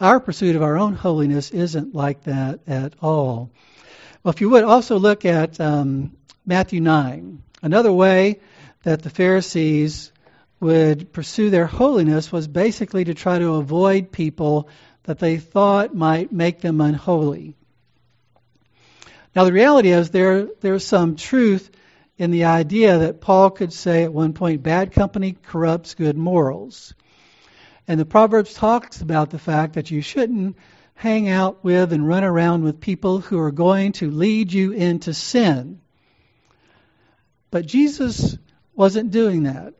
our 0.00 0.20
pursuit 0.20 0.56
of 0.56 0.62
our 0.62 0.76
own 0.76 0.94
holiness 0.94 1.50
isn't 1.50 1.94
like 1.94 2.24
that 2.24 2.60
at 2.66 2.94
all. 3.00 3.50
Well, 4.22 4.34
if 4.34 4.40
you 4.40 4.50
would 4.50 4.64
also 4.64 4.98
look 4.98 5.24
at 5.24 5.60
um, 5.60 6.16
Matthew 6.44 6.80
9, 6.80 7.42
another 7.62 7.92
way 7.92 8.40
that 8.82 9.02
the 9.02 9.10
Pharisees 9.10 10.12
would 10.60 11.12
pursue 11.12 11.50
their 11.50 11.66
holiness 11.66 12.32
was 12.32 12.48
basically 12.48 13.04
to 13.04 13.14
try 13.14 13.38
to 13.38 13.54
avoid 13.54 14.10
people 14.10 14.68
that 15.04 15.18
they 15.18 15.38
thought 15.38 15.94
might 15.94 16.32
make 16.32 16.60
them 16.60 16.80
unholy. 16.80 17.54
Now, 19.34 19.44
the 19.44 19.52
reality 19.52 19.90
is 19.90 20.10
there, 20.10 20.48
there's 20.60 20.84
some 20.84 21.16
truth 21.16 21.70
in 22.18 22.32
the 22.32 22.44
idea 22.44 22.98
that 22.98 23.20
Paul 23.20 23.50
could 23.50 23.72
say 23.72 24.02
at 24.02 24.12
one 24.12 24.32
point, 24.32 24.62
bad 24.62 24.92
company 24.92 25.36
corrupts 25.46 25.94
good 25.94 26.18
morals. 26.18 26.92
And 27.86 27.98
the 27.98 28.04
Proverbs 28.04 28.52
talks 28.52 29.00
about 29.00 29.30
the 29.30 29.38
fact 29.38 29.74
that 29.74 29.90
you 29.90 30.02
shouldn't 30.02 30.56
hang 30.94 31.28
out 31.28 31.64
with 31.64 31.92
and 31.92 32.06
run 32.06 32.24
around 32.24 32.64
with 32.64 32.80
people 32.80 33.20
who 33.20 33.38
are 33.38 33.52
going 33.52 33.92
to 33.92 34.10
lead 34.10 34.52
you 34.52 34.72
into 34.72 35.14
sin. 35.14 35.80
But 37.52 37.66
Jesus 37.66 38.36
wasn't 38.74 39.12
doing 39.12 39.44
that. 39.44 39.74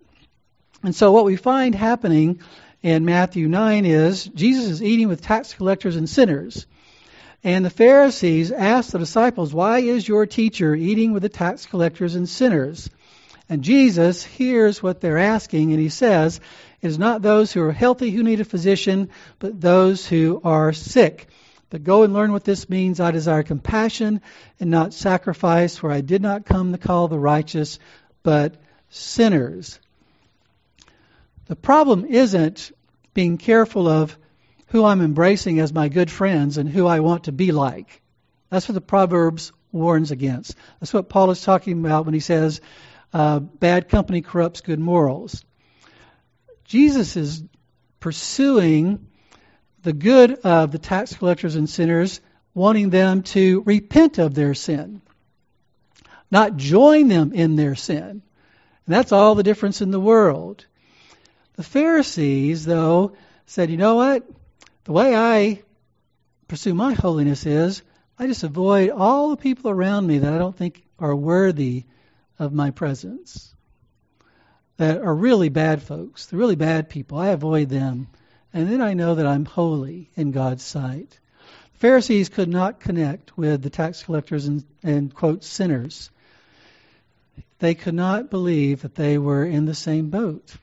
And 0.84 0.95
so 0.95 1.11
what 1.11 1.24
we 1.24 1.34
find 1.34 1.74
happening 1.74 2.41
in 2.82 3.05
Matthew 3.05 3.49
9 3.49 3.84
is 3.84 4.24
Jesus 4.24 4.70
is 4.70 4.82
eating 4.82 5.09
with 5.09 5.22
tax 5.22 5.53
collectors 5.53 5.97
and 5.97 6.09
sinners. 6.09 6.66
And 7.45 7.64
the 7.64 7.70
Pharisees 7.70 8.51
asked 8.51 8.93
the 8.93 8.99
disciples, 8.99 9.55
Why 9.55 9.78
is 9.78 10.09
your 10.09 10.26
teacher 10.26 10.74
eating 10.74 11.12
with 11.12 11.22
the 11.22 11.28
tax 11.28 11.66
collectors 11.66 12.14
and 12.14 12.28
sinners? 12.28 12.91
And 13.49 13.62
Jesus 13.62 14.24
hears 14.24 14.82
what 14.82 15.01
they're 15.01 15.18
asking, 15.18 15.70
and 15.70 15.80
he 15.80 15.89
says, 15.89 16.41
It 16.82 16.89
is 16.89 16.99
not 16.99 17.22
those 17.22 17.53
who 17.53 17.62
are 17.62 17.72
healthy 17.72 18.11
who 18.11 18.22
need 18.22 18.41
a 18.41 18.45
physician, 18.45 19.11
but 19.39 19.61
those 19.61 20.07
who 20.07 20.41
are 20.45 20.72
sick. 20.72 21.28
But 21.70 21.84
go 21.84 22.03
and 22.03 22.12
learn 22.12 22.32
what 22.32 22.45
this 22.45 22.68
means. 22.68 22.99
I 22.99 23.11
desire 23.11 23.43
compassion 23.43 24.20
and 24.59 24.70
not 24.70 24.95
sacrifice, 24.95 25.76
for 25.76 25.93
I 25.93 26.01
did 26.01 26.22
not 26.22 26.45
come 26.45 26.72
to 26.72 26.78
call 26.78 27.09
the 27.09 27.18
righteous, 27.18 27.78
but 28.22 28.57
sinners. 28.91 29.78
The 31.47 31.57
problem 31.57 32.05
isn't 32.05 32.72
being 33.14 33.39
careful 33.39 33.89
of 33.89 34.16
who 34.69 34.85
I'm 34.85 35.01
embracing 35.01 35.61
as 35.61 35.73
my 35.73 35.89
good 35.89 36.11
friends 36.11 36.59
and 36.59 36.69
who 36.69 36.87
I 36.87 37.01
want 37.01 37.25
to 37.25 37.33
be 37.33 37.53
like. 37.53 38.03
That's 38.51 38.69
what 38.69 38.75
the 38.75 38.81
Proverbs 38.81 39.53
warns 39.73 40.11
against. 40.11 40.55
That's 40.81 40.95
what 40.95 41.09
Paul 41.09 41.31
is 41.31 41.43
talking 41.43 41.85
about 41.85 42.05
when 42.05 42.14
he 42.14 42.21
says, 42.21 42.61
uh, 43.12 43.41
bad 43.41 43.89
company 43.89 44.21
corrupts 44.21 44.61
good 44.61 44.79
morals. 44.79 45.45
Jesus 46.64 47.16
is 47.16 47.43
pursuing 48.01 49.07
the 49.83 49.93
good 49.93 50.33
of 50.41 50.71
the 50.71 50.79
tax 50.79 51.14
collectors 51.14 51.57
and 51.57 51.69
sinners, 51.69 52.21
wanting 52.55 52.91
them 52.91 53.23
to 53.23 53.62
repent 53.62 54.19
of 54.19 54.35
their 54.35 54.55
sin, 54.55 55.01
not 56.31 56.57
join 56.57 57.09
them 57.09 57.33
in 57.33 57.57
their 57.57 57.75
sin. 57.75 58.23
And 58.87 58.95
that's 58.95 59.12
all 59.12 59.35
the 59.35 59.43
difference 59.43 59.81
in 59.81 59.91
the 59.91 60.01
world. 60.01 60.66
The 61.57 61.62
Pharisees, 61.62 62.64
though, 62.64 63.12
said, 63.47 63.71
you 63.71 63.77
know 63.77 63.97
what? 63.97 64.29
The 64.89 64.95
way 64.95 65.14
I 65.14 65.62
pursue 66.49 66.72
my 66.72 66.95
holiness 66.95 67.45
is 67.45 67.82
I 68.18 68.26
just 68.26 68.43
avoid 68.43 68.89
all 68.89 69.28
the 69.28 69.36
people 69.36 69.70
around 69.70 70.07
me 70.07 70.16
that 70.16 70.32
I 70.32 70.39
don't 70.39 70.57
think 70.57 70.82
are 70.99 71.14
worthy 71.14 71.84
of 72.39 72.55
my 72.55 72.70
presence, 72.70 73.55
that 74.78 75.03
are 75.03 75.14
really 75.14 75.51
bad 75.51 75.82
folks, 75.82 76.24
the 76.24 76.39
really 76.39 76.57
bad 76.57 76.89
people. 76.89 77.18
I 77.18 77.28
avoid 77.28 77.68
them. 77.68 78.09
And 78.55 78.66
then 78.66 78.80
I 78.80 78.95
know 78.95 79.16
that 79.16 79.26
I'm 79.26 79.45
holy 79.45 80.09
in 80.16 80.30
God's 80.30 80.64
sight. 80.64 81.20
The 81.74 81.78
Pharisees 81.80 82.30
could 82.30 82.49
not 82.49 82.80
connect 82.80 83.36
with 83.36 83.61
the 83.61 83.68
tax 83.68 84.03
collectors 84.03 84.47
and, 84.47 84.64
and 84.82 85.14
quote, 85.14 85.45
sinners. 85.45 86.11
They 87.59 87.74
could 87.74 87.93
not 87.93 88.30
believe 88.30 88.80
that 88.80 88.95
they 88.95 89.18
were 89.18 89.45
in 89.45 89.66
the 89.66 89.74
same 89.74 90.09
boat. 90.09 90.57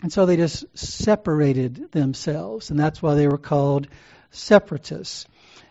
And 0.00 0.12
so 0.12 0.26
they 0.26 0.36
just 0.36 0.64
separated 0.78 1.90
themselves, 1.90 2.70
and 2.70 2.78
that's 2.78 3.02
why 3.02 3.14
they 3.14 3.26
were 3.26 3.38
called 3.38 3.88
separatists. 4.30 5.26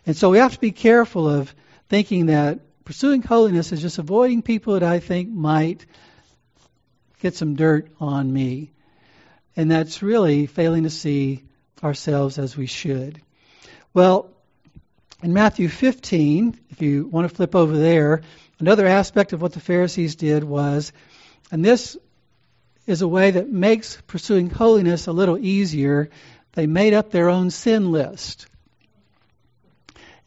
And 0.05 0.17
so 0.17 0.29
we 0.29 0.39
have 0.39 0.53
to 0.53 0.59
be 0.59 0.71
careful 0.71 1.29
of 1.29 1.53
thinking 1.87 2.25
that 2.27 2.59
pursuing 2.83 3.21
holiness 3.21 3.71
is 3.71 3.81
just 3.81 3.99
avoiding 3.99 4.41
people 4.41 4.73
that 4.73 4.83
I 4.83 4.99
think 4.99 5.29
might 5.29 5.85
get 7.21 7.35
some 7.35 7.55
dirt 7.55 7.89
on 7.99 8.31
me. 8.31 8.71
And 9.55 9.71
that's 9.71 10.03
really 10.03 10.45
failing 10.45 10.83
to 10.83 10.89
see 10.89 11.43
ourselves 11.83 12.37
as 12.37 12.55
we 12.55 12.65
should. 12.65 13.21
Well, 13.93 14.29
in 15.23 15.33
Matthew 15.33 15.67
15, 15.67 16.59
if 16.69 16.81
you 16.81 17.07
want 17.07 17.29
to 17.29 17.35
flip 17.35 17.55
over 17.55 17.75
there, 17.75 18.21
another 18.59 18.85
aspect 18.85 19.33
of 19.33 19.41
what 19.41 19.53
the 19.53 19.59
Pharisees 19.59 20.15
did 20.15 20.43
was, 20.43 20.91
and 21.51 21.63
this 21.65 21.97
is 22.87 23.01
a 23.01 23.07
way 23.07 23.31
that 23.31 23.49
makes 23.49 24.01
pursuing 24.07 24.49
holiness 24.49 25.05
a 25.07 25.11
little 25.11 25.37
easier. 25.37 26.09
They 26.53 26.65
made 26.65 26.93
up 26.93 27.11
their 27.11 27.29
own 27.29 27.51
sin 27.51 27.91
list. 27.91 28.47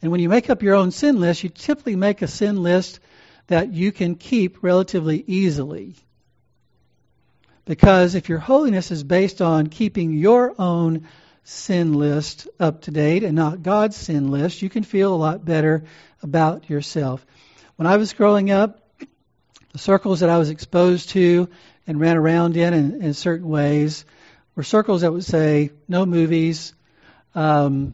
And 0.01 0.11
when 0.11 0.21
you 0.21 0.29
make 0.29 0.49
up 0.49 0.63
your 0.63 0.75
own 0.75 0.91
sin 0.91 1.19
list, 1.19 1.43
you 1.43 1.49
typically 1.49 1.95
make 1.95 2.21
a 2.21 2.27
sin 2.27 2.63
list 2.63 2.99
that 3.47 3.73
you 3.73 3.91
can 3.91 4.15
keep 4.15 4.63
relatively 4.63 5.23
easily. 5.27 5.95
Because 7.65 8.15
if 8.15 8.29
your 8.29 8.39
holiness 8.39 8.91
is 8.91 9.03
based 9.03 9.41
on 9.41 9.67
keeping 9.67 10.13
your 10.13 10.53
own 10.59 11.07
sin 11.43 11.93
list 11.93 12.47
up 12.59 12.81
to 12.83 12.91
date 12.91 13.23
and 13.23 13.35
not 13.35 13.63
God's 13.63 13.95
sin 13.95 14.31
list, 14.31 14.61
you 14.61 14.69
can 14.69 14.83
feel 14.83 15.13
a 15.13 15.17
lot 15.17 15.43
better 15.43 15.83
about 16.21 16.69
yourself. 16.69 17.25
When 17.75 17.87
I 17.87 17.97
was 17.97 18.13
growing 18.13 18.51
up, 18.51 18.79
the 19.71 19.79
circles 19.79 20.19
that 20.19 20.29
I 20.29 20.37
was 20.37 20.49
exposed 20.49 21.09
to 21.09 21.49
and 21.87 21.99
ran 21.99 22.17
around 22.17 22.57
in, 22.57 22.73
in, 22.73 23.01
in 23.01 23.13
certain 23.13 23.47
ways 23.47 24.05
were 24.55 24.63
circles 24.63 25.01
that 25.01 25.11
would 25.11 25.25
say 25.25 25.71
no 25.87 26.05
movies, 26.05 26.73
um, 27.35 27.93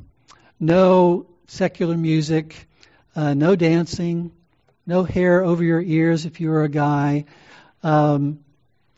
no 0.59 1.27
secular 1.47 1.95
music, 1.95 2.67
uh, 3.15 3.33
no 3.33 3.55
dancing, 3.55 4.31
no 4.85 5.03
hair 5.03 5.43
over 5.43 5.63
your 5.63 5.81
ears 5.81 6.25
if 6.25 6.39
you 6.39 6.49
were 6.49 6.63
a 6.63 6.69
guy, 6.69 7.25
um, 7.83 8.39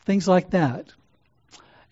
things 0.04 0.26
like 0.26 0.50
that. 0.50 0.92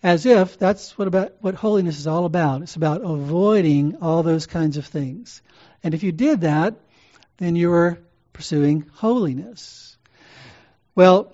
As 0.01 0.25
if 0.25 0.57
that's 0.57 0.97
what 0.97 1.09
about 1.09 1.33
what 1.41 1.55
holiness 1.55 1.99
is 1.99 2.07
all 2.07 2.23
about. 2.25 2.61
It's 2.61 2.77
about 2.77 3.01
avoiding 3.03 3.97
all 4.01 4.23
those 4.23 4.47
kinds 4.47 4.77
of 4.77 4.85
things. 4.85 5.41
And 5.83 5.93
if 5.93 6.03
you 6.03 6.13
did 6.13 6.41
that, 6.41 6.75
then 7.37 7.57
you 7.57 7.69
were 7.69 7.99
pursuing 8.31 8.85
holiness. 8.93 9.97
Well, 10.95 11.31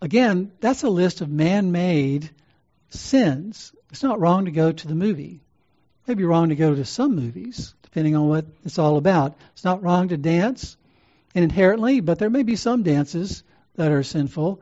again, 0.00 0.52
that's 0.60 0.82
a 0.82 0.88
list 0.88 1.20
of 1.20 1.28
man 1.28 1.72
made 1.72 2.30
sins. 2.90 3.72
It's 3.90 4.02
not 4.02 4.20
wrong 4.20 4.46
to 4.46 4.50
go 4.50 4.72
to 4.72 4.88
the 4.88 4.94
movie. 4.94 5.40
It 5.40 6.08
may 6.08 6.14
be 6.14 6.24
wrong 6.24 6.50
to 6.50 6.56
go 6.56 6.74
to 6.74 6.84
some 6.84 7.16
movies, 7.16 7.74
depending 7.82 8.16
on 8.16 8.28
what 8.28 8.46
it's 8.64 8.78
all 8.78 8.96
about. 8.96 9.36
It's 9.52 9.64
not 9.64 9.82
wrong 9.82 10.08
to 10.08 10.16
dance 10.16 10.76
inherently, 11.34 12.00
but 12.00 12.18
there 12.18 12.30
may 12.30 12.42
be 12.42 12.56
some 12.56 12.82
dances 12.82 13.42
that 13.76 13.92
are 13.92 14.02
sinful. 14.02 14.60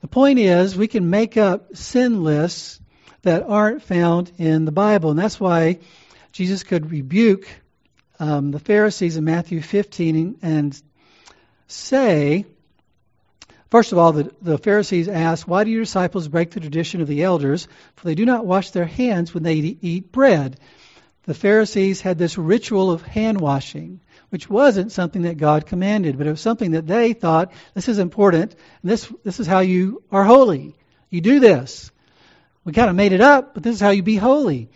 The 0.00 0.08
point 0.08 0.38
is, 0.38 0.76
we 0.76 0.88
can 0.88 1.10
make 1.10 1.36
up 1.36 1.76
sin 1.76 2.24
lists 2.24 2.80
that 3.22 3.44
aren't 3.44 3.82
found 3.82 4.32
in 4.38 4.64
the 4.64 4.72
Bible, 4.72 5.10
and 5.10 5.18
that's 5.18 5.38
why 5.38 5.78
Jesus 6.32 6.64
could 6.64 6.90
rebuke 6.90 7.48
um, 8.18 8.50
the 8.50 8.58
Pharisees 8.58 9.16
in 9.16 9.24
Matthew 9.24 9.60
15 9.60 10.38
and 10.42 10.82
say, 11.68 12.46
First 13.72 13.92
of 13.92 13.96
all, 13.96 14.12
the, 14.12 14.30
the 14.42 14.58
Pharisees 14.58 15.08
asked, 15.08 15.48
Why 15.48 15.64
do 15.64 15.70
your 15.70 15.80
disciples 15.80 16.28
break 16.28 16.50
the 16.50 16.60
tradition 16.60 17.00
of 17.00 17.08
the 17.08 17.22
elders? 17.22 17.68
For 17.96 18.04
they 18.04 18.14
do 18.14 18.26
not 18.26 18.44
wash 18.44 18.70
their 18.70 18.84
hands 18.84 19.32
when 19.32 19.44
they 19.44 19.54
eat 19.54 20.12
bread. 20.12 20.60
The 21.22 21.32
Pharisees 21.32 22.02
had 22.02 22.18
this 22.18 22.36
ritual 22.36 22.90
of 22.90 23.00
hand 23.00 23.40
washing, 23.40 24.00
which 24.28 24.50
wasn't 24.50 24.92
something 24.92 25.22
that 25.22 25.38
God 25.38 25.64
commanded, 25.64 26.18
but 26.18 26.26
it 26.26 26.30
was 26.32 26.42
something 26.42 26.72
that 26.72 26.86
they 26.86 27.14
thought, 27.14 27.50
this 27.72 27.88
is 27.88 27.98
important, 27.98 28.56
this, 28.84 29.10
this 29.24 29.40
is 29.40 29.46
how 29.46 29.60
you 29.60 30.02
are 30.12 30.24
holy. 30.24 30.76
You 31.08 31.22
do 31.22 31.40
this. 31.40 31.90
We 32.66 32.74
kind 32.74 32.90
of 32.90 32.96
made 32.96 33.12
it 33.12 33.22
up, 33.22 33.54
but 33.54 33.62
this 33.62 33.76
is 33.76 33.80
how 33.80 33.88
you 33.88 34.02
be 34.02 34.16
holy. 34.16 34.68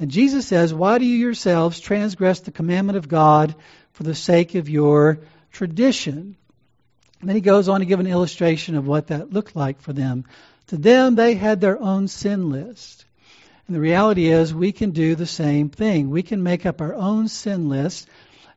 And 0.00 0.10
Jesus 0.10 0.44
says, 0.44 0.74
Why 0.74 0.98
do 0.98 1.04
you 1.04 1.18
yourselves 1.18 1.78
transgress 1.78 2.40
the 2.40 2.50
commandment 2.50 2.98
of 2.98 3.06
God 3.06 3.54
for 3.92 4.02
the 4.02 4.16
sake 4.16 4.56
of 4.56 4.68
your 4.68 5.20
tradition? 5.52 6.34
Then 7.22 7.34
he 7.34 7.40
goes 7.40 7.68
on 7.68 7.80
to 7.80 7.86
give 7.86 8.00
an 8.00 8.06
illustration 8.06 8.76
of 8.76 8.86
what 8.86 9.08
that 9.08 9.32
looked 9.32 9.54
like 9.54 9.80
for 9.80 9.92
them. 9.92 10.24
To 10.68 10.76
them, 10.76 11.14
they 11.14 11.34
had 11.34 11.60
their 11.60 11.80
own 11.80 12.08
sin 12.08 12.50
list. 12.50 13.04
And 13.66 13.76
the 13.76 13.80
reality 13.80 14.26
is, 14.26 14.54
we 14.54 14.72
can 14.72 14.90
do 14.90 15.14
the 15.14 15.26
same 15.26 15.68
thing. 15.68 16.10
We 16.10 16.22
can 16.22 16.42
make 16.42 16.64
up 16.64 16.80
our 16.80 16.94
own 16.94 17.28
sin 17.28 17.68
list. 17.68 18.08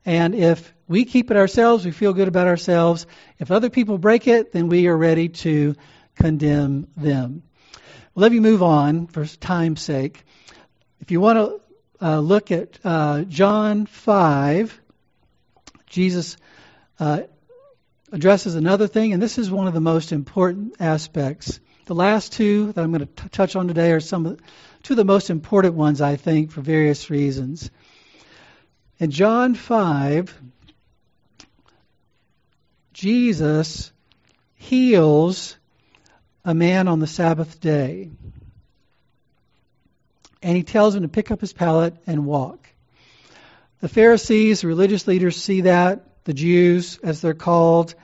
And 0.05 0.33
if 0.33 0.73
we 0.87 1.05
keep 1.05 1.31
it 1.31 1.37
ourselves, 1.37 1.85
we 1.85 1.91
feel 1.91 2.13
good 2.13 2.27
about 2.27 2.47
ourselves. 2.47 3.05
If 3.39 3.51
other 3.51 3.69
people 3.69 3.97
break 3.97 4.27
it, 4.27 4.51
then 4.51 4.69
we 4.69 4.87
are 4.87 4.97
ready 4.97 5.29
to 5.29 5.75
condemn 6.15 6.87
them. 6.95 7.43
Well, 8.13 8.21
let 8.21 8.31
me 8.31 8.39
move 8.39 8.63
on 8.63 9.07
for 9.07 9.25
time's 9.25 9.81
sake. 9.81 10.23
If 10.99 11.11
you 11.11 11.19
want 11.19 11.37
to 11.37 12.05
uh, 12.05 12.19
look 12.19 12.51
at 12.51 12.79
uh, 12.83 13.23
John 13.23 13.85
5, 13.85 14.79
Jesus 15.87 16.37
uh, 16.99 17.21
addresses 18.13 18.53
another 18.53 18.87
thing, 18.87 19.11
and 19.11 19.21
this 19.21 19.39
is 19.39 19.49
one 19.49 19.67
of 19.67 19.73
the 19.73 19.81
most 19.81 20.11
important 20.11 20.75
aspects. 20.79 21.59
The 21.85 21.95
last 21.95 22.31
two 22.31 22.71
that 22.71 22.81
I'm 22.81 22.91
going 22.91 23.07
to 23.07 23.23
t- 23.23 23.29
touch 23.29 23.55
on 23.55 23.67
today 23.67 23.91
are 23.91 23.99
some 23.99 24.27
of 24.27 24.37
the, 24.37 24.43
two 24.83 24.93
of 24.93 24.97
the 24.97 25.03
most 25.03 25.31
important 25.31 25.73
ones, 25.73 25.99
I 25.99 26.15
think, 26.15 26.51
for 26.51 26.61
various 26.61 27.09
reasons. 27.09 27.71
In 28.99 29.09
John 29.09 29.55
5, 29.55 30.41
Jesus 32.93 33.91
heals 34.53 35.57
a 36.45 36.53
man 36.53 36.87
on 36.87 36.99
the 36.99 37.07
Sabbath 37.07 37.59
day. 37.59 38.11
And 40.43 40.55
he 40.55 40.61
tells 40.61 40.93
him 40.93 41.01
to 41.01 41.07
pick 41.07 41.31
up 41.31 41.41
his 41.41 41.51
pallet 41.51 41.95
and 42.05 42.27
walk. 42.27 42.69
The 43.81 43.89
Pharisees, 43.89 44.61
the 44.61 44.67
religious 44.67 45.07
leaders, 45.07 45.35
see 45.35 45.61
that 45.61 46.12
the 46.25 46.33
Jews, 46.33 46.99
as 47.03 47.21
they're 47.21 47.33
called, 47.33 47.95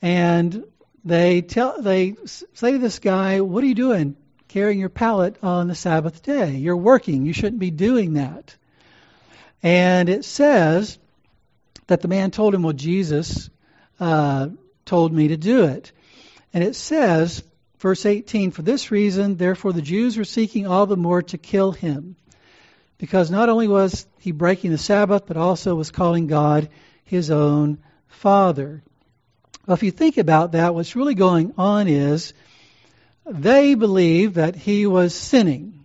and 0.00 0.64
they 1.04 1.42
tell 1.42 1.80
they 1.80 2.16
say 2.26 2.72
to 2.72 2.78
this 2.78 2.98
guy, 2.98 3.40
"What 3.40 3.64
are 3.64 3.66
you 3.66 3.74
doing, 3.74 4.16
carrying 4.48 4.78
your 4.78 4.88
pallet 4.88 5.36
on 5.42 5.68
the 5.68 5.74
Sabbath 5.74 6.22
day? 6.22 6.56
You're 6.56 6.76
working. 6.76 7.26
You 7.26 7.32
shouldn't 7.32 7.60
be 7.60 7.70
doing 7.70 8.14
that." 8.14 8.56
And 9.62 10.08
it 10.08 10.24
says 10.24 10.98
that 11.86 12.00
the 12.00 12.08
man 12.08 12.30
told 12.30 12.54
him, 12.54 12.62
"Well, 12.62 12.72
Jesus 12.72 13.50
uh, 13.98 14.48
told 14.84 15.12
me 15.12 15.28
to 15.28 15.36
do 15.36 15.64
it." 15.64 15.92
And 16.52 16.64
it 16.64 16.74
says, 16.74 17.42
verse 17.78 18.06
18, 18.06 18.50
"For 18.50 18.62
this 18.62 18.90
reason, 18.90 19.36
therefore, 19.36 19.72
the 19.72 19.82
Jews 19.82 20.16
were 20.16 20.24
seeking 20.24 20.66
all 20.66 20.86
the 20.86 20.96
more 20.96 21.22
to 21.22 21.38
kill 21.38 21.72
him." 21.72 22.16
Because 22.98 23.30
not 23.30 23.48
only 23.48 23.68
was 23.68 24.06
he 24.18 24.32
breaking 24.32 24.72
the 24.72 24.78
Sabbath, 24.78 25.24
but 25.26 25.36
also 25.36 25.74
was 25.74 25.90
calling 25.90 26.26
God 26.26 26.68
his 27.10 27.32
own 27.32 27.78
father. 28.06 28.84
Well, 29.66 29.74
if 29.74 29.82
you 29.82 29.90
think 29.90 30.16
about 30.16 30.52
that, 30.52 30.76
what's 30.76 30.94
really 30.94 31.16
going 31.16 31.54
on 31.58 31.88
is 31.88 32.32
they 33.26 33.74
believed 33.74 34.36
that 34.36 34.54
he 34.54 34.86
was 34.86 35.12
sinning. 35.12 35.84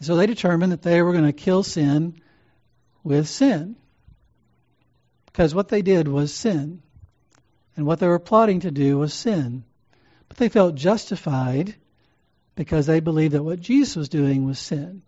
So 0.00 0.16
they 0.16 0.26
determined 0.26 0.72
that 0.72 0.82
they 0.82 1.00
were 1.00 1.12
going 1.12 1.26
to 1.26 1.32
kill 1.32 1.62
sin 1.62 2.20
with 3.04 3.28
sin. 3.28 3.76
Because 5.26 5.54
what 5.54 5.68
they 5.68 5.82
did 5.82 6.08
was 6.08 6.34
sin. 6.34 6.82
And 7.76 7.86
what 7.86 8.00
they 8.00 8.08
were 8.08 8.18
plotting 8.18 8.60
to 8.60 8.72
do 8.72 8.98
was 8.98 9.14
sin. 9.14 9.62
But 10.26 10.38
they 10.38 10.48
felt 10.48 10.74
justified 10.74 11.76
because 12.56 12.86
they 12.86 12.98
believed 12.98 13.34
that 13.34 13.44
what 13.44 13.60
Jesus 13.60 13.94
was 13.94 14.08
doing 14.08 14.44
was 14.44 14.58
sin. 14.58 15.02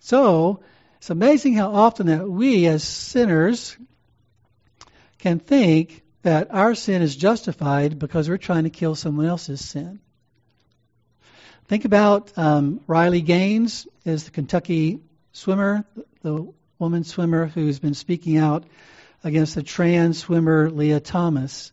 So 0.00 0.64
it's 1.02 1.10
amazing 1.10 1.54
how 1.54 1.74
often 1.74 2.06
that 2.06 2.30
we 2.30 2.64
as 2.68 2.84
sinners 2.84 3.76
can 5.18 5.40
think 5.40 6.04
that 6.22 6.54
our 6.54 6.76
sin 6.76 7.02
is 7.02 7.16
justified 7.16 7.98
because 7.98 8.28
we're 8.28 8.36
trying 8.36 8.62
to 8.62 8.70
kill 8.70 8.94
someone 8.94 9.26
else's 9.26 9.60
sin. 9.60 9.98
Think 11.66 11.86
about 11.86 12.30
um, 12.38 12.82
Riley 12.86 13.20
Gaines 13.20 13.88
is 14.04 14.22
the 14.22 14.30
Kentucky 14.30 15.00
swimmer, 15.32 15.84
the 16.22 16.52
woman 16.78 17.02
swimmer 17.02 17.46
who's 17.46 17.80
been 17.80 17.94
speaking 17.94 18.36
out 18.36 18.62
against 19.24 19.56
the 19.56 19.64
trans 19.64 20.18
swimmer 20.18 20.70
Lia 20.70 21.00
Thomas. 21.00 21.72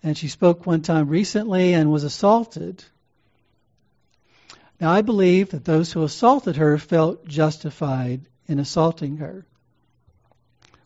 And 0.00 0.16
she 0.16 0.28
spoke 0.28 0.64
one 0.64 0.82
time 0.82 1.08
recently 1.08 1.74
and 1.74 1.90
was 1.90 2.04
assaulted. 2.04 2.84
Now, 4.80 4.92
I 4.92 5.02
believe 5.02 5.50
that 5.50 5.64
those 5.64 5.92
who 5.92 6.04
assaulted 6.04 6.54
her 6.54 6.78
felt 6.78 7.26
justified 7.26 8.28
in 8.50 8.58
assaulting 8.58 9.18
her. 9.18 9.46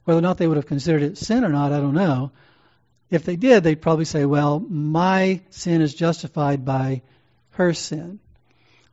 Whether 0.04 0.18
or 0.18 0.22
not 0.22 0.38
they 0.38 0.46
would 0.46 0.56
have 0.56 0.66
considered 0.66 1.02
it 1.02 1.18
sin 1.18 1.44
or 1.44 1.48
not, 1.48 1.72
I 1.72 1.80
don't 1.80 1.94
know. 1.94 2.30
If 3.10 3.24
they 3.24 3.36
did, 3.36 3.64
they'd 3.64 3.80
probably 3.80 4.04
say, 4.04 4.24
well, 4.24 4.60
my 4.60 5.40
sin 5.50 5.80
is 5.80 5.94
justified 5.94 6.64
by 6.64 7.02
her 7.50 7.72
sin. 7.72 8.20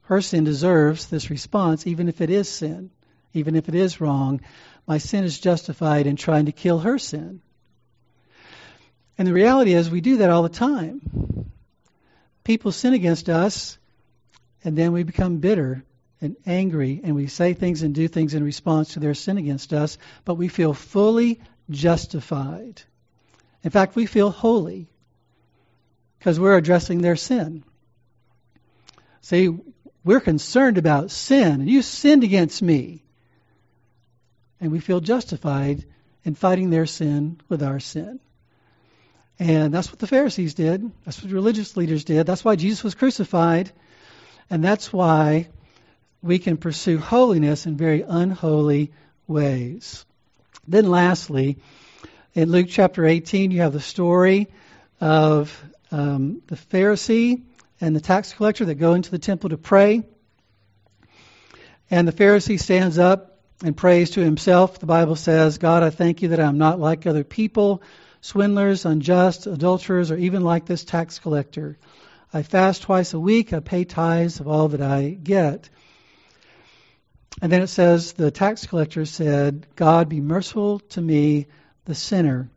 Her 0.03 0.22
sin 0.22 0.43
deserves 0.43 1.07
this 1.07 1.30
response, 1.30 1.88
even 1.88 2.07
if 2.07 2.22
it 2.22 2.30
is 2.30 2.49
sin, 2.49 2.91
even 3.34 3.55
if 3.55 3.69
it 3.69 3.76
is 3.76 4.01
wrong. 4.01 4.41
My 4.88 4.97
sin 4.97 5.24
is 5.24 5.39
justified 5.39 6.07
in 6.07 6.15
trying 6.15 6.45
to 6.45 6.51
kill 6.51 6.80
her 6.80 6.97
sin. 6.97 7.41
And 9.17 9.28
the 9.28 9.34
reality 9.34 9.74
is, 9.74 9.89
we 9.89 10.01
do 10.01 10.17
that 10.17 10.30
all 10.30 10.43
the 10.43 10.49
time. 10.49 11.49
People 12.43 12.72
sin 12.72 12.93
against 12.93 13.30
us, 13.30 13.78
and 14.63 14.78
then 14.78 14.93
we 14.93 15.03
become 15.03 15.38
bitter 15.38 15.84
and 16.22 16.36
angry, 16.45 17.01
and 17.03 17.15
we 17.15 17.28
say 17.28 17.53
things 17.53 17.82
and 17.82 17.95
do 17.95 18.07
things 18.07 18.34
in 18.34 18.43
response 18.43 18.93
to 18.93 18.99
their 18.99 19.15
sin 19.15 19.38
against 19.38 19.74
us, 19.74 19.97
but 20.24 20.36
we 20.36 20.47
feel 20.47 20.74
fully 20.74 21.41
justified. 21.69 22.82
In 23.63 23.72
fact, 23.72 23.95
we 23.95 24.05
feel 24.05 24.30
holy 24.30 24.88
because 26.19 26.39
we're 26.39 26.57
addressing 26.57 27.01
their 27.01 27.15
sin. 27.15 27.63
See, 29.22 29.49
we're 30.03 30.19
concerned 30.19 30.78
about 30.78 31.11
sin, 31.11 31.61
and 31.61 31.69
you 31.69 31.82
sinned 31.82 32.24
against 32.24 32.61
me. 32.61 33.03
And 34.59 34.72
we 34.72 34.80
feel 34.80 34.99
justified 34.99 35.86
in 36.24 36.36
fighting 36.36 36.69
their 36.69 36.86
sin 36.86 37.39
with 37.49 37.63
our 37.63 37.80
sin. 37.80 38.19
And 39.39 39.74
that's 39.74 39.89
what 39.89 39.97
the 39.97 40.07
Pharisees 40.07 40.53
did. 40.53 40.91
That's 41.03 41.22
what 41.24 41.32
religious 41.32 41.76
leaders 41.76 42.03
did. 42.03 42.28
That's 42.28 42.45
why 42.45 42.55
Jesus 42.55 42.84
was 42.84 42.93
crucified. 42.93 43.72
And 44.51 44.63
that's 44.63 44.93
why 44.93 45.49
we 46.22 46.39
can 46.39 46.57
pursue 46.57 46.97
holiness 46.97 47.65
in 47.65 47.78
very 47.78 48.03
unholy 48.03 48.91
ways. 49.28 50.05
Then, 50.67 50.89
lastly, 50.89 51.57
in 52.34 52.51
Luke 52.51 52.67
chapter 52.69 53.05
18, 53.05 53.51
you 53.51 53.61
have 53.61 53.74
the 53.74 53.80
story 53.80 54.47
of 54.99 55.63
um, 55.91 56.41
the 56.47 56.55
Pharisee 56.55 57.41
and 57.80 57.95
the 57.95 58.01
tax 58.01 58.34
collector 58.34 58.65
that 58.65 58.76
go 58.76 58.93
into 58.93 59.09
the 59.09 59.19
temple 59.19 59.49
to 59.49 59.57
pray. 59.57 60.03
And 61.89 62.07
the 62.07 62.13
Pharisee 62.13 62.59
stands 62.59 62.99
up 62.99 63.39
and 63.63 63.76
prays 63.76 64.11
to 64.11 64.22
himself. 64.22 64.80
The 64.80 64.86
Bible 64.86 65.15
says, 65.15 65.57
God, 65.57 65.84
I 65.84 65.89
thank 65.89 66.22
you 66.22 66.30
that 66.30 66.39
I'm 66.39 66.57
not 66.57 66.80
like 66.80 67.05
other 67.05 67.24
people, 67.24 67.82
swindlers, 68.22 68.86
unjust, 68.86 69.47
adulterers, 69.47 70.11
or 70.11 70.17
even 70.17 70.43
like 70.43 70.65
this 70.65 70.86
tax 70.86 71.19
collector. 71.19 71.78
I 72.34 72.43
fast 72.43 72.84
twice 72.84 73.13
a 73.13 73.19
week. 73.19 73.51
I 73.51 73.59
pay 73.59 73.84
tithes 73.84 74.39
of 74.39 74.47
all 74.47 74.69
that 74.69 74.82
I 74.82 75.09
get. 75.09 75.69
And 77.39 77.51
then 77.51 77.61
it 77.61 77.67
says, 77.67 78.13
the 78.13 78.32
tax 78.32 78.65
collector 78.65 79.05
said, 79.05 79.67
God 79.75 80.09
be 80.09 80.19
merciful 80.19 80.79
to 80.89 81.01
me, 81.01 81.47
the 81.86 81.95
sinner. 81.95 82.49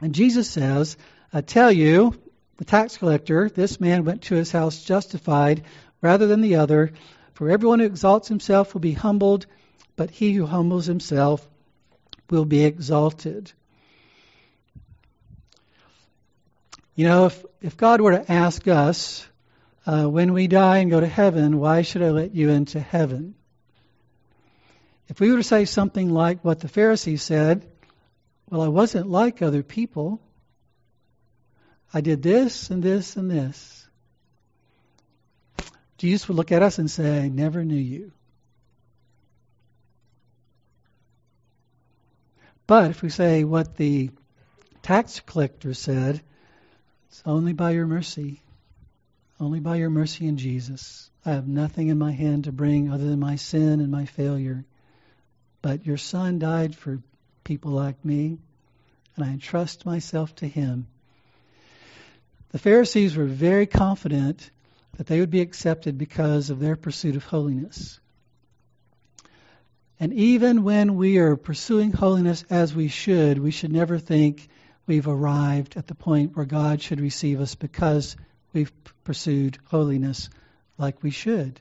And 0.00 0.14
Jesus 0.14 0.48
says, 0.48 0.96
I 1.32 1.40
tell 1.42 1.70
you, 1.70 2.14
the 2.56 2.64
tax 2.64 2.96
collector, 2.96 3.48
this 3.48 3.80
man 3.80 4.04
went 4.04 4.22
to 4.22 4.34
his 4.34 4.50
house 4.50 4.82
justified 4.82 5.64
rather 6.00 6.26
than 6.26 6.40
the 6.40 6.56
other. 6.56 6.92
For 7.34 7.50
everyone 7.50 7.80
who 7.80 7.86
exalts 7.86 8.28
himself 8.28 8.74
will 8.74 8.80
be 8.80 8.92
humbled, 8.92 9.46
but 9.96 10.10
he 10.10 10.32
who 10.32 10.46
humbles 10.46 10.86
himself 10.86 11.46
will 12.28 12.44
be 12.44 12.64
exalted. 12.64 13.52
You 16.94 17.06
know, 17.06 17.26
if, 17.26 17.44
if 17.62 17.76
God 17.76 18.00
were 18.00 18.12
to 18.12 18.30
ask 18.30 18.66
us, 18.68 19.26
uh, 19.86 20.04
when 20.06 20.34
we 20.34 20.46
die 20.46 20.78
and 20.78 20.90
go 20.90 21.00
to 21.00 21.06
heaven, 21.06 21.58
why 21.58 21.82
should 21.82 22.02
I 22.02 22.10
let 22.10 22.34
you 22.34 22.50
into 22.50 22.78
heaven? 22.78 23.34
If 25.10 25.18
we 25.18 25.32
were 25.32 25.38
to 25.38 25.42
say 25.42 25.64
something 25.64 26.08
like 26.08 26.44
what 26.44 26.60
the 26.60 26.68
Pharisees 26.68 27.24
said, 27.24 27.66
well, 28.48 28.62
I 28.62 28.68
wasn't 28.68 29.10
like 29.10 29.42
other 29.42 29.64
people. 29.64 30.20
I 31.92 32.00
did 32.00 32.22
this 32.22 32.70
and 32.70 32.80
this 32.80 33.16
and 33.16 33.28
this. 33.28 33.88
Jesus 35.98 36.28
would 36.28 36.36
look 36.36 36.52
at 36.52 36.62
us 36.62 36.78
and 36.78 36.88
say, 36.88 37.22
I 37.22 37.28
never 37.28 37.64
knew 37.64 37.74
you. 37.74 38.12
But 42.68 42.90
if 42.90 43.02
we 43.02 43.08
say 43.08 43.42
what 43.42 43.76
the 43.76 44.10
tax 44.80 45.18
collector 45.18 45.74
said, 45.74 46.22
it's 47.08 47.22
only 47.26 47.52
by 47.52 47.72
your 47.72 47.86
mercy. 47.88 48.40
Only 49.40 49.58
by 49.58 49.76
your 49.76 49.90
mercy 49.90 50.28
in 50.28 50.36
Jesus. 50.36 51.10
I 51.26 51.30
have 51.32 51.48
nothing 51.48 51.88
in 51.88 51.98
my 51.98 52.12
hand 52.12 52.44
to 52.44 52.52
bring 52.52 52.92
other 52.92 53.08
than 53.08 53.18
my 53.18 53.34
sin 53.34 53.80
and 53.80 53.90
my 53.90 54.06
failure. 54.06 54.64
But 55.62 55.86
your 55.86 55.96
son 55.96 56.38
died 56.38 56.74
for 56.74 57.00
people 57.44 57.72
like 57.72 58.04
me, 58.04 58.38
and 59.16 59.24
I 59.24 59.28
entrust 59.28 59.84
myself 59.84 60.34
to 60.36 60.48
him. 60.48 60.86
The 62.52 62.58
Pharisees 62.58 63.16
were 63.16 63.26
very 63.26 63.66
confident 63.66 64.50
that 64.96 65.06
they 65.06 65.20
would 65.20 65.30
be 65.30 65.40
accepted 65.40 65.98
because 65.98 66.50
of 66.50 66.60
their 66.60 66.76
pursuit 66.76 67.16
of 67.16 67.24
holiness. 67.24 68.00
And 69.98 70.14
even 70.14 70.64
when 70.64 70.96
we 70.96 71.18
are 71.18 71.36
pursuing 71.36 71.92
holiness 71.92 72.44
as 72.48 72.74
we 72.74 72.88
should, 72.88 73.38
we 73.38 73.50
should 73.50 73.72
never 73.72 73.98
think 73.98 74.48
we've 74.86 75.06
arrived 75.06 75.76
at 75.76 75.86
the 75.86 75.94
point 75.94 76.34
where 76.34 76.46
God 76.46 76.80
should 76.80 77.00
receive 77.00 77.40
us 77.40 77.54
because 77.54 78.16
we've 78.52 78.72
pursued 79.04 79.58
holiness 79.66 80.30
like 80.78 81.02
we 81.02 81.10
should. 81.10 81.60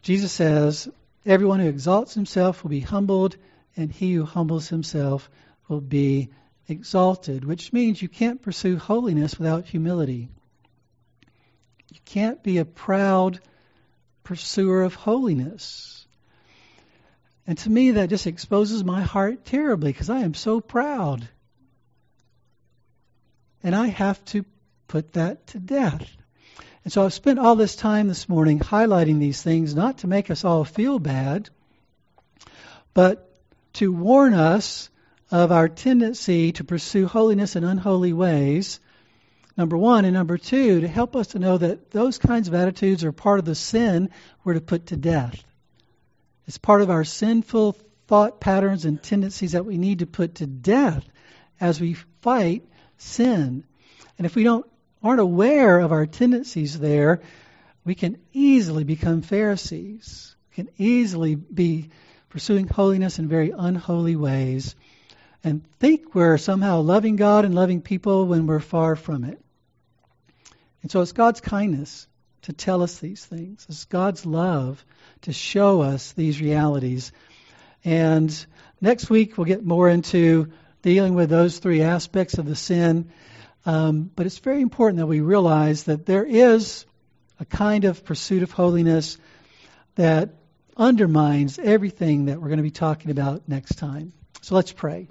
Jesus 0.00 0.32
says, 0.32 0.88
Everyone 1.24 1.60
who 1.60 1.68
exalts 1.68 2.14
himself 2.14 2.62
will 2.62 2.70
be 2.70 2.80
humbled, 2.80 3.36
and 3.76 3.92
he 3.92 4.14
who 4.14 4.24
humbles 4.24 4.68
himself 4.68 5.30
will 5.68 5.80
be 5.80 6.30
exalted, 6.68 7.44
which 7.44 7.72
means 7.72 8.02
you 8.02 8.08
can't 8.08 8.42
pursue 8.42 8.76
holiness 8.76 9.38
without 9.38 9.66
humility. 9.66 10.28
You 11.92 12.00
can't 12.04 12.42
be 12.42 12.58
a 12.58 12.64
proud 12.64 13.40
pursuer 14.24 14.82
of 14.82 14.94
holiness. 14.94 16.06
And 17.46 17.58
to 17.58 17.70
me, 17.70 17.92
that 17.92 18.08
just 18.08 18.26
exposes 18.26 18.84
my 18.84 19.02
heart 19.02 19.44
terribly 19.44 19.92
because 19.92 20.10
I 20.10 20.20
am 20.20 20.34
so 20.34 20.60
proud. 20.60 21.28
And 23.62 23.74
I 23.74 23.88
have 23.88 24.24
to 24.26 24.44
put 24.88 25.12
that 25.14 25.46
to 25.48 25.58
death. 25.58 26.08
And 26.84 26.92
so 26.92 27.04
I've 27.04 27.12
spent 27.12 27.38
all 27.38 27.54
this 27.54 27.76
time 27.76 28.08
this 28.08 28.28
morning 28.28 28.58
highlighting 28.58 29.18
these 29.18 29.40
things, 29.40 29.74
not 29.74 29.98
to 29.98 30.08
make 30.08 30.30
us 30.30 30.44
all 30.44 30.64
feel 30.64 30.98
bad, 30.98 31.48
but 32.92 33.28
to 33.74 33.92
warn 33.92 34.34
us 34.34 34.90
of 35.30 35.52
our 35.52 35.68
tendency 35.68 36.52
to 36.52 36.64
pursue 36.64 37.06
holiness 37.06 37.56
in 37.56 37.64
unholy 37.64 38.12
ways, 38.12 38.80
number 39.56 39.78
one. 39.78 40.04
And 40.04 40.14
number 40.14 40.36
two, 40.38 40.80
to 40.80 40.88
help 40.88 41.14
us 41.14 41.28
to 41.28 41.38
know 41.38 41.56
that 41.56 41.90
those 41.90 42.18
kinds 42.18 42.48
of 42.48 42.54
attitudes 42.54 43.04
are 43.04 43.12
part 43.12 43.38
of 43.38 43.44
the 43.44 43.54
sin 43.54 44.10
we're 44.44 44.54
to 44.54 44.60
put 44.60 44.86
to 44.86 44.96
death. 44.96 45.42
It's 46.46 46.58
part 46.58 46.82
of 46.82 46.90
our 46.90 47.04
sinful 47.04 47.76
thought 48.08 48.40
patterns 48.40 48.84
and 48.84 49.00
tendencies 49.00 49.52
that 49.52 49.64
we 49.64 49.78
need 49.78 50.00
to 50.00 50.06
put 50.06 50.36
to 50.36 50.46
death 50.46 51.04
as 51.60 51.80
we 51.80 51.94
fight 52.20 52.68
sin. 52.98 53.64
And 54.18 54.26
if 54.26 54.34
we 54.34 54.42
don't 54.42 54.66
aren't 55.02 55.20
aware 55.20 55.78
of 55.80 55.92
our 55.92 56.06
tendencies 56.06 56.78
there, 56.78 57.22
we 57.84 57.94
can 57.94 58.18
easily 58.32 58.84
become 58.84 59.22
Pharisees. 59.22 60.36
We 60.50 60.64
can 60.64 60.72
easily 60.78 61.34
be 61.34 61.90
pursuing 62.28 62.68
holiness 62.68 63.18
in 63.18 63.28
very 63.28 63.52
unholy 63.56 64.16
ways 64.16 64.74
and 65.44 65.64
think 65.80 66.14
we're 66.14 66.38
somehow 66.38 66.80
loving 66.80 67.16
God 67.16 67.44
and 67.44 67.54
loving 67.54 67.82
people 67.82 68.26
when 68.26 68.46
we're 68.46 68.60
far 68.60 68.96
from 68.96 69.24
it. 69.24 69.40
And 70.82 70.90
so 70.90 71.00
it's 71.00 71.12
God's 71.12 71.40
kindness 71.40 72.06
to 72.42 72.52
tell 72.52 72.82
us 72.82 72.98
these 72.98 73.24
things. 73.24 73.66
It's 73.68 73.84
God's 73.84 74.24
love 74.26 74.84
to 75.22 75.32
show 75.32 75.82
us 75.82 76.12
these 76.12 76.40
realities. 76.40 77.12
And 77.84 78.46
next 78.80 79.10
week 79.10 79.36
we'll 79.36 79.44
get 79.46 79.64
more 79.64 79.88
into 79.88 80.52
dealing 80.82 81.14
with 81.14 81.30
those 81.30 81.58
three 81.58 81.82
aspects 81.82 82.38
of 82.38 82.46
the 82.46 82.56
sin 82.56 83.10
um, 83.64 84.10
but 84.14 84.26
it's 84.26 84.38
very 84.38 84.60
important 84.60 84.98
that 84.98 85.06
we 85.06 85.20
realize 85.20 85.84
that 85.84 86.06
there 86.06 86.24
is 86.24 86.84
a 87.38 87.44
kind 87.44 87.84
of 87.84 88.04
pursuit 88.04 88.42
of 88.42 88.50
holiness 88.50 89.18
that 89.94 90.30
undermines 90.76 91.58
everything 91.58 92.26
that 92.26 92.40
we're 92.40 92.48
going 92.48 92.58
to 92.58 92.62
be 92.62 92.70
talking 92.70 93.10
about 93.10 93.48
next 93.48 93.76
time. 93.76 94.12
So 94.40 94.54
let's 94.54 94.72
pray. 94.72 95.08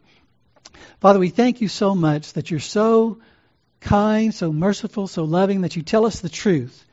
Father, 1.00 1.20
we 1.20 1.30
thank 1.30 1.62
you 1.62 1.68
so 1.68 1.96
much 1.96 2.34
that 2.34 2.52
you're 2.52 2.60
so 2.60 3.20
kind, 3.80 4.34
so 4.34 4.52
merciful, 4.52 5.08
so 5.08 5.24
loving 5.24 5.62
that 5.62 5.76
you 5.76 5.82
tell 5.82 6.06
us 6.06 6.20
the 6.20 6.30
truth, 6.30 6.86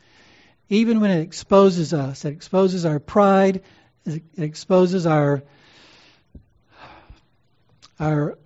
even 0.68 1.00
when 1.00 1.10
it 1.10 1.20
exposes 1.20 1.94
us. 1.94 2.24
It 2.24 2.32
exposes 2.32 2.84
our 2.84 2.98
pride, 2.98 3.62
it 4.04 4.22
exposes 4.36 5.06
our 5.06 5.42
our 8.00 8.38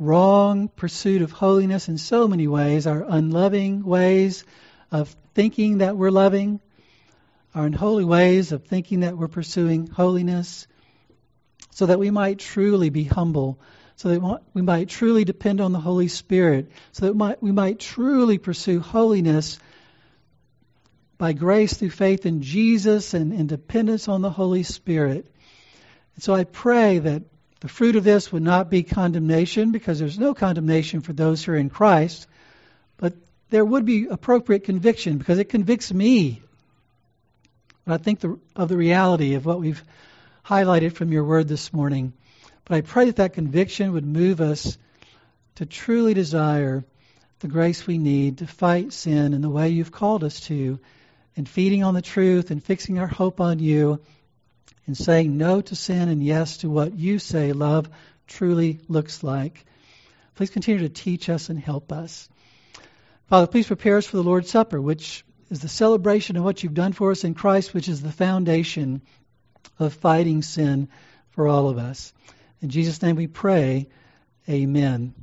wrong 0.00 0.68
pursuit 0.68 1.20
of 1.20 1.30
holiness 1.30 1.88
in 1.88 1.98
so 1.98 2.26
many 2.26 2.48
ways, 2.48 2.86
our 2.86 3.04
unloving 3.06 3.84
ways 3.84 4.44
of 4.90 5.14
thinking 5.34 5.78
that 5.78 5.96
we're 5.96 6.10
loving, 6.10 6.58
our 7.54 7.66
unholy 7.66 8.04
ways 8.04 8.50
of 8.50 8.64
thinking 8.64 9.00
that 9.00 9.16
we're 9.16 9.28
pursuing 9.28 9.86
holiness, 9.86 10.66
so 11.70 11.86
that 11.86 11.98
we 11.98 12.10
might 12.10 12.38
truly 12.38 12.88
be 12.88 13.04
humble, 13.04 13.60
so 13.96 14.08
that 14.08 14.42
we 14.54 14.62
might 14.62 14.88
truly 14.88 15.24
depend 15.24 15.60
on 15.60 15.72
the 15.72 15.78
Holy 15.78 16.08
Spirit, 16.08 16.70
so 16.92 17.12
that 17.12 17.42
we 17.42 17.52
might 17.52 17.78
truly 17.78 18.38
pursue 18.38 18.80
holiness 18.80 19.58
by 21.18 21.34
grace 21.34 21.74
through 21.74 21.90
faith 21.90 22.24
in 22.24 22.40
Jesus 22.40 23.12
and, 23.12 23.34
and 23.34 23.50
dependence 23.50 24.08
on 24.08 24.22
the 24.22 24.30
Holy 24.30 24.62
Spirit. 24.62 25.30
And 26.14 26.24
so 26.24 26.34
I 26.34 26.44
pray 26.44 26.98
that 27.00 27.24
the 27.60 27.68
fruit 27.68 27.96
of 27.96 28.04
this 28.04 28.32
would 28.32 28.42
not 28.42 28.70
be 28.70 28.82
condemnation 28.82 29.70
because 29.70 29.98
there's 29.98 30.18
no 30.18 30.32
condemnation 30.32 31.02
for 31.02 31.12
those 31.12 31.44
who 31.44 31.52
are 31.52 31.56
in 31.56 31.68
Christ, 31.68 32.26
but 32.96 33.12
there 33.50 33.64
would 33.64 33.84
be 33.84 34.06
appropriate 34.06 34.64
conviction 34.64 35.18
because 35.18 35.38
it 35.38 35.50
convicts 35.50 35.92
me. 35.92 36.42
But 37.84 38.00
I 38.00 38.02
think 38.02 38.20
the, 38.20 38.38
of 38.56 38.68
the 38.68 38.76
reality 38.76 39.34
of 39.34 39.44
what 39.44 39.60
we've 39.60 39.82
highlighted 40.44 40.94
from 40.94 41.12
your 41.12 41.24
word 41.24 41.48
this 41.48 41.72
morning. 41.72 42.14
But 42.64 42.76
I 42.76 42.80
pray 42.80 43.06
that 43.06 43.16
that 43.16 43.34
conviction 43.34 43.92
would 43.92 44.06
move 44.06 44.40
us 44.40 44.78
to 45.56 45.66
truly 45.66 46.14
desire 46.14 46.84
the 47.40 47.48
grace 47.48 47.86
we 47.86 47.98
need 47.98 48.38
to 48.38 48.46
fight 48.46 48.92
sin 48.92 49.34
in 49.34 49.42
the 49.42 49.50
way 49.50 49.68
you've 49.68 49.92
called 49.92 50.24
us 50.24 50.40
to, 50.40 50.78
and 51.36 51.48
feeding 51.48 51.84
on 51.84 51.94
the 51.94 52.02
truth 52.02 52.50
and 52.50 52.62
fixing 52.62 52.98
our 52.98 53.06
hope 53.06 53.40
on 53.40 53.58
you 53.58 54.00
and 54.86 54.96
saying 54.96 55.36
no 55.36 55.60
to 55.60 55.76
sin 55.76 56.08
and 56.08 56.22
yes 56.22 56.58
to 56.58 56.70
what 56.70 56.94
you 56.94 57.18
say 57.18 57.52
love 57.52 57.88
truly 58.26 58.80
looks 58.88 59.22
like. 59.22 59.64
Please 60.34 60.50
continue 60.50 60.80
to 60.82 60.88
teach 60.88 61.28
us 61.28 61.48
and 61.48 61.58
help 61.58 61.92
us. 61.92 62.28
Father, 63.28 63.46
please 63.46 63.66
prepare 63.66 63.96
us 63.96 64.06
for 64.06 64.16
the 64.16 64.22
Lord's 64.22 64.50
Supper, 64.50 64.80
which 64.80 65.24
is 65.50 65.60
the 65.60 65.68
celebration 65.68 66.36
of 66.36 66.44
what 66.44 66.62
you've 66.62 66.74
done 66.74 66.92
for 66.92 67.10
us 67.10 67.24
in 67.24 67.34
Christ, 67.34 67.74
which 67.74 67.88
is 67.88 68.02
the 68.02 68.12
foundation 68.12 69.02
of 69.78 69.94
fighting 69.94 70.42
sin 70.42 70.88
for 71.30 71.46
all 71.46 71.68
of 71.68 71.78
us. 71.78 72.12
In 72.60 72.70
Jesus' 72.70 73.02
name 73.02 73.16
we 73.16 73.26
pray. 73.26 73.88
Amen. 74.48 75.14